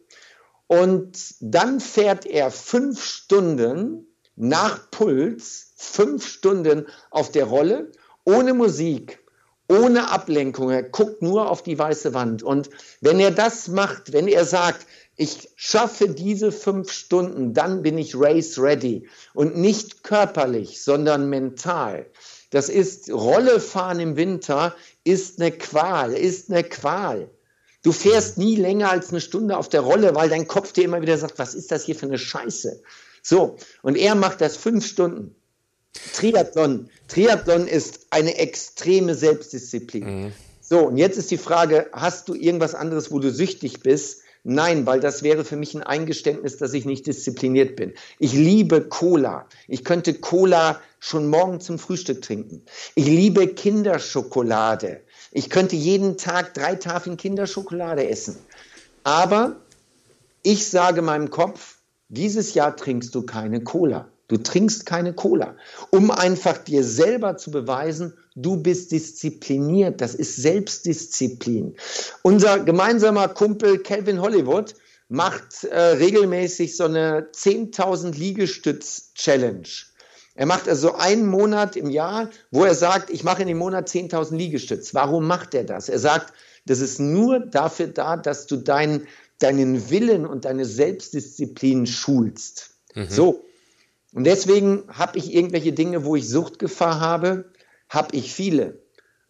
und 0.67 1.17
dann 1.41 1.81
fährt 1.81 2.27
er 2.27 2.51
fünf 2.51 3.03
Stunden 3.03 4.07
nach 4.37 4.91
Puls, 4.91 5.73
fünf 5.77 6.27
Stunden 6.27 6.87
auf 7.11 7.31
der 7.31 7.45
Rolle, 7.45 7.93
ohne 8.25 8.53
Musik, 8.53 9.24
ohne 9.69 10.11
Ablenkung. 10.11 10.71
Er 10.71 10.83
guckt 10.83 11.23
nur 11.23 11.51
auf 11.51 11.63
die 11.63 11.79
weiße 11.79 12.15
Wand. 12.15 12.43
Und 12.43 12.71
wenn 13.01 13.21
er 13.21 13.31
das 13.31 13.69
macht, 13.69 14.13
wenn 14.13 14.29
er 14.29 14.45
sagt, 14.45 14.87
ich 15.17 15.49
schaffe 15.57 16.09
diese 16.09 16.51
fünf 16.51 16.91
Stunden, 16.91 17.55
dann 17.55 17.83
bin 17.83 17.99
ich 17.99 18.15
race 18.17 18.59
ready. 18.59 19.09
Und 19.33 19.57
nicht 19.57 20.03
körperlich, 20.03 20.83
sondern 20.83 21.29
mental. 21.29 22.07
Das 22.51 22.69
ist 22.69 23.11
Rolle 23.11 23.61
fahren 23.61 24.01
im 24.01 24.17
Winter 24.17 24.75
ist 25.03 25.41
eine 25.41 25.51
Qual, 25.51 26.13
ist 26.13 26.51
eine 26.51 26.63
Qual. 26.65 27.31
Du 27.83 27.93
fährst 27.93 28.39
nie 28.39 28.57
länger 28.57 28.91
als 28.91 29.11
eine 29.11 29.21
Stunde 29.21 29.57
auf 29.57 29.69
der 29.69 29.83
Rolle, 29.83 30.15
weil 30.15 30.29
dein 30.29 30.49
Kopf 30.49 30.73
dir 30.73 30.85
immer 30.85 31.03
wieder 31.03 31.19
sagt, 31.19 31.39
was 31.39 31.55
ist 31.55 31.71
das 31.71 31.85
hier 31.85 31.95
für 31.95 32.07
eine 32.07 32.19
Scheiße? 32.19 32.81
So, 33.23 33.57
und 33.83 33.97
er 33.97 34.15
macht 34.15 34.41
das 34.41 34.57
fünf 34.57 34.87
Stunden. 34.87 35.35
Triathlon. 36.15 36.91
Triathlon 37.09 37.67
ist 37.67 38.07
eine 38.11 38.37
extreme 38.39 39.15
Selbstdisziplin. 39.15 40.05
Mhm. 40.25 40.33
So, 40.61 40.81
und 40.89 40.97
jetzt 40.97 41.19
ist 41.19 41.31
die 41.31 41.39
Frage, 41.39 41.89
hast 41.93 42.29
du 42.29 42.35
irgendwas 42.35 42.75
anderes, 42.75 43.11
wo 43.11 43.19
du 43.19 43.31
süchtig 43.31 43.81
bist? 43.81 44.23
Nein, 44.45 44.85
weil 44.87 45.01
das 45.01 45.23
wäre 45.23 45.45
für 45.45 45.57
mich 45.57 45.75
ein 45.75 45.83
Eingeständnis, 45.83 46.59
dass 46.59 46.75
ich 46.75 46.85
nicht 46.85 47.07
diszipliniert 47.07 47.77
bin. 47.77 47.95
Ich 48.19 48.35
liebe 48.35 48.83
Cola. 48.83 49.47
Ich 49.69 49.85
könnte 49.85 50.13
Cola 50.15 50.81
schon 51.01 51.29
morgen 51.29 51.61
zum 51.61 51.79
Frühstück 51.79 52.21
trinken. 52.21 52.63
Ich 52.95 53.07
liebe 53.07 53.47
Kinderschokolade. 53.49 55.01
Ich 55.33 55.49
könnte 55.49 55.77
jeden 55.77 56.19
Tag 56.19 56.53
drei 56.53 56.75
Tafeln 56.75 57.17
Kinderschokolade 57.17 58.07
essen. 58.09 58.37
Aber 59.03 59.57
ich 60.43 60.69
sage 60.69 61.01
meinem 61.01 61.31
Kopf, 61.31 61.79
dieses 62.09 62.53
Jahr 62.55 62.77
trinkst 62.77 63.15
du 63.15 63.23
keine 63.23 63.63
Cola. 63.63 64.09
Du 64.29 64.39
trinkst 64.39 64.87
keine 64.87 65.13
Cola, 65.13 65.55
um 65.91 66.11
einfach 66.11 66.59
dir 66.59 66.83
selber 66.83 67.37
zu 67.37 67.51
beweisen, 67.51 68.15
du 68.35 68.57
bist 68.57 68.91
diszipliniert. 68.91 70.01
Das 70.01 70.15
ist 70.15 70.37
Selbstdisziplin. 70.37 71.77
Unser 72.23 72.61
gemeinsamer 72.61 73.29
Kumpel 73.29 73.79
Calvin 73.79 74.21
Hollywood 74.21 74.75
macht 75.09 75.65
äh, 75.65 75.79
regelmäßig 75.79 76.77
so 76.77 76.85
eine 76.85 77.29
10.000 77.33 78.15
Liegestütz-Challenge. 78.15 79.69
Er 80.37 80.47
macht 80.47 80.69
also 80.69 80.95
einen 80.95 81.27
Monat 81.27 81.77
im 81.77 81.91
Jahr, 81.91 82.31
wo 82.51 82.65
er 82.65 82.75
sagt, 82.75 83.11
ich 83.11 83.23
mache 83.23 83.43
in 83.43 83.49
dem 83.49 83.59
Monat 83.59 83.89
10.000 83.89 84.37
Liegestütz. 84.37 84.95
Warum 84.95 85.27
macht 85.27 85.55
er 85.55 85.65
das? 85.65 85.89
Er 85.89 86.01
sagt, 86.01 86.33
das 86.67 86.81
ist 86.81 86.99
nur 86.99 87.41
dafür 87.41 87.89
da, 87.89 88.17
dass 88.17 88.47
du 88.47 88.57
deinen, 88.57 89.07
deinen 89.39 89.91
Willen 89.91 90.27
und 90.27 90.45
deine 90.45 90.65
Selbstdisziplin 90.65 91.87
schulst. 91.87 92.71
Mhm. 92.95 93.09
So, 93.09 93.44
und 94.15 94.25
deswegen 94.25 94.85
habe 94.89 95.19
ich 95.19 95.35
irgendwelche 95.35 95.73
Dinge, 95.73 96.05
wo 96.05 96.15
ich 96.17 96.29
Suchtgefahr 96.29 97.01
habe, 97.01 97.47
habe 97.89 98.17
ich 98.17 98.33
viele. 98.33 98.81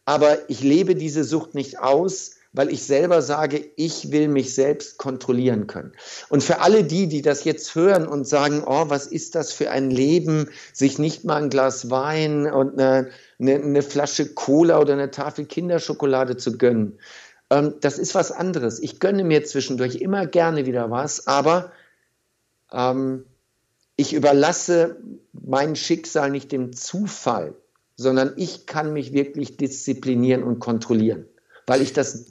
Aber 0.05 0.51
ich 0.51 0.63
lebe 0.63 0.95
diese 0.95 1.25
Sucht 1.25 1.55
nicht 1.55 1.79
aus, 1.79 2.37
weil 2.53 2.71
ich 2.71 2.85
selber 2.85 3.23
sage, 3.23 3.65
ich 3.77 4.13
will 4.13 4.29
mich 4.29 4.55
selbst 4.55 4.99
kontrollieren 4.99 5.67
können. 5.67 5.93
Und 6.29 6.45
für 6.45 6.61
alle 6.61 6.85
die, 6.85 7.09
die 7.09 7.23
das 7.23 7.45
jetzt 7.45 7.75
hören 7.75 8.07
und 8.07 8.29
sagen, 8.29 8.63
oh, 8.65 8.85
was 8.89 9.07
ist 9.07 9.35
das 9.35 9.53
für 9.53 9.71
ein 9.71 9.91
Leben, 9.91 10.51
sich 10.73 10.99
nicht 10.99 11.25
mal 11.25 11.43
ein 11.43 11.51
Glas 11.51 11.91
Wein 11.91 12.47
und 12.47 12.79
eine, 12.79 13.09
eine, 13.41 13.55
eine 13.55 13.83
Flasche 13.83 14.35
Cola 14.35 14.79
oder 14.79 14.93
eine 14.93 15.11
Tafel 15.11 15.47
Kinderschokolade 15.47 16.37
zu 16.37 16.59
gönnen, 16.59 17.01
ähm, 17.51 17.75
das 17.81 17.99
ist 17.99 18.15
was 18.15 18.31
anderes. 18.31 18.79
Ich 18.81 19.01
gönne 19.01 19.25
mir 19.25 19.45
zwischendurch 19.45 19.97
immer 19.97 20.27
gerne 20.27 20.67
wieder 20.67 20.91
was, 20.91 21.27
aber 21.27 21.73
ähm, 22.73 23.25
ich 23.97 24.13
überlasse 24.13 24.97
mein 25.33 25.77
Schicksal 25.77 26.31
nicht 26.31 26.53
dem 26.53 26.73
Zufall, 26.73 27.55
sondern 27.97 28.33
ich 28.37 28.67
kann 28.67 28.93
mich 28.93 29.13
wirklich 29.13 29.57
disziplinieren 29.57 30.43
und 30.43 30.59
kontrollieren, 30.59 31.27
weil 31.67 31.83
ich 31.83 31.93
das. 31.93 32.27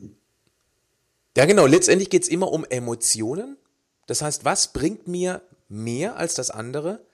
Ja, 1.38 1.46
genau. 1.46 1.66
Letztendlich 1.66 2.10
geht 2.10 2.24
es 2.24 2.30
immer 2.30 2.52
um 2.52 2.66
Emotionen. 2.66 3.58
Das 4.08 4.22
heißt, 4.22 4.46
was 4.46 4.74
bringt 4.74 5.08
mir 5.08 5.42
mehr 5.70 6.18
als 6.18 6.34
das 6.36 6.52
andere? 6.52 7.06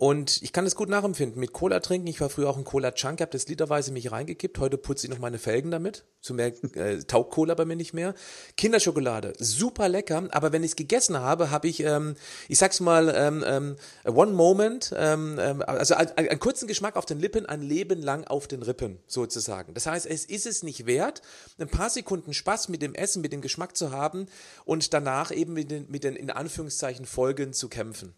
Und 0.00 0.40
ich 0.40 0.54
kann 0.54 0.64
das 0.64 0.76
gut 0.76 0.88
nachempfinden. 0.88 1.38
Mit 1.38 1.52
Cola 1.52 1.78
trinken, 1.78 2.06
ich 2.06 2.22
war 2.22 2.30
früher 2.30 2.48
auch 2.48 2.56
ein 2.56 2.64
Cola-Chunk, 2.64 3.20
habe 3.20 3.32
das 3.32 3.46
literweise 3.48 3.92
mich 3.92 4.10
reingekippt. 4.10 4.58
Heute 4.58 4.78
putze 4.78 5.06
ich 5.06 5.10
noch 5.10 5.18
meine 5.18 5.38
Felgen 5.38 5.70
damit. 5.70 6.06
Zu 6.22 6.32
mehr 6.32 6.54
äh, 6.74 7.02
taugt 7.02 7.32
Cola 7.32 7.52
bei 7.52 7.66
mir 7.66 7.76
nicht 7.76 7.92
mehr. 7.92 8.14
Kinderschokolade, 8.56 9.34
super 9.38 9.90
lecker. 9.90 10.26
Aber 10.30 10.52
wenn 10.52 10.64
ich 10.64 10.70
es 10.70 10.76
gegessen 10.76 11.18
habe, 11.18 11.50
habe 11.50 11.68
ich, 11.68 11.80
ähm, 11.80 12.14
ich 12.48 12.58
sag's 12.58 12.80
mal, 12.80 13.12
ähm, 13.14 13.44
ähm, 13.46 13.76
one 14.06 14.32
moment, 14.32 14.90
ähm, 14.96 15.36
ähm, 15.38 15.60
also 15.66 15.94
einen 15.94 16.40
kurzen 16.40 16.66
Geschmack 16.66 16.96
auf 16.96 17.04
den 17.04 17.20
Lippen, 17.20 17.44
ein 17.44 17.60
Leben 17.60 18.00
lang 18.00 18.26
auf 18.26 18.48
den 18.48 18.62
Rippen, 18.62 19.00
sozusagen. 19.06 19.74
Das 19.74 19.84
heißt, 19.84 20.06
es 20.06 20.24
ist 20.24 20.46
es 20.46 20.62
nicht 20.62 20.86
wert, 20.86 21.20
ein 21.58 21.68
paar 21.68 21.90
Sekunden 21.90 22.32
Spaß 22.32 22.70
mit 22.70 22.80
dem 22.80 22.94
Essen, 22.94 23.20
mit 23.20 23.34
dem 23.34 23.42
Geschmack 23.42 23.76
zu 23.76 23.90
haben 23.90 24.28
und 24.64 24.94
danach 24.94 25.30
eben 25.30 25.52
mit 25.52 25.70
den, 25.70 25.90
mit 25.90 26.04
den 26.04 26.16
in 26.16 26.30
Anführungszeichen 26.30 27.04
Folgen 27.04 27.52
zu 27.52 27.68
kämpfen. 27.68 28.14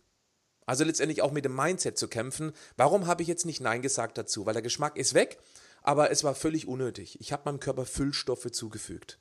Also 0.66 0.84
letztendlich 0.84 1.22
auch 1.22 1.32
mit 1.32 1.44
dem 1.44 1.56
Mindset 1.56 1.98
zu 1.98 2.08
kämpfen. 2.08 2.52
Warum 2.76 3.06
habe 3.06 3.22
ich 3.22 3.28
jetzt 3.28 3.46
nicht 3.46 3.60
Nein 3.60 3.82
gesagt 3.82 4.18
dazu? 4.18 4.46
Weil 4.46 4.54
der 4.54 4.62
Geschmack 4.62 4.96
ist 4.96 5.14
weg, 5.14 5.38
aber 5.82 6.10
es 6.10 6.24
war 6.24 6.34
völlig 6.34 6.68
unnötig. 6.68 7.20
Ich 7.20 7.32
habe 7.32 7.42
meinem 7.46 7.60
Körper 7.60 7.86
Füllstoffe 7.86 8.50
zugefügt. 8.50 9.18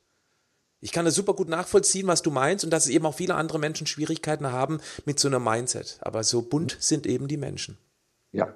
Ich 0.80 0.90
kann 0.90 1.04
das 1.04 1.14
super 1.14 1.34
gut 1.34 1.48
nachvollziehen, 1.48 2.08
was 2.08 2.22
du 2.22 2.30
meinst 2.30 2.64
und 2.64 2.70
dass 2.70 2.88
eben 2.88 3.06
auch 3.06 3.14
viele 3.14 3.36
andere 3.36 3.60
Menschen 3.60 3.86
Schwierigkeiten 3.86 4.50
haben 4.50 4.80
mit 5.04 5.20
so 5.20 5.28
einem 5.28 5.44
Mindset. 5.44 5.98
Aber 6.00 6.24
so 6.24 6.42
bunt 6.42 6.76
sind 6.80 7.06
eben 7.06 7.28
die 7.28 7.36
Menschen. 7.36 7.78
Ja. 8.32 8.54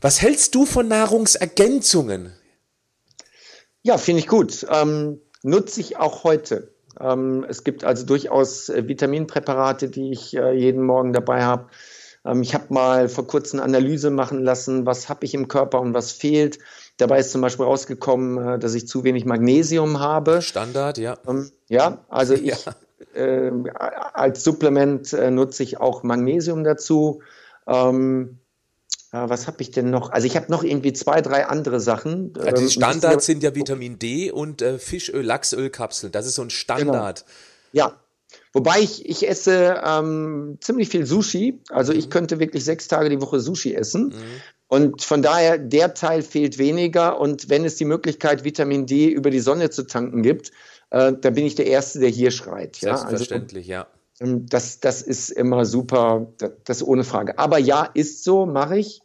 Was 0.00 0.22
hältst 0.22 0.54
du 0.54 0.64
von 0.64 0.86
Nahrungsergänzungen? 0.86 2.32
Ja, 3.82 3.98
finde 3.98 4.20
ich 4.20 4.28
gut. 4.28 4.66
Ähm, 4.70 5.20
nutze 5.42 5.80
ich 5.80 5.96
auch 5.96 6.24
heute. 6.24 6.73
Ähm, 7.00 7.44
es 7.48 7.64
gibt 7.64 7.84
also 7.84 8.06
durchaus 8.06 8.68
äh, 8.68 8.86
Vitaminpräparate, 8.88 9.88
die 9.88 10.12
ich 10.12 10.36
äh, 10.36 10.52
jeden 10.52 10.84
Morgen 10.84 11.12
dabei 11.12 11.42
habe. 11.42 11.66
Ähm, 12.24 12.42
ich 12.42 12.54
habe 12.54 12.72
mal 12.72 13.08
vor 13.08 13.26
kurzem 13.26 13.60
eine 13.60 13.76
Analyse 13.76 14.10
machen 14.10 14.42
lassen, 14.42 14.86
was 14.86 15.08
habe 15.08 15.24
ich 15.24 15.34
im 15.34 15.48
Körper 15.48 15.80
und 15.80 15.94
was 15.94 16.12
fehlt. 16.12 16.58
Dabei 16.96 17.18
ist 17.18 17.32
zum 17.32 17.40
Beispiel 17.40 17.66
rausgekommen, 17.66 18.54
äh, 18.54 18.58
dass 18.58 18.74
ich 18.74 18.86
zu 18.86 19.04
wenig 19.04 19.24
Magnesium 19.24 20.00
habe. 20.00 20.42
Standard, 20.42 20.98
ja. 20.98 21.16
Ähm, 21.26 21.50
ja, 21.68 22.04
also 22.08 22.34
ich 22.34 22.64
ja. 22.64 22.74
Als 24.14 24.42
Supplement 24.42 25.12
nutze 25.30 25.62
ich 25.62 25.78
auch 25.78 26.02
Magnesium 26.02 26.64
dazu. 26.64 27.20
Ähm, 27.66 28.38
was 29.28 29.46
habe 29.46 29.58
ich 29.60 29.70
denn 29.70 29.90
noch? 29.90 30.10
Also 30.10 30.26
ich 30.26 30.36
habe 30.36 30.50
noch 30.50 30.64
irgendwie 30.64 30.92
zwei, 30.92 31.20
drei 31.20 31.46
andere 31.46 31.80
Sachen. 31.80 32.32
Ja, 32.36 32.52
die 32.52 32.62
ähm, 32.62 32.70
Standards 32.70 33.26
sind 33.26 33.42
ja 33.42 33.54
Vitamin 33.54 33.98
D 33.98 34.30
und 34.30 34.62
äh, 34.62 34.78
Fischöl, 34.78 35.24
Lachsölkapseln. 35.24 36.12
Das 36.12 36.26
ist 36.26 36.34
so 36.34 36.42
ein 36.42 36.50
Standard. 36.50 37.24
Genau. 37.24 37.86
Ja, 37.86 38.00
Wobei 38.52 38.80
ich, 38.80 39.08
ich 39.08 39.28
esse 39.28 39.82
ähm, 39.84 40.58
ziemlich 40.60 40.88
viel 40.88 41.06
Sushi. 41.06 41.60
Also 41.70 41.92
ich 41.92 42.06
mhm. 42.06 42.10
könnte 42.10 42.38
wirklich 42.38 42.64
sechs 42.64 42.86
Tage 42.88 43.10
die 43.10 43.20
Woche 43.20 43.40
Sushi 43.40 43.74
essen. 43.74 44.08
Mhm. 44.08 44.14
Und 44.68 45.02
von 45.02 45.22
daher, 45.22 45.58
der 45.58 45.94
Teil 45.94 46.22
fehlt 46.22 46.58
weniger. 46.58 47.20
Und 47.20 47.48
wenn 47.50 47.64
es 47.64 47.76
die 47.76 47.84
Möglichkeit, 47.84 48.44
Vitamin 48.44 48.86
D 48.86 49.08
über 49.08 49.30
die 49.30 49.40
Sonne 49.40 49.70
zu 49.70 49.86
tanken 49.86 50.22
gibt, 50.22 50.52
äh, 50.90 51.12
dann 51.12 51.34
bin 51.34 51.46
ich 51.46 51.54
der 51.54 51.66
Erste, 51.66 51.98
der 51.98 52.08
hier 52.08 52.30
schreit. 52.30 52.80
Ja? 52.80 52.92
Also, 52.92 53.08
Selbstverständlich, 53.08 53.66
ja. 53.66 53.86
Ähm, 54.20 54.46
das, 54.46 54.80
das 54.80 55.02
ist 55.02 55.30
immer 55.30 55.64
super, 55.64 56.32
das, 56.38 56.52
das 56.64 56.82
ohne 56.82 57.04
Frage. 57.04 57.38
Aber 57.38 57.58
ja, 57.58 57.88
ist 57.94 58.24
so, 58.24 58.46
mache 58.46 58.78
ich. 58.78 59.02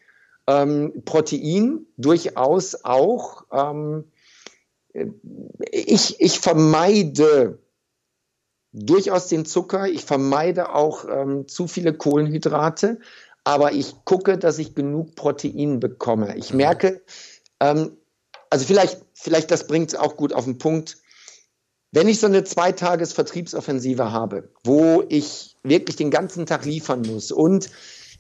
Ähm, 0.50 1.04
Protein 1.06 1.86
durchaus 1.98 2.84
auch. 2.84 3.44
Ähm, 3.52 4.06
ich, 5.72 6.20
ich 6.20 6.40
vermeide 6.40 7.60
durchaus 8.72 9.28
den 9.28 9.46
Zucker, 9.46 9.88
ich 9.88 10.04
vermeide 10.06 10.74
auch 10.74 11.06
ähm, 11.08 11.48
zu 11.48 11.68
viele 11.68 11.94
Kohlenhydrate, 11.94 13.00
aber 13.44 13.74
ich 13.74 13.94
gucke, 14.06 14.40
dass 14.40 14.58
ich 14.58 14.74
genug 14.74 15.16
Protein 15.16 15.80
bekomme. 15.80 16.36
Ich 16.36 16.52
mhm. 16.52 16.58
merke, 16.58 17.04
ähm, 17.60 17.98
also 18.50 18.66
vielleicht, 18.66 19.06
vielleicht 19.14 19.52
das 19.52 19.68
bringt 19.68 19.90
es 19.90 20.00
auch 20.00 20.18
gut 20.18 20.34
auf 20.34 20.46
den 20.46 20.58
Punkt, 20.58 20.98
wenn 21.92 22.08
ich 22.08 22.20
so 22.20 22.28
eine 22.28 22.44
Zweitages-Vertriebsoffensive 22.44 24.12
habe, 24.12 24.50
wo 24.64 25.04
ich 25.10 25.58
wirklich 25.64 25.96
den 25.96 26.12
ganzen 26.12 26.48
Tag 26.48 26.66
liefern 26.66 27.04
muss 27.04 27.32
und 27.32 27.70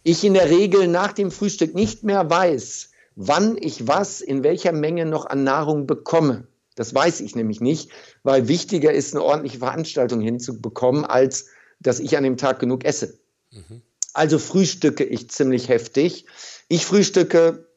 ich 0.04 0.24
in 0.24 0.34
der 0.34 0.50
Regel 0.50 0.88
nach 0.88 1.14
dem 1.14 1.32
Frühstück 1.32 1.76
nicht 1.76 2.04
mehr 2.04 2.30
weiß, 2.30 2.90
wann 3.16 3.58
ich 3.60 3.88
was 3.88 4.22
in 4.22 4.44
welcher 4.44 4.72
Menge 4.72 5.06
noch 5.06 5.26
an 5.26 5.44
Nahrung 5.44 5.88
bekomme. 5.88 6.48
Das 6.76 6.94
weiß 6.94 7.20
ich 7.20 7.36
nämlich 7.36 7.60
nicht, 7.60 7.92
weil 8.24 8.48
wichtiger 8.48 8.94
ist, 8.94 9.14
eine 9.14 9.24
ordentliche 9.24 9.60
Veranstaltung 9.60 10.22
hinzubekommen, 10.22 11.04
als 11.04 11.48
dass 11.80 12.00
ich 12.00 12.16
an 12.18 12.24
dem 12.24 12.38
Tag 12.38 12.60
genug 12.60 12.86
esse. 12.86 13.20
Mhm. 13.52 13.82
Also 14.14 14.40
frühstücke 14.40 15.04
ich 15.04 15.30
ziemlich 15.30 15.68
heftig. 15.68 16.26
Ich 16.70 16.86
frühstücke 16.86 17.68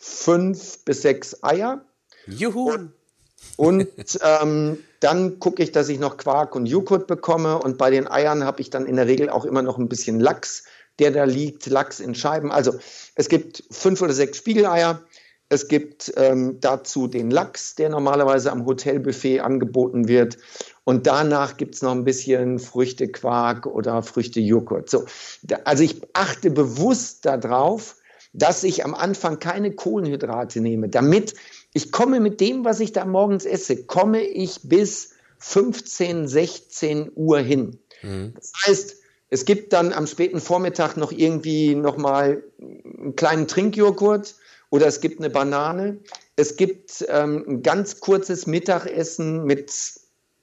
fünf 0.00 0.84
bis 0.84 1.02
sechs 1.02 1.42
Eier. 1.42 1.84
Juhu! 2.26 2.70
Und, 2.70 2.92
und 3.56 4.18
ähm, 4.22 4.78
dann 5.00 5.38
gucke 5.38 5.62
ich, 5.62 5.72
dass 5.72 5.88
ich 5.88 5.98
noch 5.98 6.16
Quark 6.16 6.54
und 6.54 6.66
Joghurt 6.66 7.06
bekomme. 7.06 7.58
Und 7.58 7.78
bei 7.78 7.90
den 7.90 8.08
Eiern 8.08 8.44
habe 8.44 8.60
ich 8.60 8.70
dann 8.70 8.86
in 8.86 8.96
der 8.96 9.06
Regel 9.06 9.30
auch 9.30 9.44
immer 9.44 9.62
noch 9.62 9.78
ein 9.78 9.88
bisschen 9.88 10.20
Lachs, 10.20 10.64
der 10.98 11.10
da 11.10 11.24
liegt, 11.24 11.66
Lachs 11.66 12.00
in 12.00 12.14
Scheiben. 12.14 12.50
Also 12.50 12.74
es 13.14 13.28
gibt 13.28 13.64
fünf 13.70 14.00
oder 14.02 14.12
sechs 14.12 14.38
Spiegeleier. 14.38 15.02
Es 15.48 15.68
gibt 15.68 16.12
ähm, 16.16 16.58
dazu 16.60 17.06
den 17.06 17.30
Lachs, 17.30 17.76
der 17.76 17.88
normalerweise 17.88 18.50
am 18.50 18.66
Hotelbuffet 18.66 19.40
angeboten 19.40 20.08
wird. 20.08 20.38
Und 20.82 21.06
danach 21.06 21.56
gibt 21.56 21.76
es 21.76 21.82
noch 21.82 21.92
ein 21.92 22.04
bisschen 22.04 22.58
Früchtequark 22.58 23.66
oder 23.66 24.02
Früchtejoghurt. 24.02 24.90
So, 24.90 25.04
also 25.64 25.82
ich 25.84 26.00
achte 26.14 26.50
bewusst 26.50 27.26
darauf, 27.26 27.96
dass 28.32 28.64
ich 28.64 28.84
am 28.84 28.94
Anfang 28.94 29.38
keine 29.38 29.72
Kohlenhydrate 29.72 30.60
nehme, 30.60 30.88
damit 30.88 31.34
ich 31.72 31.92
komme 31.92 32.20
mit 32.20 32.40
dem, 32.40 32.64
was 32.64 32.80
ich 32.80 32.92
da 32.92 33.04
morgens 33.04 33.44
esse, 33.44 33.84
komme 33.84 34.22
ich 34.22 34.60
bis 34.62 35.14
15, 35.38 36.28
16 36.28 37.12
Uhr 37.14 37.38
hin. 37.38 37.78
Mhm. 38.02 38.34
Das 38.34 38.52
heißt, 38.66 38.96
es 39.28 39.44
gibt 39.44 39.72
dann 39.72 39.92
am 39.92 40.06
späten 40.06 40.40
Vormittag 40.40 40.96
noch 40.96 41.12
irgendwie 41.12 41.74
noch 41.74 41.96
mal 41.96 42.44
einen 42.60 43.16
kleinen 43.16 43.48
Trinkjoghurt 43.48 44.36
oder 44.70 44.86
es 44.86 45.00
gibt 45.00 45.18
eine 45.18 45.30
Banane. 45.30 45.98
Es 46.36 46.56
gibt 46.56 47.04
ähm, 47.08 47.44
ein 47.48 47.62
ganz 47.62 48.00
kurzes 48.00 48.46
Mittagessen 48.46 49.44
mit, 49.44 49.72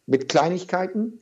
mit 0.06 0.28
Kleinigkeiten. 0.28 1.20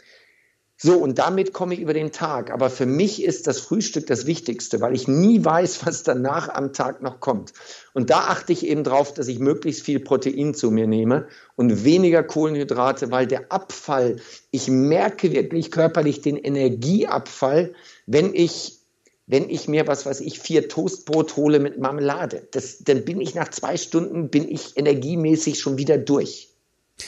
So, 0.83 0.97
und 0.97 1.19
damit 1.19 1.53
komme 1.53 1.75
ich 1.75 1.79
über 1.79 1.93
den 1.93 2.11
Tag. 2.11 2.49
Aber 2.49 2.71
für 2.71 2.87
mich 2.87 3.23
ist 3.23 3.45
das 3.45 3.59
Frühstück 3.59 4.07
das 4.07 4.25
Wichtigste, 4.25 4.81
weil 4.81 4.95
ich 4.95 5.07
nie 5.07 5.45
weiß, 5.45 5.85
was 5.85 6.01
danach 6.01 6.49
am 6.49 6.73
Tag 6.73 7.03
noch 7.03 7.19
kommt. 7.19 7.53
Und 7.93 8.09
da 8.09 8.21
achte 8.21 8.51
ich 8.51 8.65
eben 8.65 8.83
drauf, 8.83 9.13
dass 9.13 9.27
ich 9.27 9.37
möglichst 9.37 9.83
viel 9.83 9.99
Protein 9.99 10.55
zu 10.55 10.71
mir 10.71 10.87
nehme 10.87 11.27
und 11.55 11.83
weniger 11.83 12.23
Kohlenhydrate, 12.23 13.11
weil 13.11 13.27
der 13.27 13.51
Abfall, 13.51 14.15
ich 14.49 14.69
merke 14.69 15.31
wirklich 15.31 15.69
körperlich 15.69 16.21
den 16.21 16.37
Energieabfall, 16.37 17.73
wenn 18.07 18.33
ich 18.33 18.79
wenn 19.27 19.49
ich 19.49 19.69
mir, 19.69 19.87
was 19.87 20.05
weiß 20.05 20.19
ich, 20.19 20.39
vier 20.39 20.67
Toastbrot 20.67 21.37
hole 21.37 21.59
mit 21.59 21.79
Marmelade. 21.79 22.47
Das, 22.51 22.79
dann 22.79 23.05
bin 23.05 23.21
ich 23.21 23.33
nach 23.33 23.49
zwei 23.49 23.77
Stunden, 23.77 24.29
bin 24.29 24.49
ich 24.49 24.75
energiemäßig 24.75 25.57
schon 25.57 25.77
wieder 25.77 25.97
durch. 25.97 26.49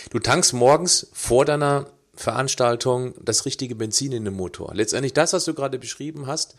Du 0.10 0.20
tankst 0.20 0.54
morgens 0.54 1.08
vor 1.12 1.44
deiner 1.44 1.88
Veranstaltung 2.16 3.16
das 3.22 3.46
richtige 3.46 3.76
Benzin 3.76 4.12
in 4.12 4.26
den 4.26 4.34
Motor. 4.34 4.74
Letztendlich 4.74 5.14
das, 5.14 5.34
was 5.34 5.46
du 5.46 5.54
gerade 5.54 5.80
beschrieben 5.80 6.28
hast, 6.28 6.56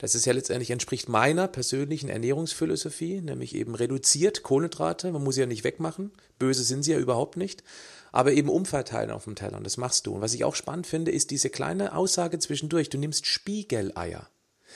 das 0.00 0.14
ist 0.14 0.24
ja 0.24 0.32
letztendlich 0.32 0.70
entspricht 0.70 1.10
meiner 1.10 1.46
persönlichen 1.46 2.08
Ernährungsphilosophie, 2.08 3.20
nämlich 3.20 3.54
eben 3.54 3.74
reduziert 3.74 4.42
Kohlenhydrate, 4.42 5.12
man 5.12 5.22
muss 5.22 5.34
sie 5.34 5.42
ja 5.42 5.46
nicht 5.46 5.62
wegmachen, 5.62 6.10
böse 6.38 6.64
sind 6.64 6.84
sie 6.84 6.92
ja 6.92 6.98
überhaupt 6.98 7.36
nicht, 7.36 7.62
aber 8.10 8.32
eben 8.32 8.48
umverteilen 8.48 9.10
auf 9.10 9.24
dem 9.24 9.34
Teller 9.34 9.58
und 9.58 9.64
das 9.64 9.76
machst 9.76 10.06
du. 10.06 10.14
Und 10.14 10.22
was 10.22 10.32
ich 10.32 10.44
auch 10.44 10.54
spannend 10.54 10.86
finde, 10.86 11.10
ist 11.10 11.30
diese 11.30 11.50
kleine 11.50 11.94
Aussage 11.94 12.38
zwischendurch, 12.38 12.88
du 12.88 12.96
nimmst 12.96 13.26
Spiegeleier. 13.26 14.30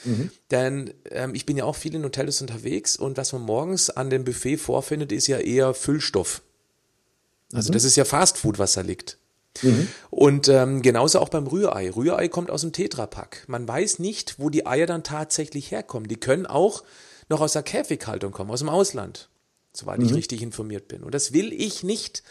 Mhm. 0.04 0.30
Denn 0.50 0.94
ähm, 1.10 1.34
ich 1.34 1.46
bin 1.46 1.56
ja 1.56 1.64
auch 1.64 1.76
viel 1.76 1.94
in 1.94 2.04
Hotels 2.04 2.42
unterwegs 2.42 2.96
und 2.96 3.16
was 3.16 3.32
man 3.32 3.42
morgens 3.42 3.88
an 3.88 4.10
dem 4.10 4.24
Buffet 4.24 4.58
vorfindet, 4.58 5.10
ist 5.10 5.26
ja 5.26 5.38
eher 5.38 5.72
Füllstoff. 5.72 6.42
Also 7.52 7.70
mhm. 7.70 7.74
das 7.74 7.84
ist 7.84 7.96
ja 7.96 8.04
Fastfood, 8.04 8.58
was 8.58 8.74
da 8.74 8.82
liegt. 8.82 9.18
Mhm. 9.62 9.88
Und 10.10 10.48
ähm, 10.48 10.82
genauso 10.82 11.20
auch 11.20 11.28
beim 11.28 11.46
Rührei. 11.46 11.90
Rührei 11.90 12.28
kommt 12.28 12.50
aus 12.50 12.62
dem 12.62 12.72
Tetrapack. 12.72 13.44
Man 13.46 13.66
weiß 13.66 13.98
nicht, 13.98 14.38
wo 14.38 14.50
die 14.50 14.66
Eier 14.66 14.86
dann 14.86 15.04
tatsächlich 15.04 15.70
herkommen. 15.70 16.08
Die 16.08 16.16
können 16.16 16.46
auch 16.46 16.82
noch 17.28 17.40
aus 17.40 17.52
der 17.52 17.62
Käfighaltung 17.62 18.32
kommen, 18.32 18.50
aus 18.50 18.60
dem 18.60 18.68
Ausland, 18.68 19.28
soweit 19.72 19.98
mhm. 19.98 20.06
ich 20.06 20.14
richtig 20.14 20.42
informiert 20.42 20.88
bin. 20.88 21.02
Und 21.02 21.14
das 21.14 21.32
will 21.32 21.52
ich 21.52 21.82
nicht. 21.82 22.22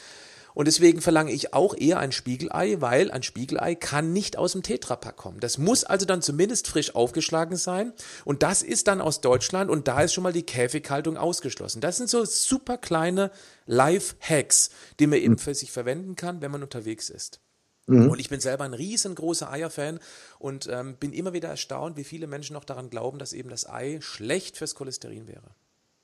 Und 0.54 0.68
deswegen 0.68 1.01
verlange 1.01 1.32
ich 1.32 1.54
auch 1.54 1.76
eher 1.76 1.99
ein 1.99 2.12
Spiegelei, 2.12 2.78
weil 2.80 3.12
ein 3.12 3.24
Spiegelei 3.24 3.76
kann 3.76 4.14
nicht 4.14 4.38
aus 4.38 4.54
dem 4.54 4.64
Tetrapack 4.64 5.16
kommen. 5.18 5.39
Das 5.39 5.58
muss 5.58 5.84
also 5.84 6.06
dann 6.06 6.22
zumindest 6.22 6.68
frisch 6.68 6.95
aufgeschlagen 6.95 7.58
sein. 7.58 7.93
Und 8.26 8.43
das 8.43 8.62
ist 8.62 8.88
dann 8.88 9.01
aus 9.01 9.22
Deutschland 9.22 9.70
und 9.70 9.88
da 9.88 10.01
ist 10.01 10.14
schon 10.14 10.24
mal 10.24 10.34
die 10.34 10.43
Käfighaltung 10.43 11.18
ausgeschlossen. 11.18 11.82
Das 11.82 11.97
sind 11.97 12.10
so 12.10 12.26
super 12.26 12.78
kleine 12.78 13.32
Life-Hacks, 13.66 14.70
die 14.99 15.08
man 15.08 15.20
eben 15.20 15.38
für 15.38 15.56
sich 15.56 15.72
verwenden 15.72 16.16
kann, 16.16 16.41
wenn 16.41 16.51
man 16.51 16.64
unterwegs 16.64 17.10
ist. 17.10 17.39
Mhm. 17.88 18.10
Und 18.10 18.20
ich 18.20 18.30
bin 18.30 18.39
selber 18.39 18.64
ein 18.64 18.74
riesengroßer 18.74 19.51
Eierfan 19.51 19.99
und 20.39 20.68
ähm, 20.72 20.95
bin 20.95 21.12
immer 21.12 21.34
wieder 21.34 21.49
erstaunt, 21.49 21.97
wie 21.97 22.04
viele 22.04 22.28
Menschen 22.28 22.54
noch 22.54 22.64
daran 22.64 22.89
glauben, 22.89 23.20
dass 23.20 23.34
eben 23.34 23.49
das 23.49 23.68
Ei 23.68 23.99
schlecht 24.01 24.58
fürs 24.58 24.76
Cholesterin 24.76 25.28
wäre. 25.28 25.56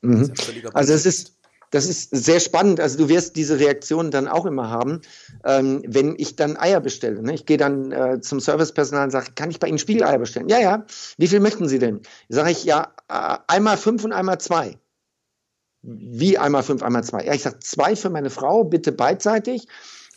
Mhm. 0.02 0.32
Also 0.72 0.92
es 0.92 1.06
ist, 1.06 1.34
das 1.70 1.86
ist 1.86 2.10
sehr 2.14 2.40
spannend. 2.40 2.80
Also 2.80 2.98
du 2.98 3.08
wirst 3.08 3.36
diese 3.36 3.58
Reaktion 3.58 4.10
dann 4.10 4.28
auch 4.28 4.44
immer 4.44 4.70
haben, 4.70 5.00
ähm, 5.44 5.82
wenn 5.86 6.14
ich 6.18 6.36
dann 6.36 6.56
Eier 6.56 6.80
bestelle. 6.80 7.22
Ne? 7.22 7.34
Ich 7.34 7.46
gehe 7.46 7.56
dann 7.56 7.92
äh, 7.92 8.20
zum 8.20 8.40
Servicepersonal 8.40 9.04
und 9.04 9.10
sage, 9.10 9.32
kann 9.34 9.50
ich 9.50 9.60
bei 9.60 9.68
Ihnen 9.68 9.78
Spiegeleier 9.78 10.18
bestellen? 10.18 10.48
Ja, 10.48 10.58
ja. 10.58 10.84
Wie 11.16 11.28
viel 11.28 11.40
möchten 11.40 11.68
Sie 11.68 11.78
denn? 11.78 12.00
Sage 12.28 12.50
ich, 12.50 12.64
ja, 12.64 12.92
äh, 13.08 13.38
einmal 13.46 13.76
fünf 13.76 14.04
und 14.04 14.12
einmal 14.12 14.38
zwei. 14.38 14.78
Wie 15.82 16.36
einmal 16.36 16.62
fünf, 16.62 16.82
einmal 16.82 17.04
zwei? 17.04 17.24
Ja, 17.24 17.32
ich 17.32 17.42
sage 17.42 17.60
zwei 17.60 17.96
für 17.96 18.10
meine 18.10 18.30
Frau, 18.30 18.64
bitte 18.64 18.92
beidseitig. 18.92 19.66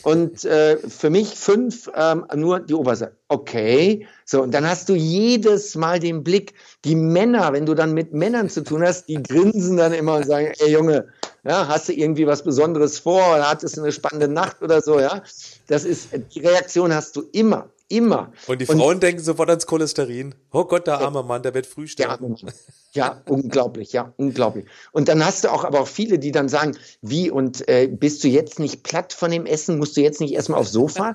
Und 0.04 0.44
äh, 0.44 0.78
für 0.78 1.10
mich 1.10 1.30
fünf 1.30 1.90
ähm, 1.96 2.26
nur 2.36 2.60
die 2.60 2.74
Oberseite. 2.74 3.16
Okay. 3.30 4.06
So, 4.26 4.42
und 4.42 4.54
dann 4.54 4.68
hast 4.68 4.90
du 4.90 4.96
jedes 4.96 5.76
Mal 5.76 6.00
den 6.00 6.24
Blick, 6.26 6.56
die 6.84 6.96
Männer, 6.96 7.54
wenn 7.54 7.66
du 7.66 7.74
dann 7.74 7.94
mit 7.94 8.12
Männern 8.12 8.50
zu 8.50 8.64
tun 8.64 8.84
hast, 8.84 9.08
die 9.08 9.24
grinsen 9.24 9.78
dann 9.78 9.94
immer 9.94 10.16
und 10.16 10.26
sagen, 10.26 10.52
ey 10.58 10.72
Junge, 10.72 11.08
ja, 11.44 11.68
hast 11.68 11.90
du 11.90 11.94
irgendwie 11.94 12.26
was 12.26 12.44
Besonderes 12.44 13.00
vor 13.00 13.36
oder 13.36 13.50
hattest 13.50 13.78
du 13.78 13.82
eine 13.82 13.92
spannende 13.92 14.28
Nacht 14.28 14.62
oder 14.62 14.82
so, 14.82 15.00
ja? 15.00 15.24
Das 15.68 15.84
ist, 15.84 16.10
die 16.34 16.40
Reaktion 16.40 16.94
hast 16.94 17.16
du 17.18 17.24
immer, 17.34 17.70
immer. 17.90 18.32
Und 18.48 18.62
die 18.62 18.66
Frauen 18.66 18.96
und, 18.96 19.04
denken 19.04 19.22
sofort 19.22 19.50
ans 19.50 19.66
Cholesterin. 19.66 20.36
Oh 20.52 20.64
Gott, 20.64 20.88
der 20.88 21.00
arme 21.00 21.22
Mann, 21.22 21.44
der 21.44 21.54
wird 21.54 21.66
früh 21.66 21.88
sterben. 21.88 22.38
Ja, 22.38 22.52
ja, 22.94 23.22
unglaublich, 23.28 23.92
ja, 23.92 24.14
unglaublich. 24.16 24.66
Und 24.94 25.10
dann 25.10 25.26
hast 25.26 25.44
du 25.44 25.52
auch 25.52 25.66
aber 25.66 25.82
auch 25.82 25.88
viele, 25.88 26.18
die 26.18 26.32
dann 26.32 26.48
sagen, 26.48 26.78
wie, 27.02 27.30
und 27.30 27.68
äh, 27.68 27.88
bist 27.88 28.24
du 28.24 28.30
jetzt 28.30 28.60
nicht 28.60 28.84
platt 28.84 29.12
von 29.12 29.30
dem 29.30 29.46
Essen? 29.46 29.78
Musst 29.78 29.98
du 29.98 30.02
jetzt 30.02 30.22
nicht 30.22 30.34
erstmal 30.34 30.60
aufs 30.60 30.72
Sofa? 30.72 31.14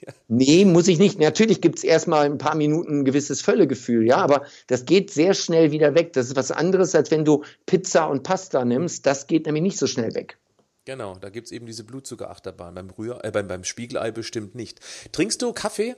Nee, 0.28 0.64
muss 0.64 0.88
ich 0.88 0.98
nicht. 0.98 1.18
Natürlich 1.18 1.60
gibt 1.60 1.78
es 1.78 1.84
erstmal 1.84 2.26
ein 2.26 2.38
paar 2.38 2.56
Minuten 2.56 3.00
ein 3.00 3.04
gewisses 3.04 3.40
Völlegefühl, 3.40 4.06
ja, 4.06 4.16
aber 4.16 4.44
das 4.66 4.84
geht 4.84 5.10
sehr 5.10 5.34
schnell 5.34 5.70
wieder 5.70 5.94
weg. 5.94 6.12
Das 6.12 6.26
ist 6.26 6.36
was 6.36 6.50
anderes, 6.50 6.94
als 6.94 7.10
wenn 7.10 7.24
du 7.24 7.44
Pizza 7.66 8.06
und 8.06 8.22
Pasta 8.22 8.64
nimmst. 8.64 9.06
Das 9.06 9.26
geht 9.26 9.46
nämlich 9.46 9.62
nicht 9.62 9.78
so 9.78 9.86
schnell 9.86 10.14
weg. 10.14 10.38
Genau, 10.84 11.16
da 11.16 11.30
gibt 11.30 11.46
es 11.46 11.52
eben 11.52 11.66
diese 11.66 11.84
Blutzuckerachterbahn. 11.84 12.74
Beim, 12.74 12.90
Rühr 12.90 13.24
äh, 13.24 13.30
beim, 13.30 13.48
beim 13.48 13.64
Spiegelei 13.64 14.10
bestimmt 14.12 14.54
nicht. 14.54 14.80
Trinkst 15.12 15.42
du 15.42 15.52
Kaffee? 15.52 15.96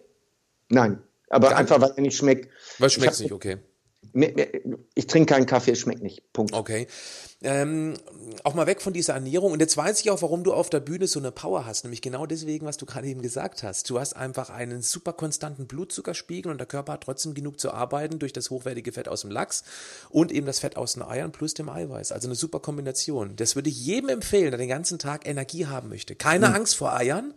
Nein, 0.70 1.02
aber 1.28 1.50
Gar 1.50 1.58
einfach, 1.58 1.80
weil 1.80 1.92
er 1.96 2.02
nicht 2.02 2.16
schmeckt. 2.16 2.50
Weil 2.78 2.90
schmeckt 2.90 3.20
nicht, 3.20 3.32
okay. 3.32 3.58
Ich 4.94 5.06
trinke 5.06 5.34
keinen 5.34 5.46
Kaffee, 5.46 5.72
es 5.72 5.80
schmeckt 5.80 6.02
nicht. 6.02 6.32
Punkt. 6.32 6.54
Okay. 6.54 6.86
Ähm, 7.42 7.94
auch 8.42 8.54
mal 8.54 8.66
weg 8.66 8.80
von 8.80 8.92
dieser 8.92 9.14
Ernährung. 9.14 9.52
Und 9.52 9.60
jetzt 9.60 9.76
weiß 9.76 10.00
ich 10.00 10.10
auch, 10.10 10.22
warum 10.22 10.44
du 10.44 10.52
auf 10.52 10.70
der 10.70 10.80
Bühne 10.80 11.06
so 11.06 11.20
eine 11.20 11.30
Power 11.30 11.66
hast. 11.66 11.84
Nämlich 11.84 12.02
genau 12.02 12.26
deswegen, 12.26 12.66
was 12.66 12.76
du 12.76 12.86
gerade 12.86 13.06
eben 13.06 13.22
gesagt 13.22 13.62
hast. 13.62 13.90
Du 13.90 14.00
hast 14.00 14.14
einfach 14.14 14.50
einen 14.50 14.82
super 14.82 15.12
konstanten 15.12 15.66
Blutzuckerspiegel 15.66 16.50
und 16.50 16.58
der 16.58 16.66
Körper 16.66 16.94
hat 16.94 17.02
trotzdem 17.02 17.34
genug 17.34 17.60
zu 17.60 17.72
arbeiten 17.72 18.18
durch 18.18 18.32
das 18.32 18.50
hochwertige 18.50 18.92
Fett 18.92 19.08
aus 19.08 19.22
dem 19.22 19.30
Lachs 19.30 19.62
und 20.10 20.32
eben 20.32 20.46
das 20.46 20.60
Fett 20.60 20.76
aus 20.76 20.94
den 20.94 21.02
Eiern 21.02 21.30
plus 21.30 21.54
dem 21.54 21.68
Eiweiß. 21.68 22.12
Also 22.12 22.28
eine 22.28 22.34
super 22.34 22.60
Kombination. 22.60 23.36
Das 23.36 23.56
würde 23.56 23.68
ich 23.68 23.84
jedem 23.84 24.08
empfehlen, 24.08 24.50
der 24.50 24.58
den 24.58 24.68
ganzen 24.68 24.98
Tag 24.98 25.28
Energie 25.28 25.66
haben 25.66 25.88
möchte. 25.88 26.16
Keine 26.16 26.48
mhm. 26.48 26.54
Angst 26.54 26.76
vor 26.76 26.94
Eiern 26.94 27.34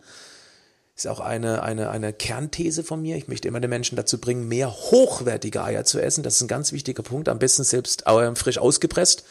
ist 1.04 1.10
auch 1.10 1.20
eine, 1.20 1.62
eine, 1.62 1.90
eine 1.90 2.12
Kernthese 2.12 2.84
von 2.84 3.02
mir. 3.02 3.16
Ich 3.16 3.26
möchte 3.26 3.48
immer 3.48 3.58
den 3.58 3.70
Menschen 3.70 3.96
dazu 3.96 4.18
bringen, 4.18 4.46
mehr 4.46 4.70
hochwertige 4.72 5.64
Eier 5.64 5.84
zu 5.84 6.00
essen. 6.00 6.22
Das 6.22 6.36
ist 6.36 6.42
ein 6.42 6.48
ganz 6.48 6.70
wichtiger 6.70 7.02
Punkt. 7.02 7.28
Am 7.28 7.40
besten 7.40 7.64
selbst 7.64 8.04
frisch 8.34 8.58
ausgepresst. 8.58 9.24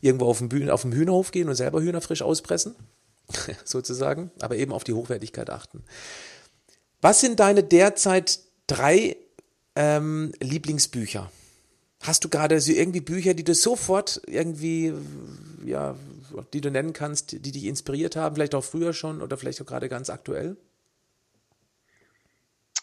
Irgendwo 0.00 0.26
auf 0.26 0.38
dem, 0.38 0.48
Bühne, 0.48 0.72
auf 0.72 0.82
dem 0.82 0.92
Hühnerhof 0.92 1.32
gehen 1.32 1.48
und 1.48 1.56
selber 1.56 1.82
Hühner 1.82 2.00
frisch 2.00 2.22
auspressen. 2.22 2.76
sozusagen. 3.64 4.30
Aber 4.40 4.54
eben 4.56 4.72
auf 4.72 4.84
die 4.84 4.92
Hochwertigkeit 4.92 5.50
achten. 5.50 5.82
Was 7.00 7.20
sind 7.20 7.40
deine 7.40 7.64
derzeit 7.64 8.38
drei 8.68 9.16
ähm, 9.74 10.32
Lieblingsbücher? 10.40 11.30
Hast 12.02 12.24
du 12.24 12.28
gerade 12.28 12.60
so 12.60 12.70
irgendwie 12.70 13.00
Bücher, 13.00 13.34
die 13.34 13.44
du 13.44 13.54
sofort 13.54 14.22
irgendwie, 14.26 14.94
ja, 15.66 15.96
die 16.52 16.60
du 16.60 16.70
nennen 16.70 16.92
kannst, 16.92 17.32
die 17.32 17.52
dich 17.52 17.64
inspiriert 17.64 18.14
haben, 18.14 18.36
vielleicht 18.36 18.54
auch 18.54 18.64
früher 18.64 18.92
schon 18.92 19.20
oder 19.20 19.36
vielleicht 19.36 19.60
auch 19.60 19.66
gerade 19.66 19.88
ganz 19.88 20.08
aktuell? 20.08 20.56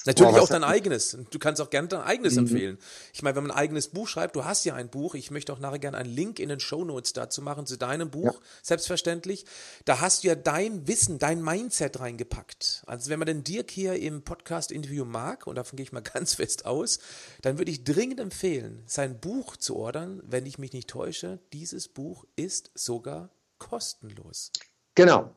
Natürlich 0.08 0.36
oh, 0.36 0.40
auch 0.40 0.48
dein 0.48 0.64
eigenes. 0.64 1.18
Du 1.30 1.38
kannst 1.38 1.62
auch 1.62 1.70
gerne 1.70 1.90
dein 1.90 2.02
eigenes 2.02 2.34
mhm. 2.34 2.40
empfehlen. 2.40 2.78
Ich 3.14 3.22
meine, 3.22 3.36
wenn 3.36 3.44
man 3.44 3.52
ein 3.52 3.58
eigenes 3.58 3.90
Buch 3.90 4.08
schreibt, 4.08 4.36
du 4.36 4.46
hast 4.46 4.64
ja 4.64 4.74
ein 4.74 4.90
Buch, 4.90 5.16
ich 5.16 5.32
möchte 5.32 5.52
auch 5.52 5.60
nachher 5.60 5.80
gerne 5.80 5.98
einen 5.98 6.10
Link 6.10 6.40
in 6.40 6.50
den 6.50 6.62
Show 6.62 6.86
Notes 6.86 7.14
dazu 7.14 7.42
machen 7.42 7.66
zu 7.66 7.78
deinem 7.78 8.10
Buch, 8.10 8.34
ja. 8.34 8.40
selbstverständlich. 8.64 9.46
Da 9.86 10.00
hast 10.00 10.24
du 10.24 10.30
ja 10.30 10.36
dein 10.36 10.88
Wissen, 10.88 11.20
dein 11.20 11.44
Mindset 11.44 12.00
reingepackt. 12.00 12.84
Also 12.88 13.10
wenn 13.10 13.20
man 13.20 13.26
den 13.26 13.44
Dirk 13.44 13.70
hier 13.70 13.96
im 13.96 14.24
Podcast-Interview 14.24 15.04
mag, 15.04 15.46
und 15.46 15.56
davon 15.56 15.76
gehe 15.76 15.84
ich 15.84 15.92
mal 15.92 16.02
ganz 16.14 16.36
fest 16.36 16.66
aus, 16.66 17.00
dann 17.42 17.58
würde 17.58 17.72
ich 17.72 17.84
dringend 17.84 18.22
empfehlen, 18.22 18.84
sein 18.86 19.20
Buch 19.20 19.58
zu 19.58 19.76
ordern, 19.76 20.24
wenn 20.26 20.46
ich 20.46 20.58
mich 20.58 20.72
nicht 20.72 20.90
täusche. 20.90 21.40
Dieses 21.52 21.90
Buch 21.90 22.26
ist 22.38 22.72
sogar 22.76 23.30
kostenlos. 23.58 24.52
Genau. 24.96 25.36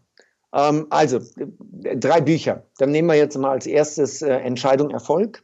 Ähm, 0.53 0.87
also, 0.91 1.21
drei 1.97 2.21
Bücher. 2.21 2.65
Dann 2.79 2.91
nehmen 2.91 3.09
wir 3.09 3.17
jetzt 3.17 3.37
mal 3.39 3.51
als 3.51 3.67
erstes 3.67 4.23
äh, 4.23 4.31
Entscheidung 4.31 4.91
Erfolg. 4.91 5.43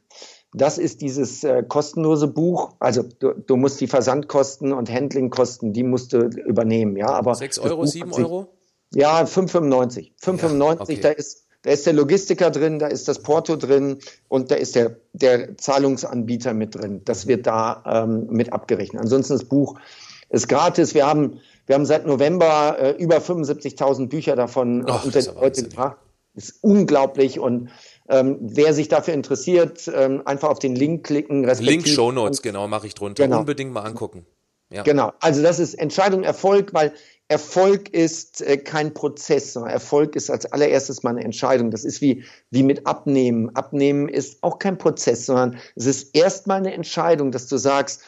Das 0.53 0.79
ist 0.79 1.03
dieses 1.03 1.45
äh, 1.45 1.63
kostenlose 1.63 2.29
Buch. 2.29 2.75
Also 2.79 3.03
du, 3.03 3.33
du, 3.33 3.57
musst 3.57 3.81
die 3.81 3.89
Versandkosten 3.89 4.73
und 4.73 4.91
Handlingkosten, 4.91 5.73
die 5.73 5.83
musst 5.83 6.13
du 6.13 6.19
übernehmen, 6.19 6.97
ja. 6.97 7.09
Aber 7.09 7.35
6 7.35 7.59
Euro, 7.59 7.85
7 7.85 8.13
Euro? 8.13 8.49
Ja, 8.95 9.23
5,95. 9.23 10.13
5,95, 10.23 10.59
ja, 10.59 10.81
okay. 10.81 10.99
da 11.03 11.09
ist 11.11 11.47
da 11.67 11.73
ist 11.73 11.85
der 11.85 11.95
Logistiker 11.95 12.53
drin, 12.53 12.79
da 12.79 12.87
ist 12.87 13.09
das 13.09 13.23
Porto 13.23 13.57
drin 13.57 13.99
und 14.29 14.53
da 14.53 14.55
ist 14.55 14.77
der, 14.77 14.99
der 15.15 15.59
Zahlungsanbieter 15.59 16.55
mit 16.55 16.77
drin. 16.77 17.03
Das 17.05 17.27
wird 17.27 17.49
da 17.49 17.83
ähm, 17.85 18.29
mit 18.31 18.53
abgerechnet. 18.53 19.03
Ansonsten 19.03 19.33
das 19.33 19.45
Buch 19.45 19.77
ist 20.29 20.49
gratis. 20.49 20.95
Wir 20.95 21.09
haben 21.09 21.41
wir 21.67 21.75
haben 21.75 21.87
seit 21.87 22.07
November 22.07 22.77
äh, 22.79 22.91
über 22.93 23.19
75.000 23.19 24.09
Bücher 24.09 24.37
davon 24.37 24.85
Ach, 24.89 25.05
unter 25.05 25.21
die 25.21 25.29
Leute 25.29 25.63
gebracht. 25.65 25.99
Das 26.35 26.51
ist 26.51 26.63
unglaublich 26.63 27.39
und 27.39 27.71
ähm, 28.09 28.39
wer 28.41 28.75
sich 28.75 28.89
dafür 28.89 29.15
interessiert, 29.15 29.91
ähm, 29.93 30.23
einfach 30.27 30.51
auf 30.51 30.59
den 30.59 30.77
Link 30.77 31.07
klicken. 31.07 31.45
Link 31.45 31.89
Show 31.89 32.13
Notes, 32.13 32.43
genau, 32.43 32.69
mache 32.69 32.87
ich 32.87 32.95
drunter. 32.95 33.25
Genau. 33.25 33.41
Unbedingt 33.41 33.73
mal 33.73 33.83
angucken. 33.83 34.27
Ja. 34.71 34.83
Genau, 34.83 35.13
also 35.21 35.43
das 35.43 35.59
ist 35.59 35.75
Entscheidung 35.75 36.25
Erfolg, 36.25 36.75
weil 36.75 36.93
Erfolg 37.29 37.89
ist 37.89 38.43
äh, 38.43 38.57
kein 38.57 38.95
Prozess, 38.95 39.53
sondern 39.53 39.73
Erfolg 39.73 40.17
ist 40.17 40.29
als 40.29 40.45
allererstes 40.47 41.03
mal 41.03 41.11
eine 41.11 41.25
Entscheidung. 41.25 41.71
Das 41.71 41.85
ist 41.85 42.01
wie, 42.01 42.25
wie 42.51 42.63
mit 42.63 42.87
Abnehmen. 42.87 43.55
Abnehmen 43.55 44.09
ist 44.09 44.43
auch 44.43 44.59
kein 44.59 44.77
Prozess, 44.77 45.27
sondern 45.27 45.57
es 45.77 45.87
ist 45.87 46.17
erstmal 46.17 46.59
eine 46.59 46.75
Entscheidung, 46.75 47.31
dass 47.31 47.47
du 47.47 47.57
sagst, 47.57 48.03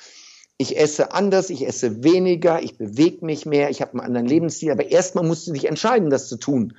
ich 0.59 0.79
esse 0.79 1.13
anders, 1.13 1.51
ich 1.51 1.67
esse 1.67 2.03
weniger, 2.03 2.61
ich 2.63 2.77
bewege 2.77 3.25
mich 3.25 3.47
mehr, 3.47 3.71
ich 3.71 3.81
habe 3.81 3.93
einen 3.93 4.01
anderen 4.01 4.27
Lebensstil, 4.27 4.73
aber 4.73 4.91
erstmal 4.91 5.25
musst 5.25 5.47
du 5.47 5.53
dich 5.53 5.67
entscheiden, 5.67 6.11
das 6.11 6.29
zu 6.29 6.37
tun. 6.37 6.77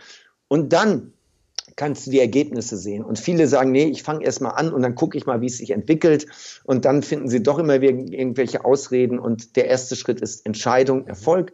Und 0.50 0.74
dann 0.74 1.14
kannst 1.78 2.06
du 2.06 2.12
die 2.12 2.20
Ergebnisse 2.20 2.76
sehen. 2.76 3.06
Und 3.06 3.20
viele 3.20 3.48
sagen, 3.48 3.72
nee, 3.72 3.86
ich 3.86 4.04
fange 4.04 4.26
erstmal 4.26 4.54
an 4.54 4.74
und 4.74 4.82
dann 4.82 4.96
gucke 4.96 5.18
ich 5.18 5.26
mal, 5.26 5.40
wie 5.40 5.46
es 5.46 5.58
sich 5.58 5.70
entwickelt. 5.72 6.26
Und 6.66 6.84
dann 6.84 7.04
finden 7.04 7.30
sie 7.30 7.42
doch 7.42 7.58
immer 7.58 7.82
irgendwelche 7.82 8.66
Ausreden. 8.66 9.18
Und 9.18 9.56
der 9.56 9.68
erste 9.68 9.96
Schritt 9.96 10.20
ist 10.20 10.46
Entscheidung, 10.46 11.08
Erfolg. 11.08 11.54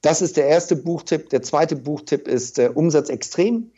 Das 0.00 0.22
ist 0.22 0.36
der 0.36 0.46
erste 0.46 0.76
Buchtipp. 0.76 1.30
Der 1.30 1.42
zweite 1.42 1.74
Buchtipp 1.74 2.28
ist 2.28 2.60
äh, 2.60 2.70
Umsatz 2.72 3.08
extrem. 3.08 3.72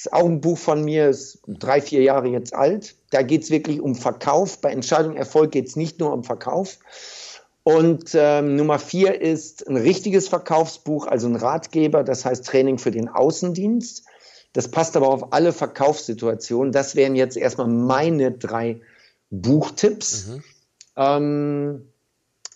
Ist 0.00 0.14
auch 0.14 0.24
ein 0.24 0.40
Buch 0.40 0.56
von 0.56 0.82
mir, 0.82 1.10
ist 1.10 1.42
drei, 1.46 1.82
vier 1.82 2.00
Jahre 2.00 2.28
jetzt 2.28 2.54
alt. 2.54 2.94
Da 3.10 3.20
geht 3.20 3.42
es 3.42 3.50
wirklich 3.50 3.82
um 3.82 3.94
Verkauf. 3.94 4.58
Bei 4.62 4.70
Entscheidung 4.70 5.14
Erfolg 5.14 5.50
geht 5.50 5.68
es 5.68 5.76
nicht 5.76 6.00
nur 6.00 6.14
um 6.14 6.24
Verkauf. 6.24 6.78
Und 7.64 8.12
ähm, 8.14 8.56
Nummer 8.56 8.78
vier 8.78 9.20
ist 9.20 9.68
ein 9.68 9.76
richtiges 9.76 10.26
Verkaufsbuch, 10.26 11.06
also 11.06 11.28
ein 11.28 11.36
Ratgeber, 11.36 12.02
das 12.02 12.24
heißt 12.24 12.46
Training 12.46 12.78
für 12.78 12.90
den 12.90 13.10
Außendienst. 13.10 14.04
Das 14.54 14.70
passt 14.70 14.96
aber 14.96 15.08
auf 15.08 15.34
alle 15.34 15.52
Verkaufssituationen. 15.52 16.72
Das 16.72 16.96
wären 16.96 17.14
jetzt 17.14 17.36
erstmal 17.36 17.68
meine 17.68 18.32
drei 18.32 18.80
Buchtipps. 19.28 20.28
Mhm. 20.28 20.44
Ähm, 20.96 21.88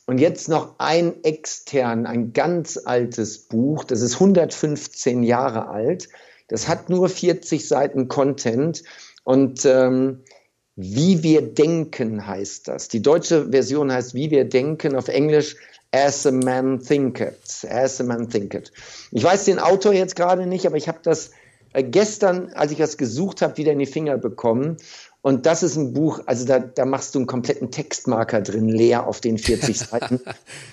und 0.06 0.16
jetzt 0.16 0.48
noch 0.48 0.76
ein 0.78 1.22
extern, 1.24 2.06
ein 2.06 2.32
ganz 2.32 2.80
altes 2.82 3.48
Buch. 3.48 3.84
Das 3.84 4.00
ist 4.00 4.14
115 4.14 5.22
Jahre 5.22 5.68
alt. 5.68 6.08
Das 6.48 6.68
hat 6.68 6.90
nur 6.90 7.08
40 7.08 7.66
Seiten 7.66 8.08
Content 8.08 8.82
und 9.24 9.64
ähm, 9.64 10.20
wie 10.76 11.22
wir 11.22 11.42
denken 11.42 12.26
heißt 12.26 12.68
das. 12.68 12.88
Die 12.88 13.00
deutsche 13.00 13.50
Version 13.50 13.92
heißt 13.92 14.14
Wie 14.14 14.30
wir 14.30 14.44
denken 14.44 14.96
auf 14.96 15.08
Englisch 15.08 15.56
As 15.92 16.26
a 16.26 16.32
Man 16.32 16.80
Thinketh. 16.80 17.64
As 17.68 18.00
a 18.00 18.04
Man 18.04 18.28
Thinketh. 18.28 18.72
Ich 19.12 19.22
weiß 19.22 19.44
den 19.44 19.60
Autor 19.60 19.92
jetzt 19.92 20.16
gerade 20.16 20.46
nicht, 20.46 20.66
aber 20.66 20.76
ich 20.76 20.88
habe 20.88 20.98
das 21.02 21.30
äh, 21.72 21.84
gestern, 21.84 22.52
als 22.54 22.72
ich 22.72 22.78
das 22.78 22.96
gesucht 22.96 23.42
habe, 23.42 23.56
wieder 23.56 23.72
in 23.72 23.78
die 23.78 23.86
Finger 23.86 24.18
bekommen. 24.18 24.76
Und 25.24 25.46
das 25.46 25.62
ist 25.62 25.76
ein 25.76 25.94
Buch, 25.94 26.20
also 26.26 26.44
da, 26.44 26.58
da 26.58 26.84
machst 26.84 27.14
du 27.14 27.18
einen 27.18 27.26
kompletten 27.26 27.70
Textmarker 27.70 28.42
drin, 28.42 28.68
leer 28.68 29.06
auf 29.06 29.22
den 29.22 29.38
40 29.38 29.78
Seiten, 29.90 30.20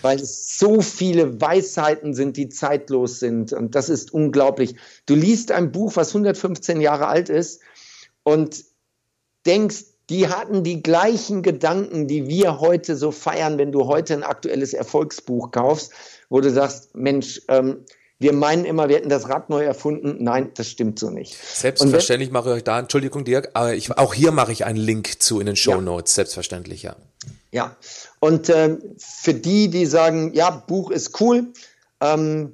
weil 0.02 0.20
es 0.20 0.60
so 0.60 0.82
viele 0.82 1.40
Weisheiten 1.40 2.14
sind, 2.14 2.36
die 2.36 2.50
zeitlos 2.50 3.20
sind. 3.20 3.54
Und 3.54 3.76
das 3.76 3.88
ist 3.88 4.14
unglaublich. 4.14 4.76
Du 5.06 5.16
liest 5.16 5.54
ein 5.54 5.72
Buch, 5.72 5.96
was 5.96 6.10
115 6.10 6.82
Jahre 6.82 7.08
alt 7.08 7.30
ist 7.30 7.62
und 8.24 8.66
denkst, 9.46 9.86
die 10.10 10.28
hatten 10.28 10.66
die 10.66 10.84
gleichen 10.84 11.44
Gedanken, 11.44 12.10
die 12.10 12.28
wir 12.28 12.60
heute 12.60 12.98
so 12.98 13.12
feiern, 13.12 13.58
wenn 13.58 13.72
du 13.72 13.88
heute 13.88 14.16
ein 14.16 14.24
aktuelles 14.24 14.74
Erfolgsbuch 14.74 15.52
kaufst, 15.52 15.94
wo 16.28 16.42
du 16.42 16.52
sagst, 16.52 16.94
Mensch, 16.94 17.42
ähm, 17.48 17.86
wir 18.22 18.34
meinen 18.34 18.66
immer, 18.66 18.88
wir 18.88 18.98
hätten 18.98 19.10
das 19.10 19.30
Rad 19.30 19.50
neu 19.50 19.64
erfunden. 19.64 20.24
Nein, 20.24 20.52
das 20.54 20.70
stimmt 20.70 21.00
so 21.00 21.10
nicht. 21.10 21.36
Selbstverständlich 21.36 22.30
wenn, 22.30 22.34
mache 22.34 22.50
ich 22.50 22.56
euch 22.58 22.64
da, 22.64 22.80
Entschuldigung 22.80 23.26
Dirk, 23.26 23.50
aber 23.54 23.74
ich, 23.74 23.98
auch 23.98 24.14
hier 24.14 24.32
mache 24.32 24.52
ich 24.52 24.64
einen 24.64 24.78
Link 24.78 25.22
zu 25.24 25.40
in 25.40 25.48
den 25.48 25.56
Show 25.56 25.82
Notes, 25.82 26.14
ja. 26.14 26.16
selbstverständlich, 26.18 26.84
ja. 26.84 26.96
Ja, 27.52 27.76
und 28.20 28.48
äh, 28.50 28.78
für 28.98 29.34
die, 29.34 29.70
die 29.70 29.88
sagen, 29.88 30.34
ja, 30.34 30.52
Buch 30.52 30.92
ist 30.92 31.20
cool, 31.20 31.48
ähm, 32.00 32.54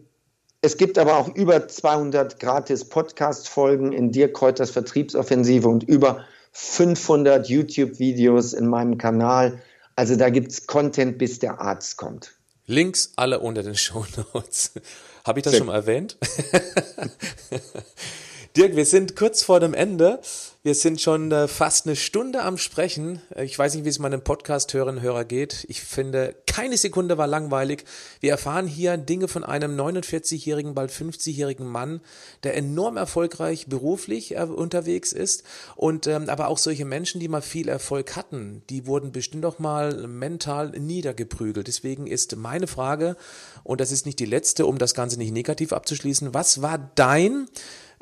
es 0.61 0.78
gibt 0.78 0.97
aber 0.97 1.18
auch 1.18 1.36
über 1.36 1.68
200 1.68 2.39
gratis 2.39 2.86
Podcast-Folgen 2.86 3.91
in 3.91 4.11
Dirk 4.13 4.34
Kräuters 4.36 4.72
Vertriebsoffensive 4.72 5.68
und 5.68 5.84
über 5.84 6.26
500 6.53 7.47
YouTube-Videos 7.49 8.53
in 8.53 8.68
meinem 8.68 8.97
Kanal. 8.97 9.61
Also 9.97 10.15
da 10.15 10.30
gibt 10.30 10.51
es 10.51 10.65
Content, 10.65 11.18
bis 11.18 11.39
der 11.39 11.59
Arzt 11.59 11.97
kommt. 11.97 12.38
Links 12.65 13.13
alle 13.15 13.39
unter 13.39 13.63
den 13.63 13.76
Show 13.76 14.05
Notes. 14.34 14.72
Habe 15.28 15.39
ich 15.39 15.43
das 15.43 15.51
Sehr 15.51 15.59
schon 15.59 15.67
mal 15.67 15.75
erwähnt? 15.75 16.17
Dirk, 18.55 18.78
wir 18.78 18.86
sind 18.86 19.17
kurz 19.17 19.43
vor 19.43 19.59
dem 19.59 19.73
Ende. 19.73 20.21
Wir 20.68 20.76
sind 20.76 20.99
schon 20.99 21.32
äh, 21.32 21.47
fast 21.47 21.86
eine 21.86 21.95
Stunde 21.95 22.43
am 22.43 22.57
Sprechen. 22.57 23.22
Ich 23.38 23.57
weiß 23.57 23.74
nicht, 23.74 23.86
wie 23.86 23.89
es 23.89 23.99
meinen 23.99 24.22
Podcast-Hörerinnen 24.22 24.97
und 24.97 25.01
Hörer 25.01 25.24
geht. 25.24 25.65
Ich 25.70 25.80
finde, 25.80 26.36
keine 26.45 26.76
Sekunde 26.76 27.18
war 27.18 27.26
langweilig. 27.26 27.86
Wir 28.20 28.32
erfahren 28.32 28.68
hier 28.68 28.97
Dinge 28.97 29.30
von 29.30 29.45
einem 29.45 29.80
49-jährigen, 29.80 30.74
bald 30.74 30.91
50-jährigen 30.91 31.65
Mann, 31.65 32.01
der 32.43 32.57
enorm 32.57 32.97
erfolgreich 32.97 33.68
beruflich 33.68 34.36
äh, 34.36 34.41
unterwegs 34.41 35.13
ist. 35.13 35.45
Und 35.78 36.05
ähm, 36.05 36.28
aber 36.28 36.49
auch 36.49 36.57
solche 36.57 36.84
Menschen, 36.84 37.22
die 37.22 37.30
mal 37.30 37.41
viel 37.41 37.70
Erfolg 37.70 38.18
hatten, 38.18 38.61
die 38.70 38.88
wurden 38.88 39.13
bestimmt 39.13 39.45
auch 39.45 39.59
mal 39.59 40.05
mental 40.05 40.72
niedergeprügelt. 40.72 41.70
Deswegen 41.70 42.07
ist 42.07 42.36
meine 42.36 42.68
Frage, 42.68 43.15
und 43.63 43.80
das 43.80 43.93
ist 43.93 44.05
nicht 44.05 44.20
die 44.20 44.26
letzte, 44.26 44.65
um 44.65 44.80
das 44.80 44.93
Ganze 44.93 45.18
nicht 45.18 45.32
negativ 45.32 45.72
abzuschließen, 45.72 46.34
was 46.34 46.61
war 46.61 46.91
dein 46.95 47.47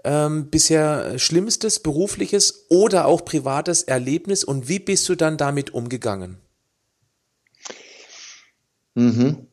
ähm, 0.06 0.50
bisher 0.50 1.20
schlimmstes 1.20 1.80
berufliches 1.80 2.68
oder 2.70 3.06
auch 3.06 3.26
privates 3.26 3.84
Erlebnis 3.84 4.44
und 4.44 4.70
wie 4.70 4.80
bist 4.80 5.10
du 5.10 5.16
dann 5.16 5.38
damit 5.38 5.74
umgegangen? 5.74 6.38
Mhm. 8.94 9.48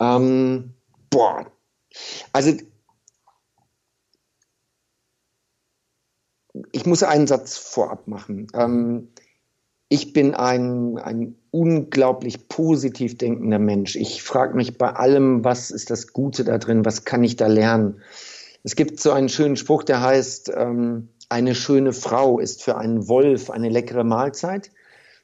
Ähm, 0.00 0.74
boah. 1.10 1.50
Also 2.32 2.52
ich 6.72 6.86
muss 6.86 7.02
einen 7.02 7.26
Satz 7.26 7.56
vorab 7.56 8.06
machen. 8.06 8.46
Ähm, 8.54 9.08
ich 9.88 10.12
bin 10.12 10.34
ein, 10.34 10.98
ein 10.98 11.36
unglaublich 11.50 12.48
positiv 12.48 13.18
denkender 13.18 13.58
Mensch. 13.58 13.96
Ich 13.96 14.22
frage 14.22 14.54
mich 14.54 14.78
bei 14.78 14.92
allem, 14.92 15.44
was 15.44 15.70
ist 15.70 15.90
das 15.90 16.12
Gute 16.12 16.44
da 16.44 16.58
drin, 16.58 16.84
was 16.84 17.04
kann 17.04 17.22
ich 17.22 17.36
da 17.36 17.46
lernen? 17.46 18.02
Es 18.64 18.76
gibt 18.76 18.98
so 18.98 19.12
einen 19.12 19.28
schönen 19.28 19.56
Spruch, 19.56 19.82
der 19.82 20.00
heißt, 20.00 20.50
ähm, 20.56 21.10
eine 21.28 21.54
schöne 21.54 21.92
Frau 21.92 22.38
ist 22.38 22.62
für 22.62 22.78
einen 22.78 23.08
Wolf 23.08 23.50
eine 23.50 23.68
leckere 23.68 24.04
Mahlzeit, 24.04 24.70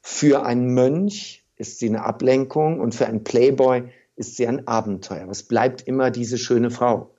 für 0.02 0.44
einen 0.44 0.74
Mönch 0.74 1.42
ist 1.56 1.78
sie 1.78 1.88
eine 1.88 2.04
Ablenkung 2.04 2.80
und 2.80 2.94
für 2.94 3.06
einen 3.06 3.24
Playboy 3.24 3.84
ist 4.14 4.36
sie 4.36 4.46
ein 4.46 4.68
Abenteuer. 4.68 5.26
Was 5.26 5.42
bleibt 5.42 5.82
immer 5.82 6.10
diese 6.10 6.36
schöne 6.36 6.70
Frau? 6.70 7.14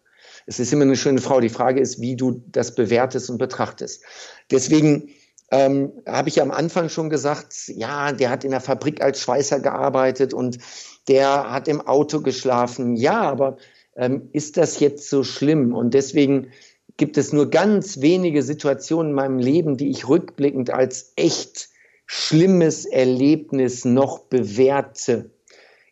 Es 0.45 0.59
ist 0.59 0.71
immer 0.71 0.83
eine 0.83 0.95
schöne 0.95 1.21
Frau. 1.21 1.39
Die 1.39 1.49
Frage 1.49 1.79
ist, 1.79 1.99
wie 2.01 2.15
du 2.15 2.43
das 2.47 2.75
bewertest 2.75 3.31
und 3.31 3.39
betrachtest. 3.39 4.03
Deswegen 4.51 5.09
ähm, 5.51 5.91
habe 6.07 6.29
ich 6.29 6.39
am 6.39 6.51
Anfang 6.51 6.89
schon 6.89 7.09
gesagt, 7.09 7.67
ja, 7.67 8.11
der 8.11 8.29
hat 8.29 8.43
in 8.43 8.51
der 8.51 8.61
Fabrik 8.61 9.01
als 9.01 9.21
Schweißer 9.21 9.59
gearbeitet 9.59 10.33
und 10.35 10.59
der 11.07 11.51
hat 11.51 11.67
im 11.67 11.81
Auto 11.81 12.21
geschlafen. 12.21 12.95
Ja, 12.95 13.21
aber 13.21 13.57
ähm, 13.95 14.29
ist 14.33 14.57
das 14.57 14.79
jetzt 14.79 15.09
so 15.09 15.23
schlimm? 15.23 15.73
Und 15.73 15.93
deswegen 15.93 16.51
gibt 16.97 17.17
es 17.17 17.33
nur 17.33 17.49
ganz 17.49 18.01
wenige 18.01 18.43
Situationen 18.43 19.11
in 19.11 19.15
meinem 19.15 19.39
Leben, 19.39 19.77
die 19.77 19.89
ich 19.89 20.07
rückblickend 20.07 20.69
als 20.69 21.13
echt 21.15 21.69
schlimmes 22.05 22.85
Erlebnis 22.85 23.85
noch 23.85 24.19
bewerte. 24.19 25.31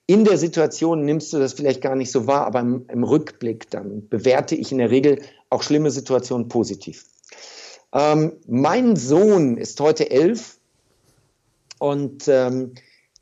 In 0.06 0.26
der 0.26 0.38
Situation 0.38 1.06
nimmst 1.06 1.32
du 1.32 1.38
das 1.39 1.54
vielleicht 1.54 1.82
gar 1.82 1.95
nicht 1.95 2.12
so 2.12 2.28
wahr, 2.28 2.45
aber 2.45 2.60
im, 2.60 2.86
im 2.89 3.04
Rückblick 3.04 3.70
dann 3.70 4.10
bewerte 4.10 4.56
ich 4.56 4.72
in 4.72 4.80
der 4.80 4.91
Regel 4.91 5.22
auch 5.50 5.64
schlimme 5.64 5.91
Situationen 5.91 6.47
positiv. 6.47 7.06
Ähm, 7.93 8.34
mein 8.47 8.95
Sohn 8.95 9.58
ist 9.58 9.80
heute 9.80 10.12
elf 10.12 10.58
und 11.80 12.28
ähm, 12.28 12.74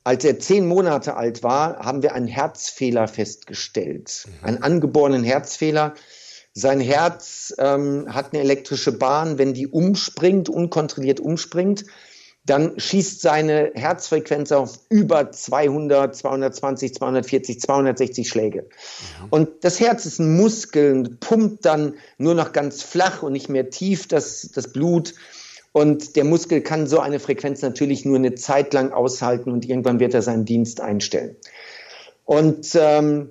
als 0.07 0.23
er 0.23 0.39
zehn 0.39 0.65
Monate 0.65 1.17
alt 1.17 1.43
war, 1.43 1.79
haben 1.79 2.01
wir 2.01 2.15
einen 2.15 2.27
Herzfehler 2.27 3.09
festgestellt, 3.09 4.29
einen 4.41 4.63
angeborenen 4.63 5.25
Herzfehler. 5.25 5.95
Sein 6.53 6.79
Herz 6.79 7.53
ähm, 7.57 8.05
hat 8.07 8.31
eine 8.31 8.41
elektrische 8.41 8.93
Bahn, 8.93 9.37
wenn 9.37 9.53
die 9.53 9.67
umspringt, 9.67 10.47
unkontrolliert 10.47 11.19
umspringt, 11.19 11.83
dann 12.45 12.79
schießt 12.79 13.19
seine 13.19 13.71
Herzfrequenz 13.73 14.53
auf 14.53 14.79
über 14.89 15.29
200, 15.29 16.15
220, 16.15 16.93
240, 16.93 17.59
260 17.59 18.29
Schläge. 18.29 18.61
Mhm. 18.61 19.27
Und 19.29 19.49
das 19.65 19.81
Herz 19.81 20.05
ist 20.05 20.19
ein 20.19 20.37
Muskel 20.37 20.93
und 20.93 21.19
pumpt 21.19 21.65
dann 21.65 21.95
nur 22.17 22.33
noch 22.33 22.53
ganz 22.53 22.81
flach 22.81 23.23
und 23.23 23.33
nicht 23.33 23.49
mehr 23.49 23.69
tief 23.69 24.07
das, 24.07 24.51
das 24.55 24.71
Blut. 24.71 25.15
Und 25.77 26.15
der 26.15 26.23
Muskel 26.23 26.61
kann 26.61 26.87
so 26.87 26.99
eine 26.99 27.19
Frequenz 27.19 27.61
natürlich 27.61 28.03
nur 28.03 28.15
eine 28.15 28.33
Zeit 28.33 28.73
lang 28.73 28.91
aushalten 28.91 29.51
und 29.51 29.63
irgendwann 29.63 29.99
wird 29.99 30.15
er 30.15 30.23
seinen 30.23 30.43
Dienst 30.43 30.81
einstellen. 30.81 31.35
Und 32.25 32.71
ähm, 32.73 33.29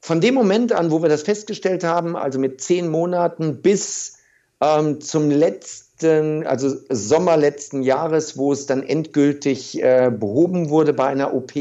von 0.00 0.22
dem 0.22 0.32
Moment 0.32 0.72
an, 0.72 0.90
wo 0.90 1.02
wir 1.02 1.10
das 1.10 1.20
festgestellt 1.20 1.84
haben, 1.84 2.16
also 2.16 2.38
mit 2.38 2.62
zehn 2.62 2.88
Monaten 2.88 3.60
bis 3.60 4.16
ähm, 4.62 5.02
zum 5.02 5.28
letzten 5.28 6.46
also 6.46 6.74
Sommer 6.88 7.36
letzten 7.36 7.82
Jahres, 7.82 8.38
wo 8.38 8.54
es 8.54 8.64
dann 8.64 8.82
endgültig 8.82 9.82
äh, 9.82 10.10
behoben 10.10 10.70
wurde 10.70 10.94
bei 10.94 11.08
einer 11.08 11.34
OP, 11.34 11.52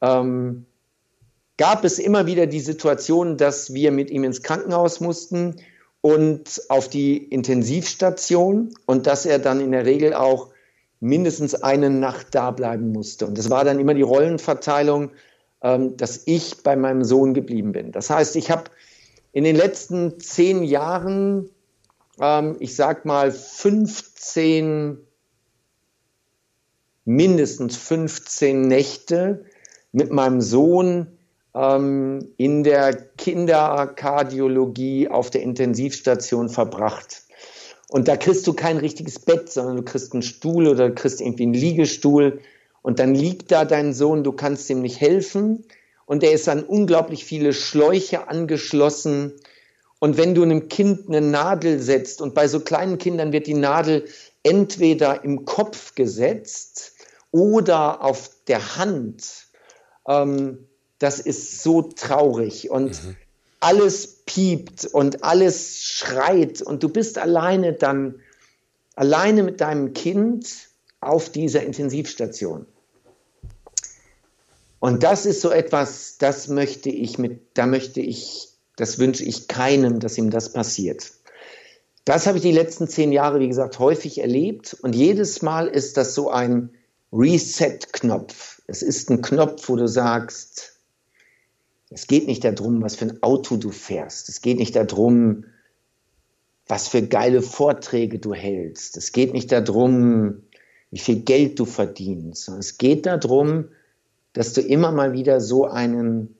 ähm, 0.00 0.64
gab 1.58 1.84
es 1.84 1.98
immer 1.98 2.24
wieder 2.24 2.46
die 2.46 2.60
Situation, 2.60 3.36
dass 3.36 3.74
wir 3.74 3.92
mit 3.92 4.10
ihm 4.10 4.24
ins 4.24 4.42
Krankenhaus 4.42 5.00
mussten 5.00 5.56
und 6.06 6.62
auf 6.68 6.88
die 6.88 7.16
Intensivstation 7.16 8.72
und 8.86 9.08
dass 9.08 9.26
er 9.26 9.40
dann 9.40 9.60
in 9.60 9.72
der 9.72 9.84
Regel 9.84 10.14
auch 10.14 10.50
mindestens 11.00 11.54
eine 11.56 11.90
Nacht 11.90 12.28
da 12.30 12.52
bleiben 12.52 12.92
musste. 12.92 13.26
Und 13.26 13.36
das 13.36 13.50
war 13.50 13.64
dann 13.64 13.80
immer 13.80 13.92
die 13.92 14.02
Rollenverteilung, 14.02 15.10
ähm, 15.62 15.96
dass 15.96 16.22
ich 16.26 16.62
bei 16.62 16.76
meinem 16.76 17.02
Sohn 17.02 17.34
geblieben 17.34 17.72
bin. 17.72 17.90
Das 17.90 18.08
heißt, 18.08 18.36
ich 18.36 18.52
habe 18.52 18.70
in 19.32 19.42
den 19.42 19.56
letzten 19.56 20.20
zehn 20.20 20.62
Jahren 20.62 21.50
ähm, 22.20 22.56
ich 22.60 22.76
sag 22.76 23.04
mal, 23.04 23.32
15, 23.32 24.98
mindestens 27.04 27.76
15 27.76 28.62
Nächte 28.62 29.44
mit 29.92 30.12
meinem 30.12 30.40
Sohn 30.40 31.15
ähm, 31.56 32.32
in 32.36 32.62
der 32.62 32.94
Kinderkardiologie 33.16 35.08
auf 35.08 35.30
der 35.30 35.42
Intensivstation 35.42 36.48
verbracht. 36.48 37.22
Und 37.88 38.08
da 38.08 38.16
kriegst 38.16 38.46
du 38.46 38.52
kein 38.52 38.76
richtiges 38.76 39.18
Bett, 39.18 39.50
sondern 39.50 39.76
du 39.76 39.82
kriegst 39.82 40.12
einen 40.12 40.22
Stuhl 40.22 40.66
oder 40.66 40.88
du 40.88 40.94
kriegst 40.94 41.20
irgendwie 41.20 41.44
einen 41.44 41.54
Liegestuhl. 41.54 42.40
Und 42.82 42.98
dann 42.98 43.14
liegt 43.14 43.52
da 43.52 43.64
dein 43.64 43.94
Sohn, 43.94 44.22
du 44.22 44.32
kannst 44.32 44.68
ihm 44.70 44.82
nicht 44.82 45.00
helfen. 45.00 45.64
Und 46.04 46.22
er 46.22 46.32
ist 46.32 46.48
an 46.48 46.62
unglaublich 46.62 47.24
viele 47.24 47.52
Schläuche 47.52 48.28
angeschlossen. 48.28 49.32
Und 49.98 50.18
wenn 50.18 50.34
du 50.34 50.42
einem 50.42 50.68
Kind 50.68 51.08
eine 51.08 51.20
Nadel 51.20 51.80
setzt, 51.80 52.20
und 52.20 52.34
bei 52.34 52.48
so 52.48 52.60
kleinen 52.60 52.98
Kindern 52.98 53.32
wird 53.32 53.46
die 53.46 53.54
Nadel 53.54 54.04
entweder 54.42 55.24
im 55.24 55.44
Kopf 55.44 55.94
gesetzt 55.94 56.92
oder 57.30 58.04
auf 58.04 58.30
der 58.46 58.76
Hand, 58.76 59.46
ähm, 60.06 60.65
das 60.98 61.20
ist 61.20 61.62
so 61.62 61.82
traurig. 61.82 62.70
Und 62.70 63.04
mhm. 63.04 63.16
alles 63.60 64.22
piept 64.26 64.84
und 64.86 65.24
alles 65.24 65.82
schreit 65.82 66.62
und 66.62 66.82
du 66.82 66.88
bist 66.88 67.18
alleine 67.18 67.72
dann, 67.72 68.20
alleine 68.94 69.42
mit 69.42 69.60
deinem 69.60 69.92
Kind 69.92 70.48
auf 71.00 71.30
dieser 71.30 71.62
Intensivstation. 71.62 72.66
Und 74.78 75.02
das 75.02 75.26
ist 75.26 75.40
so 75.40 75.50
etwas, 75.50 76.18
das 76.18 76.48
möchte 76.48 76.90
ich 76.90 77.18
mit, 77.18 77.40
da 77.54 77.66
möchte 77.66 78.00
ich 78.00 78.56
das 78.76 78.98
wünsche 78.98 79.24
ich 79.24 79.48
keinem, 79.48 80.00
dass 80.00 80.18
ihm 80.18 80.30
das 80.30 80.52
passiert. 80.52 81.10
Das 82.04 82.26
habe 82.26 82.38
ich 82.38 82.42
die 82.42 82.52
letzten 82.52 82.86
zehn 82.86 83.10
Jahre, 83.10 83.40
wie 83.40 83.48
gesagt, 83.48 83.78
häufig 83.78 84.18
erlebt. 84.18 84.76
Und 84.82 84.94
jedes 84.94 85.42
Mal 85.42 85.66
ist 85.66 85.96
das 85.96 86.14
so 86.14 86.30
ein 86.30 86.70
Reset-Knopf. 87.12 88.62
Es 88.66 88.82
ist 88.82 89.10
ein 89.10 89.22
Knopf, 89.22 89.68
wo 89.68 89.76
du 89.76 89.88
sagst, 89.88 90.75
es 91.90 92.06
geht 92.06 92.26
nicht 92.26 92.44
darum, 92.44 92.82
was 92.82 92.96
für 92.96 93.06
ein 93.06 93.22
Auto 93.22 93.56
du 93.56 93.70
fährst. 93.70 94.28
Es 94.28 94.40
geht 94.40 94.58
nicht 94.58 94.74
darum, 94.74 95.44
was 96.66 96.88
für 96.88 97.02
geile 97.02 97.42
Vorträge 97.42 98.18
du 98.18 98.34
hältst. 98.34 98.96
Es 98.96 99.12
geht 99.12 99.32
nicht 99.32 99.52
darum, 99.52 100.42
wie 100.90 100.98
viel 100.98 101.20
Geld 101.20 101.58
du 101.58 101.64
verdienst. 101.64 102.48
Es 102.48 102.78
geht 102.78 103.06
darum, 103.06 103.68
dass 104.32 104.52
du 104.52 104.60
immer 104.60 104.90
mal 104.92 105.12
wieder 105.12 105.40
so 105.40 105.66
einen 105.66 106.36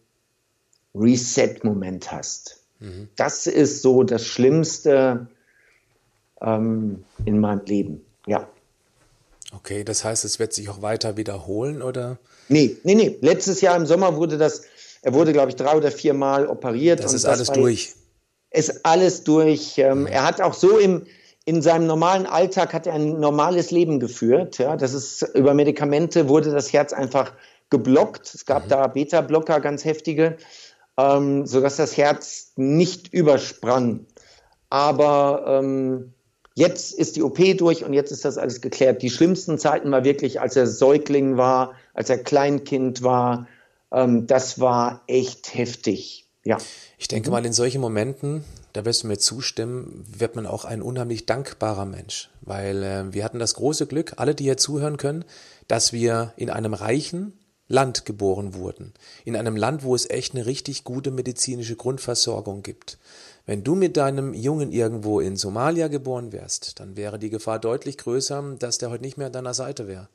Reset-Moment 0.95 2.11
hast. 2.11 2.61
Mhm. 2.81 3.09
Das 3.17 3.47
ist 3.47 3.83
so 3.83 4.03
das 4.03 4.25
Schlimmste 4.25 5.29
ähm, 6.41 7.05
in 7.25 7.41
meinem 7.41 7.65
Leben, 7.65 8.05
ja. 8.27 8.49
Okay, 9.53 9.85
das 9.85 10.05
heißt, 10.05 10.25
es 10.25 10.39
wird 10.39 10.53
sich 10.53 10.69
auch 10.69 10.83
weiter 10.83 11.17
wiederholen, 11.17 11.81
oder? 11.81 12.19
Nee, 12.49 12.77
nee, 12.83 12.95
nee. 12.95 13.17
Letztes 13.21 13.61
Jahr 13.61 13.77
im 13.77 13.87
Sommer 13.87 14.17
wurde 14.17 14.39
das, 14.39 14.63
er 15.07 15.15
wurde, 15.15 15.33
glaube 15.33 15.51
ich, 15.51 15.57
drei 15.57 15.77
oder 15.77 15.91
vier 15.91 16.15
Mal 16.15 16.47
operiert. 16.47 17.03
Das 17.03 17.13
ist 17.13 17.25
das 17.25 17.33
alles 17.33 17.49
durch. 17.49 17.95
Ist 18.51 18.85
alles 18.85 19.25
durch. 19.25 19.79
Ähm. 19.79 20.07
Er 20.07 20.25
hat 20.25 20.41
auch 20.41 20.55
so 20.55 20.79
im, 20.79 21.07
in 21.45 21.63
seinem 21.63 21.87
normalen 21.87 22.27
Alltag 22.27 22.73
hat 22.75 22.87
er 22.87 22.95
ein 22.95 23.21
normales 23.21 23.71
Leben 23.71 24.01
geführt. 24.01 24.59
Ja, 24.59 24.77
das 24.77 24.93
ist 24.93 25.23
über 25.35 25.55
Medikamente 25.55 26.29
wurde 26.29 26.51
das 26.51 26.73
Herz 26.73 26.93
einfach 26.93 27.33
geblockt. 27.71 28.35
Es 28.35 28.45
gab 28.47 28.67
mhm. 28.67 28.69
da 28.69 28.87
Beta-Blocker, 28.87 29.61
ganz 29.61 29.85
heftige 29.85 30.37
ähm, 30.99 31.47
sodass 31.47 31.77
das 31.77 31.97
Herz 31.97 32.53
nicht 32.57 33.13
übersprang. 33.13 34.07
Aber 34.71 35.45
ähm, 35.47 36.13
jetzt 36.55 36.95
ist 36.95 37.17
die 37.17 37.23
OP 37.23 37.39
durch 37.57 37.85
und 37.85 37.93
jetzt 37.93 38.11
ist 38.11 38.25
das 38.25 38.39
alles 38.39 38.61
geklärt. 38.61 39.03
Die 39.03 39.11
schlimmsten 39.11 39.59
Zeiten 39.59 39.91
war 39.91 40.05
wirklich, 40.05 40.41
als 40.41 40.57
er 40.57 40.67
Säugling 40.67 41.37
war, 41.37 41.75
als 41.95 42.11
er 42.11 42.19
Kleinkind 42.19 43.03
war. 43.03 43.47
Ähm, 43.93 44.27
das 44.27 44.59
war 44.61 45.03
echt 45.07 45.55
heftig. 45.55 46.27
Ja. 46.45 46.59
Ich 46.99 47.09
denke 47.09 47.31
mal, 47.31 47.45
in 47.45 47.53
solchen 47.53 47.81
Momenten, 47.81 48.45
da 48.73 48.85
wirst 48.85 49.03
du 49.03 49.09
mir 49.09 49.19
zustimmen, 49.19 50.05
wird 50.07 50.37
man 50.37 50.47
auch 50.47 50.65
ein 50.65 50.81
unheimlich 50.81 51.27
dankbarer 51.27 51.87
Mensch. 51.87 52.31
Weil 52.41 52.83
äh, 52.83 53.13
wir 53.13 53.25
hatten 53.25 53.39
das 53.39 53.55
große 53.55 53.87
Glück, 53.87 54.15
alle, 54.17 54.35
die 54.35 54.45
hier 54.45 54.57
zuhören 54.57 54.97
können, 54.97 55.25
dass 55.67 55.93
wir 55.93 56.33
in 56.37 56.51
einem 56.51 56.75
reichen, 56.75 57.33
Land 57.69 58.05
geboren 58.05 58.55
wurden, 58.55 58.95
in 59.25 59.35
einem 59.35 59.57
Land, 59.57 59.83
wo 59.83 59.95
es 59.95 60.09
echt 60.09 60.35
eine 60.35 60.47
richtig 60.47 60.85
gute 60.85 61.11
medizinische 61.11 61.75
Grundversorgung 61.75 62.63
gibt. 62.63 62.97
Wenn 63.45 63.65
du 63.65 63.75
mit 63.75 63.97
deinem 63.97 64.35
Jungen 64.35 64.71
irgendwo 64.71 65.19
in 65.21 65.37
Somalia 65.37 65.89
geboren 65.89 66.33
wärst, 66.33 66.79
dann 66.79 66.97
wäre 66.97 67.19
die 67.19 67.31
Gefahr 67.31 67.59
deutlich 67.59 67.99
größer, 67.99 68.57
dass 68.59 68.79
der 68.79 68.91
heute 68.91 69.03
nicht 69.03 69.19
mehr 69.19 69.29
an 69.29 69.33
deiner 69.33 69.55
Seite 69.55 69.89
wäre. 69.89 70.09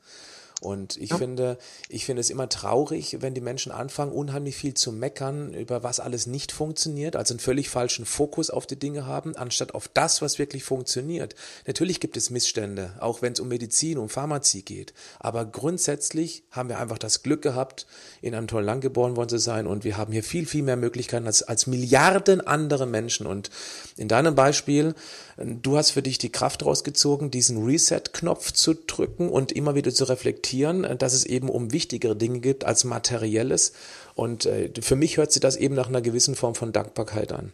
Und 0.62 0.96
ich 0.96 1.10
ja. 1.10 1.18
finde, 1.18 1.58
ich 1.88 2.06
finde 2.06 2.20
es 2.20 2.30
immer 2.30 2.48
traurig, 2.48 3.18
wenn 3.20 3.34
die 3.34 3.40
Menschen 3.40 3.72
anfangen, 3.72 4.12
unheimlich 4.12 4.56
viel 4.56 4.74
zu 4.74 4.92
meckern, 4.92 5.52
über 5.54 5.82
was 5.82 5.98
alles 5.98 6.26
nicht 6.26 6.52
funktioniert, 6.52 7.16
also 7.16 7.34
einen 7.34 7.40
völlig 7.40 7.68
falschen 7.68 8.06
Fokus 8.06 8.48
auf 8.48 8.66
die 8.66 8.78
Dinge 8.78 9.04
haben, 9.04 9.36
anstatt 9.36 9.74
auf 9.74 9.88
das, 9.88 10.22
was 10.22 10.38
wirklich 10.38 10.62
funktioniert. 10.62 11.34
Natürlich 11.66 11.98
gibt 11.98 12.16
es 12.16 12.30
Missstände, 12.30 12.94
auch 13.00 13.22
wenn 13.22 13.32
es 13.32 13.40
um 13.40 13.48
Medizin, 13.48 13.98
um 13.98 14.08
Pharmazie 14.08 14.62
geht. 14.62 14.94
Aber 15.18 15.44
grundsätzlich 15.44 16.44
haben 16.52 16.68
wir 16.68 16.78
einfach 16.78 16.98
das 16.98 17.22
Glück 17.22 17.42
gehabt, 17.42 17.86
in 18.20 18.34
einem 18.34 18.46
tollen 18.46 18.66
Land 18.66 18.82
geboren 18.82 19.16
worden 19.16 19.30
zu 19.30 19.38
sein 19.38 19.66
und 19.66 19.82
wir 19.82 19.96
haben 19.96 20.12
hier 20.12 20.22
viel, 20.22 20.46
viel 20.46 20.62
mehr 20.62 20.76
Möglichkeiten 20.76 21.26
als, 21.26 21.42
als 21.42 21.66
Milliarden 21.66 22.40
andere 22.40 22.86
Menschen. 22.86 23.26
Und 23.26 23.50
in 23.96 24.06
deinem 24.06 24.36
Beispiel, 24.36 24.94
du 25.36 25.76
hast 25.76 25.90
für 25.90 26.02
dich 26.02 26.18
die 26.18 26.30
Kraft 26.30 26.64
rausgezogen, 26.64 27.30
diesen 27.32 27.64
Reset-Knopf 27.64 28.52
zu 28.52 28.74
drücken 28.74 29.28
und 29.28 29.50
immer 29.50 29.74
wieder 29.74 29.92
zu 29.92 30.04
reflektieren, 30.04 30.51
akzeptieren, 30.52 30.84
äh, 30.84 30.96
dass 30.96 31.14
es 31.14 31.24
eben 31.24 31.48
um 31.48 31.72
wichtigere 31.72 32.16
Dinge 32.16 32.40
gibt 32.40 32.64
als 32.64 32.84
materielles. 32.84 33.72
Und 34.14 34.46
äh, 34.46 34.70
für 34.80 34.96
mich 34.96 35.16
hört 35.16 35.32
sich 35.32 35.40
das 35.40 35.56
eben 35.56 35.74
nach 35.74 35.88
einer 35.88 36.02
gewissen 36.02 36.34
Form 36.34 36.54
von 36.54 36.72
Dankbarkeit 36.72 37.32
an. 37.32 37.52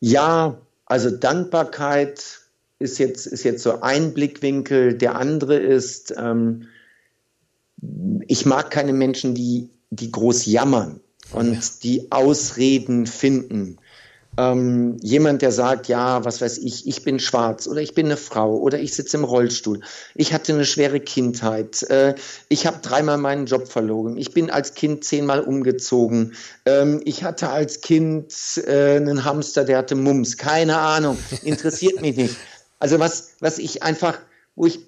Ja, 0.00 0.58
also 0.86 1.10
Dankbarkeit 1.10 2.40
ist 2.78 2.98
jetzt, 2.98 3.26
ist 3.26 3.44
jetzt 3.44 3.62
so 3.62 3.80
ein 3.80 4.14
Blickwinkel. 4.14 4.94
Der 4.94 5.16
andere 5.16 5.56
ist, 5.56 6.14
ähm, 6.16 6.68
ich 8.26 8.46
mag 8.46 8.70
keine 8.70 8.92
Menschen, 8.92 9.34
die, 9.34 9.70
die 9.90 10.10
groß 10.10 10.46
jammern 10.46 11.00
und 11.32 11.54
ja. 11.54 11.60
die 11.82 12.12
Ausreden 12.12 13.06
finden. 13.06 13.78
Ähm, 14.38 14.96
jemand, 15.02 15.42
der 15.42 15.50
sagt, 15.50 15.88
ja, 15.88 16.24
was 16.24 16.40
weiß 16.40 16.58
ich, 16.58 16.86
ich 16.86 17.02
bin 17.02 17.18
schwarz 17.18 17.66
oder 17.66 17.80
ich 17.80 17.92
bin 17.92 18.06
eine 18.06 18.16
Frau 18.16 18.56
oder 18.56 18.78
ich 18.78 18.94
sitze 18.94 19.16
im 19.16 19.24
Rollstuhl, 19.24 19.80
ich 20.14 20.32
hatte 20.32 20.52
eine 20.52 20.64
schwere 20.64 21.00
Kindheit, 21.00 21.82
äh, 21.90 22.14
ich 22.48 22.64
habe 22.64 22.78
dreimal 22.80 23.18
meinen 23.18 23.46
Job 23.46 23.66
verloren, 23.66 24.16
ich 24.16 24.32
bin 24.32 24.48
als 24.48 24.74
Kind 24.74 25.02
zehnmal 25.02 25.40
umgezogen, 25.40 26.34
ähm, 26.66 27.00
ich 27.04 27.24
hatte 27.24 27.48
als 27.48 27.80
Kind 27.80 28.32
äh, 28.64 28.96
einen 28.96 29.24
Hamster, 29.24 29.64
der 29.64 29.78
hatte 29.78 29.96
Mums, 29.96 30.36
keine 30.36 30.78
Ahnung, 30.78 31.18
interessiert 31.42 32.00
mich 32.00 32.16
nicht. 32.16 32.36
Also 32.78 33.00
was, 33.00 33.30
was 33.40 33.58
ich 33.58 33.82
einfach, 33.82 34.20
wo 34.54 34.66
ich 34.66 34.78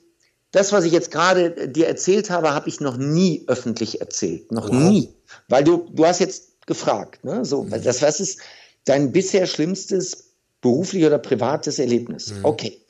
das, 0.53 0.73
was 0.73 0.85
ich 0.85 0.93
jetzt 0.93 1.11
gerade 1.11 1.69
dir 1.69 1.89
erzählt 1.89 2.31
habe, 2.31 2.55
habe 2.55 2.69
ich 2.69 2.81
noch 2.81 2.97
nie 2.97 3.45
öffentlich 3.49 4.01
erzählt. 4.01 4.53
Noch 4.53 4.69
wow. 4.69 4.75
nie. 4.75 5.13
Weil 5.49 5.65
du, 5.65 5.89
du 5.93 6.07
hast 6.07 6.21
jetzt 6.21 6.67
gefragt, 6.67 7.25
ne? 7.25 7.45
So, 7.45 7.65
das, 7.65 8.03
was 8.03 8.21
ist, 8.21 8.41
dein 8.85 9.13
bisher 9.13 9.47
schlimmstes 9.47 10.35
berufliches 10.61 11.09
oder 11.09 11.19
privates 11.19 11.79
Erlebnis. 11.79 12.33
Mhm. 12.33 12.45
Okay. 12.45 12.85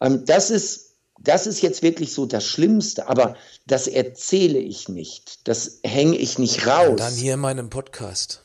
Ähm, 0.00 0.24
das 0.24 0.50
ist, 0.50 0.94
das 1.18 1.46
ist 1.46 1.60
jetzt 1.60 1.82
wirklich 1.82 2.12
so 2.12 2.26
das 2.26 2.46
Schlimmste, 2.46 3.08
aber 3.08 3.36
das 3.66 3.86
erzähle 3.86 4.58
ich 4.58 4.88
nicht. 4.88 5.46
Das 5.48 5.80
hänge 5.84 6.16
ich 6.16 6.38
nicht 6.38 6.66
raus. 6.66 6.96
dann 6.96 7.14
hier 7.14 7.34
in 7.34 7.40
meinem 7.40 7.68
Podcast. 7.68 8.42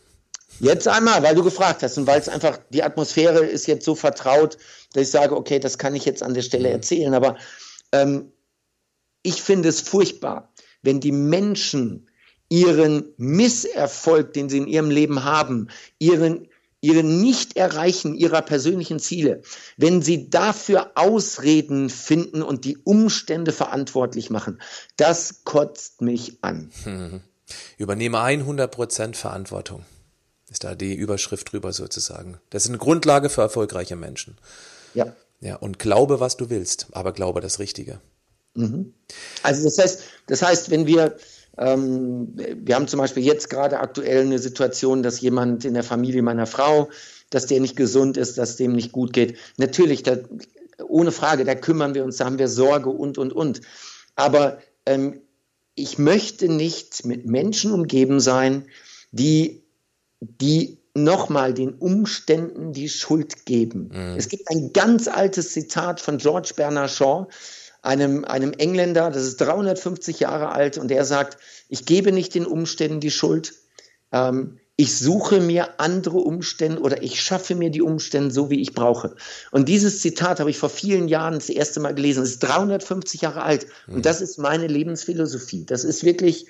Jetzt 0.60 0.88
einmal, 0.88 1.22
weil 1.24 1.36
du 1.36 1.44
gefragt 1.44 1.84
hast 1.84 1.98
und 1.98 2.08
weil 2.08 2.20
es 2.20 2.30
einfach, 2.30 2.60
die 2.70 2.84
Atmosphäre 2.84 3.46
ist 3.46 3.68
jetzt 3.68 3.84
so 3.84 3.94
vertraut, 3.94 4.58
dass 4.94 5.04
ich 5.04 5.12
sage, 5.12 5.36
okay, 5.36 5.60
das 5.60 5.78
kann 5.78 5.96
ich 5.96 6.06
jetzt 6.06 6.24
an 6.24 6.34
der 6.34 6.44
Stelle 6.44 6.70
mhm. 6.70 6.76
erzählen. 6.76 7.14
Aber 7.14 7.38
ähm, 7.92 8.32
ich 9.22 9.42
finde 9.42 9.70
es 9.70 9.82
furchtbar, 9.82 10.54
wenn 10.82 11.00
die 11.00 11.12
Menschen 11.12 12.10
ihren 12.48 13.06
Misserfolg, 13.18 14.34
den 14.34 14.50
sie 14.50 14.60
in 14.60 14.68
ihrem 14.68 14.92
Leben 14.92 15.24
haben, 15.24 15.70
ihren, 16.00 16.48
ihre 16.86 17.04
Nicht-Erreichen 17.04 18.16
ihrer 18.16 18.42
persönlichen 18.42 19.00
Ziele, 19.00 19.42
wenn 19.76 20.02
sie 20.02 20.30
dafür 20.30 20.92
Ausreden 20.96 21.90
finden 21.90 22.44
und 22.44 22.64
die 22.64 22.78
Umstände 22.78 23.52
verantwortlich 23.52 24.30
machen, 24.30 24.62
das 24.96 25.44
kotzt 25.44 26.02
mich 26.02 26.38
an. 26.42 26.72
Hm. 26.84 27.22
Übernehme 27.78 28.20
100% 28.20 29.16
Verantwortung. 29.16 29.84
Ist 30.50 30.64
da 30.64 30.76
die 30.76 30.94
Überschrift 30.94 31.52
drüber 31.52 31.74
sozusagen. 31.74 32.40
Das 32.52 32.64
ist 32.64 32.70
eine 32.70 32.78
Grundlage 32.78 33.30
für 33.30 33.42
erfolgreiche 33.42 33.96
Menschen. 33.96 34.38
Ja. 34.94 35.16
Ja, 35.42 35.56
und 35.56 35.80
glaube, 35.80 36.20
was 36.20 36.38
du 36.38 36.50
willst, 36.50 36.88
aber 36.92 37.12
glaube 37.12 37.42
das 37.42 37.60
Richtige. 37.60 38.00
Mhm. 38.54 38.94
Also 39.44 39.64
das 39.64 39.78
heißt, 39.78 40.04
das 40.28 40.42
heißt, 40.42 40.70
wenn 40.70 40.88
wir 40.88 41.18
ähm, 41.58 42.34
wir 42.36 42.76
haben 42.76 42.88
zum 42.88 43.00
Beispiel 43.00 43.24
jetzt 43.24 43.50
gerade 43.50 43.80
aktuell 43.80 44.22
eine 44.22 44.40
Situation, 44.40 45.04
dass 45.04 45.22
jemand 45.22 45.66
in 45.66 45.74
der 45.74 45.84
Familie 45.84 46.22
meiner 46.22 46.48
Frau, 46.48 46.90
dass 47.30 47.46
der 47.46 47.60
nicht 47.60 47.76
gesund 47.76 48.18
ist, 48.18 48.38
dass 48.38 48.58
dem 48.58 48.74
nicht 48.74 48.92
gut 48.92 49.14
geht. 49.14 49.38
Natürlich, 49.58 50.04
da, 50.04 50.18
ohne 50.88 51.12
Frage, 51.12 51.46
da 51.46 51.56
kümmern 51.56 51.94
wir 51.94 52.04
uns, 52.04 52.18
da 52.18 52.26
haben 52.26 52.40
wir 52.40 52.48
Sorge 52.48 52.90
und, 52.90 53.18
und, 53.18 53.34
und. 53.34 53.62
Aber 54.16 54.60
ähm, 54.86 55.22
ich 55.76 55.98
möchte 55.98 56.48
nicht 56.48 57.06
mit 57.06 57.26
Menschen 57.26 57.72
umgeben 57.72 58.20
sein, 58.20 58.66
die, 59.12 59.64
die 60.20 60.80
nochmal 60.94 61.54
den 61.54 61.74
Umständen 61.74 62.72
die 62.72 62.90
Schuld 62.90 63.46
geben. 63.46 63.90
Mhm. 63.94 64.16
Es 64.18 64.30
gibt 64.30 64.50
ein 64.50 64.72
ganz 64.72 65.08
altes 65.08 65.52
Zitat 65.52 66.00
von 66.00 66.18
George 66.18 66.54
Bernard 66.56 66.92
Shaw, 66.92 67.28
einem, 67.86 68.26
einem 68.26 68.54
Engländer, 68.54 69.12
das 69.12 69.24
ist 69.24 69.38
350 69.38 70.20
Jahre 70.20 70.50
alt, 70.50 70.78
und 70.78 70.90
der 70.90 71.06
sagt, 71.06 71.38
ich 71.70 71.86
gebe 71.86 72.12
nicht 72.12 72.36
den 72.36 72.46
Umständen 72.46 73.00
die 73.00 73.12
Schuld, 73.12 73.54
ähm, 74.12 74.60
ich 74.78 74.98
suche 74.98 75.40
mir 75.40 75.80
andere 75.80 76.18
Umstände 76.18 76.82
oder 76.82 77.02
ich 77.02 77.22
schaffe 77.22 77.56
mir 77.56 77.70
die 77.70 77.82
Umstände 77.82 78.34
so, 78.34 78.50
wie 78.50 78.60
ich 78.60 78.74
brauche. 78.74 79.16
Und 79.52 79.70
dieses 79.70 80.02
Zitat 80.02 80.42
habe 80.42 80.50
ich 80.50 80.58
vor 80.58 80.70
vielen 80.70 81.08
Jahren 81.08 81.36
das 81.36 81.48
erste 81.48 81.80
Mal 81.80 81.96
gelesen. 81.96 82.24
Es 82.24 82.32
ist 82.32 82.40
350 82.40 83.22
Jahre 83.22 83.44
alt. 83.44 83.68
Und 83.88 83.98
mhm. 83.98 84.02
das 84.02 84.20
ist 84.20 84.38
meine 84.38 84.68
Lebensphilosophie. 84.68 85.66
Das 85.66 85.86
ist 85.86 86.04
wirklich 86.04 86.48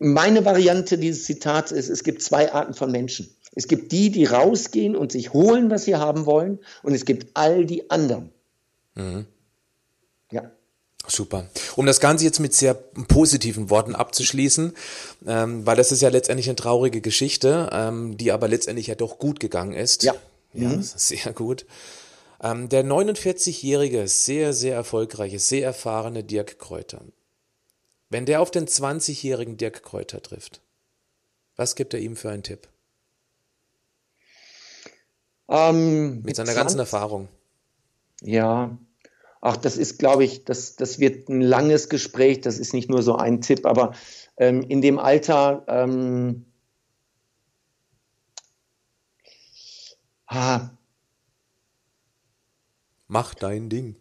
meine 0.00 0.44
Variante 0.44 0.98
dieses 0.98 1.24
Zitats 1.24 1.70
ist, 1.70 1.88
es 1.88 2.02
gibt 2.02 2.20
zwei 2.22 2.52
Arten 2.52 2.74
von 2.74 2.90
Menschen. 2.90 3.28
Es 3.54 3.68
gibt 3.68 3.92
die, 3.92 4.10
die 4.10 4.24
rausgehen 4.24 4.96
und 4.96 5.12
sich 5.12 5.32
holen, 5.32 5.70
was 5.70 5.84
sie 5.84 5.96
haben 5.96 6.26
wollen. 6.26 6.58
Und 6.82 6.94
es 6.94 7.04
gibt 7.04 7.28
all 7.34 7.64
die 7.64 7.90
anderen. 7.90 8.30
Mhm. 8.94 9.26
Ja. 10.30 10.50
Super. 11.06 11.48
Um 11.76 11.86
das 11.86 12.00
Ganze 12.00 12.24
jetzt 12.24 12.38
mit 12.38 12.52
sehr 12.54 12.74
positiven 12.74 13.70
Worten 13.70 13.94
abzuschließen, 13.94 14.74
ähm, 15.26 15.64
weil 15.64 15.76
das 15.76 15.90
ist 15.90 16.02
ja 16.02 16.10
letztendlich 16.10 16.48
eine 16.48 16.56
traurige 16.56 17.00
Geschichte, 17.00 17.70
ähm, 17.72 18.18
die 18.18 18.30
aber 18.30 18.48
letztendlich 18.48 18.88
ja 18.88 18.94
doch 18.94 19.18
gut 19.18 19.40
gegangen 19.40 19.72
ist. 19.72 20.02
Ja. 20.02 20.14
Ja, 20.52 20.68
mhm. 20.68 20.82
sehr 20.82 21.32
gut. 21.32 21.66
Ähm, 22.42 22.68
der 22.68 22.84
49-jährige, 22.84 24.06
sehr, 24.08 24.52
sehr 24.52 24.74
erfolgreiche, 24.74 25.38
sehr 25.38 25.64
erfahrene 25.64 26.24
Dirk 26.24 26.58
Kräuter. 26.58 27.02
Wenn 28.10 28.26
der 28.26 28.40
auf 28.40 28.50
den 28.50 28.66
20-jährigen 28.66 29.56
Dirk 29.56 29.82
Kräuter 29.82 30.22
trifft, 30.22 30.60
was 31.56 31.74
gibt 31.74 31.94
er 31.94 32.00
ihm 32.00 32.16
für 32.16 32.30
einen 32.30 32.42
Tipp? 32.42 32.68
Ähm, 35.48 36.22
mit, 36.22 36.36
seiner 36.36 36.52
20? 36.52 36.56
ganzen 36.56 36.78
Erfahrung. 36.78 37.28
Ja, 38.22 38.76
Ach, 39.40 39.56
das 39.56 39.76
ist, 39.76 39.98
glaube 39.98 40.24
ich, 40.24 40.44
das, 40.44 40.76
das 40.76 40.98
wird 40.98 41.28
ein 41.28 41.40
langes 41.40 41.88
Gespräch, 41.88 42.40
das 42.40 42.58
ist 42.58 42.74
nicht 42.74 42.90
nur 42.90 43.02
so 43.02 43.16
ein 43.16 43.40
Tipp, 43.40 43.66
aber 43.66 43.92
ähm, 44.36 44.62
in 44.62 44.82
dem 44.82 44.98
Alter, 44.98 45.64
ähm, 45.68 46.44
ah, 50.26 50.70
mach 53.06 53.34
dein 53.34 53.68
Ding. 53.68 53.94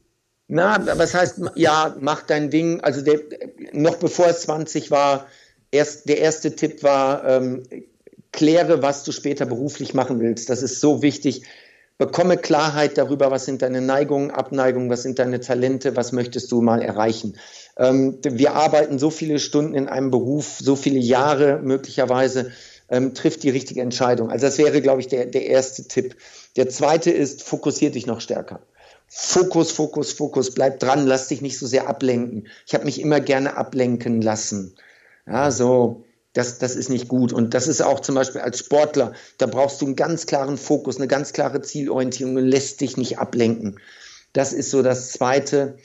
Na, 0.48 0.86
was 0.98 1.14
heißt, 1.14 1.42
ja, 1.56 1.96
mach 2.00 2.24
dein 2.24 2.50
Ding. 2.50 2.80
Also 2.82 3.02
der, 3.02 3.20
noch 3.74 3.98
bevor 3.98 4.28
es 4.28 4.42
20 4.42 4.92
war, 4.92 5.28
erst, 5.72 6.08
der 6.08 6.20
erste 6.20 6.56
Tipp 6.56 6.84
war, 6.84 7.26
ähm, 7.26 7.64
kläre, 8.32 8.82
was 8.82 9.04
du 9.04 9.12
später 9.12 9.46
beruflich 9.46 9.94
machen 9.94 10.20
willst. 10.20 10.50
Das 10.50 10.64
ist 10.64 10.80
so 10.80 11.02
wichtig 11.02 11.44
bekomme 11.98 12.38
Klarheit 12.38 12.98
darüber, 12.98 13.32
was 13.32 13.46
sind 13.46 13.62
deine 13.62 13.82
Neigungen, 13.82 14.32
Abneigungen, 14.32 14.90
was 14.90 15.04
sind 15.04 15.20
deine 15.20 15.40
Talente, 15.40 15.96
was 15.96 16.12
möchtest 16.12 16.52
du 16.52 16.62
mal 16.62 16.82
erreichen. 16.82 17.38
Ähm, 17.78 18.20
wir 18.24 18.54
arbeiten 18.54 19.00
so 19.00 19.10
viele 19.10 19.40
Stunden 19.40 19.74
in 19.74 19.88
einem 19.88 20.12
Beruf, 20.12 20.58
so 20.60 20.76
viele 20.76 21.00
Jahre 21.00 21.60
möglicherweise, 21.62 22.52
ähm, 22.90 23.14
trifft 23.14 23.44
die 23.44 23.50
richtige 23.50 23.82
Entscheidung. 23.82 24.30
Also 24.30 24.46
das 24.46 24.58
wäre, 24.58 24.82
glaube 24.82 25.02
ich, 25.02 25.08
der, 25.08 25.26
der 25.26 25.46
erste 25.46 25.88
Tipp. 25.88 26.16
Der 26.56 26.70
zweite 26.70 27.12
ist, 27.12 27.44
fokussier 27.44 27.92
dich 27.92 28.06
noch 28.06 28.22
stärker. 28.22 28.62
Fokus, 29.10 29.72
Fokus, 29.72 30.12
Fokus, 30.12 30.54
bleib 30.54 30.80
dran, 30.80 31.08
lass 31.08 31.30
dich 31.30 31.42
nicht 31.42 31.58
so 31.58 31.66
sehr 31.66 31.88
ablenken. 31.88 32.48
Ich 32.66 32.74
habe 32.74 32.86
mich 32.86 33.00
immer 33.00 33.20
gerne 33.20 33.56
ablenken 33.56 34.22
lassen. 34.22 34.76
Ja, 35.26 35.52
so 35.52 36.04
das, 36.38 36.60
das 36.60 36.76
ist 36.76 36.90
nicht 36.90 37.08
gut. 37.08 37.34
Und 37.34 37.56
das 37.56 37.68
ist 37.68 37.82
auch 37.82 38.00
zum 38.00 38.14
Beispiel 38.14 38.42
als 38.42 38.60
Sportler, 38.60 39.14
da 39.40 39.48
brauchst 39.48 39.82
du 39.82 39.88
einen 39.88 39.96
ganz 39.96 40.28
klaren 40.28 40.58
Fokus, 40.58 40.98
eine 40.98 41.08
ganz 41.08 41.34
klare 41.34 41.62
Zielorientierung 41.62 42.36
und 42.36 42.46
lässt 42.46 42.80
dich 42.80 42.96
nicht 42.96 43.18
ablenken. 43.18 43.80
Das 44.34 44.54
ist 44.54 44.70
so 44.70 44.84
das 44.84 45.12
Zweite. 45.12 45.78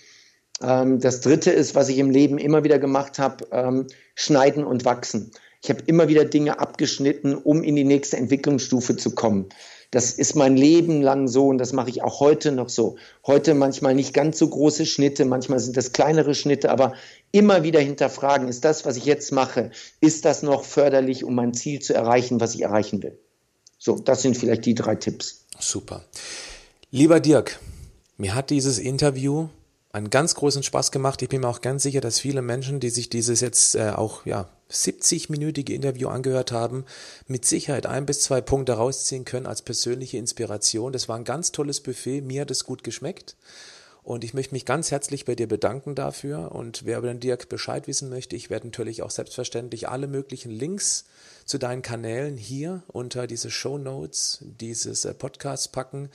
Ähm, 0.61 1.01
das 1.01 1.23
Dritte 1.23 1.51
ist, 1.51 1.75
was 1.75 1.89
ich 1.89 1.97
im 1.97 2.11
Leben 2.11 2.37
immer 2.37 2.65
wieder 2.65 2.79
gemacht 2.79 3.19
habe, 3.19 3.47
ähm, 3.51 3.87
schneiden 4.15 4.65
und 4.65 4.85
wachsen. 4.85 5.31
Ich 5.63 5.71
habe 5.71 5.83
immer 5.87 6.09
wieder 6.09 6.27
Dinge 6.27 6.59
abgeschnitten, 6.59 7.35
um 7.35 7.63
in 7.63 7.75
die 7.75 7.85
nächste 7.85 8.19
Entwicklungsstufe 8.19 8.97
zu 8.97 9.15
kommen. 9.15 9.49
Das 9.93 10.11
ist 10.13 10.35
mein 10.35 10.57
Leben 10.57 11.03
lang 11.03 11.29
so 11.29 11.49
und 11.49 11.59
das 11.59 11.75
mache 11.75 11.91
ich 11.91 12.03
auch 12.03 12.19
heute 12.19 12.51
noch 12.51 12.71
so. 12.71 12.97
Heute 13.27 13.53
manchmal 13.53 13.95
nicht 13.95 14.15
ganz 14.15 14.39
so 14.39 14.49
große 14.49 14.87
Schnitte, 14.87 15.27
manchmal 15.27 15.59
sind 15.61 15.77
das 15.77 15.93
kleinere 15.93 16.35
Schnitte, 16.35 16.71
aber 16.71 16.95
immer 17.31 17.63
wieder 17.63 17.79
hinterfragen, 17.79 18.49
ist 18.49 18.65
das, 18.65 18.87
was 18.87 18.97
ich 18.97 19.05
jetzt 19.05 19.33
mache, 19.33 19.71
ist 20.01 20.25
das 20.25 20.43
noch 20.43 20.65
förderlich, 20.65 21.25
um 21.25 21.35
mein 21.35 21.53
Ziel 21.53 21.81
zu 21.81 21.93
erreichen, 21.93 22.41
was 22.41 22.55
ich 22.55 22.63
erreichen 22.63 23.03
will? 23.03 23.19
So, 23.79 23.99
das 23.99 24.23
sind 24.23 24.35
vielleicht 24.35 24.65
die 24.65 24.75
drei 24.75 24.97
Tipps. 24.97 25.45
Super. 25.59 26.05
Lieber 26.91 27.21
Dirk, 27.21 27.61
mir 28.17 28.35
hat 28.35 28.49
dieses 28.49 28.79
Interview 28.79 29.51
einen 29.93 30.09
ganz 30.09 30.35
großen 30.35 30.63
Spaß 30.63 30.91
gemacht. 30.91 31.21
Ich 31.21 31.29
bin 31.29 31.43
mir 31.43 31.49
auch 31.49 31.61
ganz 31.61 31.83
sicher, 31.83 32.01
dass 32.01 32.19
viele 32.19 32.41
Menschen, 32.41 32.81
die 32.81 32.89
sich 32.89 33.11
dieses 33.11 33.43
jetzt 33.43 33.75
äh, 33.75 33.91
auch 33.91 34.25
ja 34.25 34.49
70-minütige 34.73 35.73
Interview 35.73 36.09
angehört 36.09 36.53
haben, 36.53 36.85
mit 37.27 37.45
Sicherheit 37.45 37.87
ein 37.87 38.07
bis 38.07 38.23
zwei 38.23 38.41
Punkte 38.41 38.75
rausziehen 38.75 39.25
können 39.25 39.47
als 39.47 39.63
persönliche 39.63 40.19
Inspiration. 40.19 40.93
Das 40.93 41.09
war 41.09 41.17
ein 41.17 41.25
ganz 41.25 41.53
tolles 41.53 41.81
Buffet. 41.81 42.23
Mir 42.23 42.43
hat 42.43 42.51
es 42.51 42.65
gut 42.65 42.83
geschmeckt. 42.83 43.37
Und 44.05 44.25
ich 44.25 44.35
möchte 44.35 44.55
mich 44.55 44.67
ganz 44.67 44.91
herzlich 44.91 45.25
bei 45.25 45.37
dir 45.37 45.47
bedanken 45.47 45.95
dafür. 45.95 46.53
Und 46.53 46.85
wer 46.85 46.99
über 46.99 47.07
den 47.07 47.21
Dirk 47.21 47.49
Bescheid 47.49 47.87
wissen 47.87 48.09
möchte, 48.09 48.35
ich 48.35 48.51
werde 48.51 48.67
natürlich 48.67 49.03
auch 49.03 49.11
selbstverständlich 49.11 49.89
alle 49.89 50.09
möglichen 50.09 50.51
Links 50.51 51.05
zu 51.45 51.59
deinen 51.59 51.83
Kanälen 51.83 52.37
hier 52.37 52.83
unter 52.89 53.29
diese 53.29 53.51
Show 53.51 53.79
Notes 53.79 54.39
dieses 54.43 55.05
äh, 55.05 55.15
Podcasts 55.15 55.69
packen. 55.69 56.11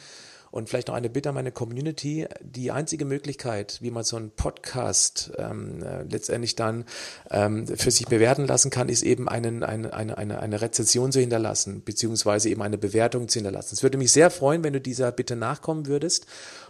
Und 0.51 0.69
vielleicht 0.69 0.87
noch 0.87 0.95
eine 0.95 1.09
Bitte 1.09 1.29
an 1.29 1.35
meine 1.35 1.51
Community. 1.51 2.27
Die 2.41 2.71
einzige 2.71 3.05
Möglichkeit, 3.05 3.79
wie 3.81 3.91
man 3.91 4.03
so 4.03 4.17
einen 4.17 4.31
Podcast 4.31 5.31
ähm, 5.37 5.83
äh, 5.83 6.03
letztendlich 6.03 6.55
dann 6.55 6.85
ähm, 7.31 7.67
für 7.67 7.91
sich 7.91 8.07
bewerten 8.07 8.47
lassen 8.47 8.69
kann, 8.69 8.89
ist 8.89 9.03
eben 9.03 9.27
einen, 9.27 9.63
eine, 9.63 9.93
eine, 9.93 10.17
eine, 10.17 10.39
eine 10.39 10.61
Rezension 10.61 11.11
zu 11.11 11.19
hinterlassen, 11.19 11.83
beziehungsweise 11.83 12.49
eben 12.49 12.61
eine 12.61 12.77
Bewertung 12.77 13.27
zu 13.27 13.39
hinterlassen. 13.39 13.75
Es 13.75 13.83
würde 13.83 13.97
mich 13.97 14.11
sehr 14.11 14.29
freuen, 14.29 14.63
wenn 14.63 14.73
du 14.73 14.81
dieser 14.81 15.11
Bitte 15.11 15.35
nachkommen 15.35 15.87
würdest. 15.87 16.25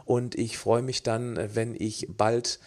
Und 0.06 0.36
ich 0.36 0.58
freue 0.58 0.82
mich 0.82 1.04
dann, 1.04 1.38
wenn 1.54 1.76
ich 1.78 2.08
bald 2.10 2.60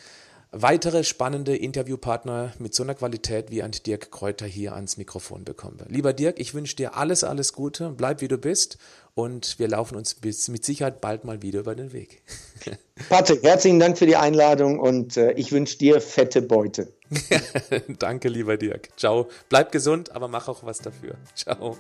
weitere 0.52 1.04
spannende 1.04 1.56
Interviewpartner 1.56 2.52
mit 2.58 2.74
so 2.74 2.82
einer 2.82 2.94
Qualität 2.94 3.50
wie 3.50 3.62
ein 3.62 3.70
Dirk 3.70 4.10
Kräuter 4.10 4.46
hier 4.46 4.74
ans 4.74 4.96
Mikrofon 4.96 5.44
bekomme. 5.44 5.84
Lieber 5.88 6.12
Dirk, 6.12 6.40
ich 6.40 6.54
wünsche 6.54 6.76
dir 6.76 6.96
alles, 6.96 7.22
alles 7.22 7.52
Gute, 7.52 7.90
bleib 7.90 8.20
wie 8.20 8.28
du 8.28 8.36
bist 8.36 8.78
und 9.14 9.58
wir 9.58 9.68
laufen 9.68 9.96
uns 9.96 10.14
bis, 10.14 10.48
mit 10.48 10.64
Sicherheit 10.64 11.00
bald 11.00 11.24
mal 11.24 11.42
wieder 11.42 11.60
über 11.60 11.74
den 11.74 11.92
Weg. 11.92 12.22
Patrick, 13.08 13.42
herzlichen 13.42 13.78
Dank 13.78 13.98
für 13.98 14.06
die 14.06 14.16
Einladung 14.16 14.78
und 14.78 15.16
äh, 15.16 15.32
ich 15.32 15.52
wünsche 15.52 15.78
dir 15.78 16.00
fette 16.00 16.42
Beute. 16.42 16.92
Danke, 17.98 18.28
lieber 18.28 18.56
Dirk. 18.56 18.88
Ciao. 18.96 19.28
Bleib 19.48 19.72
gesund, 19.72 20.12
aber 20.12 20.28
mach 20.28 20.48
auch 20.48 20.62
was 20.64 20.78
dafür. 20.78 21.16
Ciao. 21.34 21.76